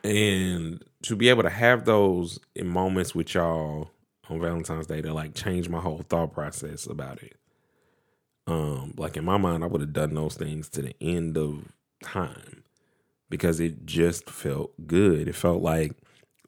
And 0.04 0.84
to 1.02 1.16
be 1.16 1.30
able 1.30 1.42
to 1.42 1.50
have 1.50 1.86
those 1.86 2.38
moments 2.62 3.14
with 3.14 3.34
y'all 3.34 3.90
on 4.28 4.40
Valentine's 4.40 4.86
Day 4.86 5.00
to 5.00 5.14
like 5.14 5.34
change 5.34 5.68
my 5.70 5.80
whole 5.80 6.04
thought 6.08 6.32
process 6.32 6.86
about 6.86 7.22
it. 7.22 7.36
Um, 8.46 8.92
like 8.98 9.16
in 9.16 9.24
my 9.24 9.38
mind, 9.38 9.64
I 9.64 9.68
would 9.68 9.80
have 9.80 9.92
done 9.92 10.14
those 10.14 10.34
things 10.34 10.68
to 10.70 10.82
the 10.82 10.94
end 11.00 11.38
of 11.38 11.72
time 12.02 12.62
because 13.30 13.58
it 13.58 13.86
just 13.86 14.28
felt 14.28 14.72
good. 14.86 15.28
It 15.28 15.34
felt 15.34 15.62
like 15.62 15.92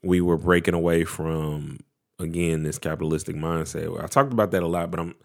we 0.03 0.21
were 0.21 0.37
breaking 0.37 0.75
away 0.75 1.05
from 1.05 1.79
again 2.19 2.63
this 2.63 2.77
capitalistic 2.77 3.35
mindset. 3.35 4.01
I 4.03 4.07
talked 4.07 4.33
about 4.33 4.51
that 4.51 4.63
a 4.63 4.67
lot, 4.67 4.91
but 4.91 4.99
I'm 4.99 5.15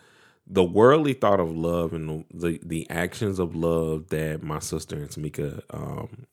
the 0.46 0.64
worldly 0.64 1.12
thought 1.12 1.40
of 1.40 1.56
love 1.56 1.92
and 1.92 2.24
the 2.32 2.58
the, 2.64 2.88
actions 2.90 3.38
of 3.38 3.54
love 3.54 4.08
that 4.08 4.42
my 4.42 4.58
sister 4.58 4.96
and 4.96 5.08
Tamika 5.08 5.62
um, 5.70 6.26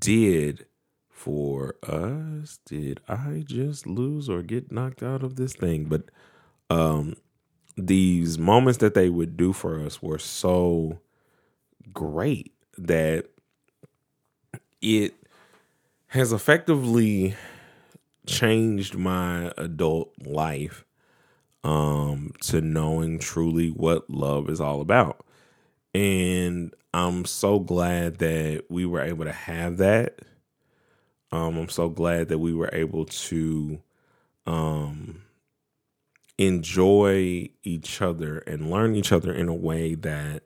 did 0.00 0.66
for 1.08 1.76
us. 1.82 2.58
Did 2.66 3.00
I 3.08 3.44
just 3.46 3.86
lose 3.86 4.28
or 4.28 4.42
get 4.42 4.72
knocked 4.72 5.02
out 5.02 5.22
of 5.22 5.36
this 5.36 5.54
thing? 5.54 5.84
But 5.84 6.04
um, 6.70 7.14
these 7.76 8.38
moments 8.38 8.78
that 8.78 8.94
they 8.94 9.08
would 9.08 9.36
do 9.36 9.52
for 9.52 9.80
us 9.80 10.02
were 10.02 10.18
so 10.18 10.98
great 11.92 12.52
that 12.76 13.26
it 14.80 15.14
has 16.08 16.32
effectively 16.32 17.34
changed 18.28 18.94
my 18.94 19.52
adult 19.56 20.12
life 20.24 20.84
um, 21.64 22.32
to 22.42 22.60
knowing 22.60 23.18
truly 23.18 23.68
what 23.68 24.08
love 24.08 24.48
is 24.48 24.60
all 24.60 24.80
about. 24.80 25.24
And 25.94 26.74
I'm 26.94 27.24
so 27.24 27.58
glad 27.58 28.18
that 28.18 28.64
we 28.68 28.86
were 28.86 29.00
able 29.00 29.24
to 29.24 29.32
have 29.32 29.78
that. 29.78 30.20
Um, 31.32 31.56
I'm 31.56 31.68
so 31.68 31.88
glad 31.88 32.28
that 32.28 32.38
we 32.38 32.54
were 32.54 32.70
able 32.72 33.04
to 33.04 33.82
um, 34.46 35.22
enjoy 36.38 37.48
each 37.62 38.00
other 38.00 38.38
and 38.38 38.70
learn 38.70 38.94
each 38.94 39.12
other 39.12 39.32
in 39.32 39.48
a 39.48 39.54
way 39.54 39.94
that 39.94 40.44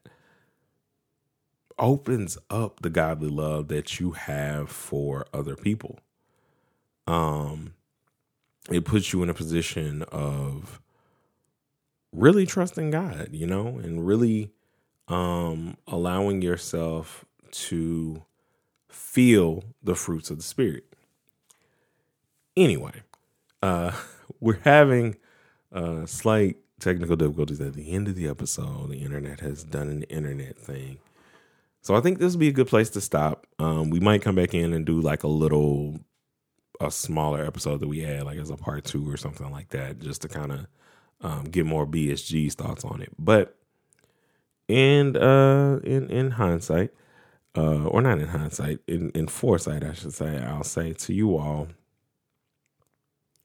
opens 1.79 2.39
up 2.51 2.81
the 2.81 2.91
godly 2.91 3.29
love 3.29 3.69
that 3.69 4.01
you 4.01 4.13
have 4.13 4.71
for 4.71 5.27
other 5.33 5.57
people. 5.57 5.99
Um, 7.07 7.75
it 8.71 8.85
puts 8.85 9.13
you 9.13 9.23
in 9.23 9.31
a 9.31 9.35
position 9.35 10.03
of 10.05 10.81
really 12.13 12.47
trusting 12.47 12.91
God, 12.91 13.31
you 13.33 13.47
know, 13.47 13.79
and 13.79 14.07
really 14.07 14.51
um, 15.09 15.77
allowing 15.87 16.43
yourself 16.43 17.25
to 17.51 18.23
feel 18.89 19.65
the 19.83 19.95
fruits 19.95 20.31
of 20.31 20.37
the 20.37 20.43
Spirit. 20.43 20.85
Anyway, 22.57 23.03
uh, 23.63 23.93
we're 24.41 24.61
having 24.65 25.17
uh, 25.73 26.07
slight 26.07 26.57
technical 26.81 27.17
difficulties 27.17 27.61
at 27.61 27.75
the 27.75 27.93
end 27.93 28.09
of 28.09 28.15
the 28.15 28.29
episode. 28.29 28.91
The 28.91 29.03
internet 29.03 29.41
has 29.41 29.65
done 29.65 29.89
an 29.89 30.03
internet 30.05 30.57
thing. 30.59 30.99
So 31.81 31.95
I 31.95 32.01
think 32.01 32.19
this 32.19 32.33
would 32.33 32.41
be 32.41 32.49
a 32.49 32.53
good 32.53 32.69
place 32.69 32.91
to 32.91 33.01
stop. 33.01 33.47
Um, 33.59 33.91
we 33.91 34.01
might 34.01 34.23
come 34.23 34.35
back 34.35 34.55
in 34.55 34.73
and 34.73 34.87
do 34.87 35.01
like 35.01 35.25
a 35.25 35.29
little, 35.29 36.01
a 36.83 36.91
smaller 36.91 37.45
episode 37.45 37.81
that 37.81 37.89
we 37.89 38.01
had, 38.01 38.25
like 38.25 38.39
as 38.39 38.51
a 38.51 38.57
part 38.57 38.85
two 38.85 39.09
or 39.11 39.17
something 39.17 39.51
like 39.51 39.71
that, 39.71 40.01
just 40.01 40.23
to 40.23 40.29
kind 40.29 40.53
of 40.53 40.67
um, 41.21 41.45
get 41.45 41.67
more 41.67 41.87
BSG's 41.87 42.55
thoughts 42.55 42.85
on 42.85 43.01
it. 43.01 43.13
But 43.19 43.57
and 44.69 45.17
uh, 45.17 45.81
in 45.85 46.11
in 46.11 46.33
hindsight, 46.33 46.91
uh, 47.57 47.85
or 47.85 48.03
not 48.03 48.19
in 48.19 48.29
hindsight, 48.29 48.81
in 48.87 49.11
in 49.11 49.29
foresight, 49.29 49.85
I 49.85 49.93
should 49.93 50.15
say, 50.15 50.39
I'll 50.39 50.65
say 50.65 50.93
to 50.93 51.15
you 51.15 51.37
all, 51.37 51.69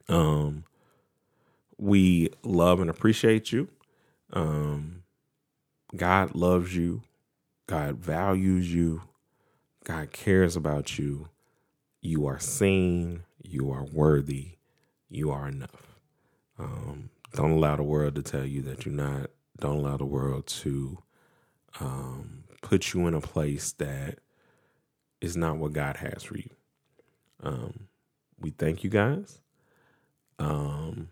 um, 0.09 0.63
we 1.77 2.29
love 2.43 2.79
and 2.79 2.89
appreciate 2.89 3.51
you. 3.51 3.69
Um, 4.33 5.03
God 5.95 6.35
loves 6.35 6.75
you. 6.75 7.03
God 7.67 7.97
values 7.97 8.73
you. 8.73 9.03
God 9.83 10.11
cares 10.11 10.55
about 10.55 10.97
you. 10.97 11.29
You 12.01 12.25
are 12.27 12.39
seen. 12.39 13.23
You 13.47 13.71
are 13.71 13.85
worthy. 13.85 14.57
You 15.09 15.31
are 15.31 15.47
enough. 15.47 15.95
Um, 16.59 17.09
don't 17.33 17.51
allow 17.51 17.75
the 17.75 17.83
world 17.83 18.15
to 18.15 18.21
tell 18.23 18.45
you 18.45 18.61
that 18.63 18.85
you're 18.85 18.93
not. 18.95 19.29
Don't 19.59 19.77
allow 19.77 19.97
the 19.97 20.05
world 20.05 20.47
to 20.47 20.99
um, 21.79 22.43
put 22.61 22.93
you 22.93 23.07
in 23.07 23.13
a 23.13 23.21
place 23.21 23.71
that 23.73 24.19
is 25.21 25.37
not 25.37 25.57
what 25.57 25.73
God 25.73 25.97
has 25.97 26.23
for 26.23 26.37
you. 26.37 26.49
Um, 27.41 27.87
we 28.39 28.51
thank 28.51 28.83
you 28.83 28.89
guys. 28.89 29.39
Um, 30.39 31.09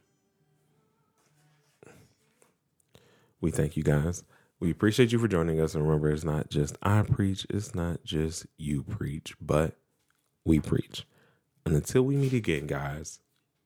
we 3.42 3.52
thank 3.52 3.78
you 3.78 3.84
guys. 3.84 4.24
We 4.60 4.72
appreciate 4.72 5.12
you 5.12 5.20
for 5.20 5.28
joining 5.28 5.60
us. 5.60 5.76
And 5.76 5.84
remember, 5.84 6.10
it's 6.10 6.24
not 6.24 6.50
just 6.50 6.78
I 6.82 7.02
preach, 7.02 7.46
it's 7.50 7.76
not 7.76 8.04
just 8.04 8.46
you 8.58 8.84
preach, 8.84 9.36
but 9.42 9.76
we 10.44 10.60
preach. 10.60 11.06
And 11.66 11.76
until 11.76 12.04
we 12.04 12.16
meet 12.16 12.34
again, 12.34 12.68
guys, 12.68 13.20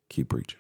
keep 0.09 0.29
preaching. 0.29 0.59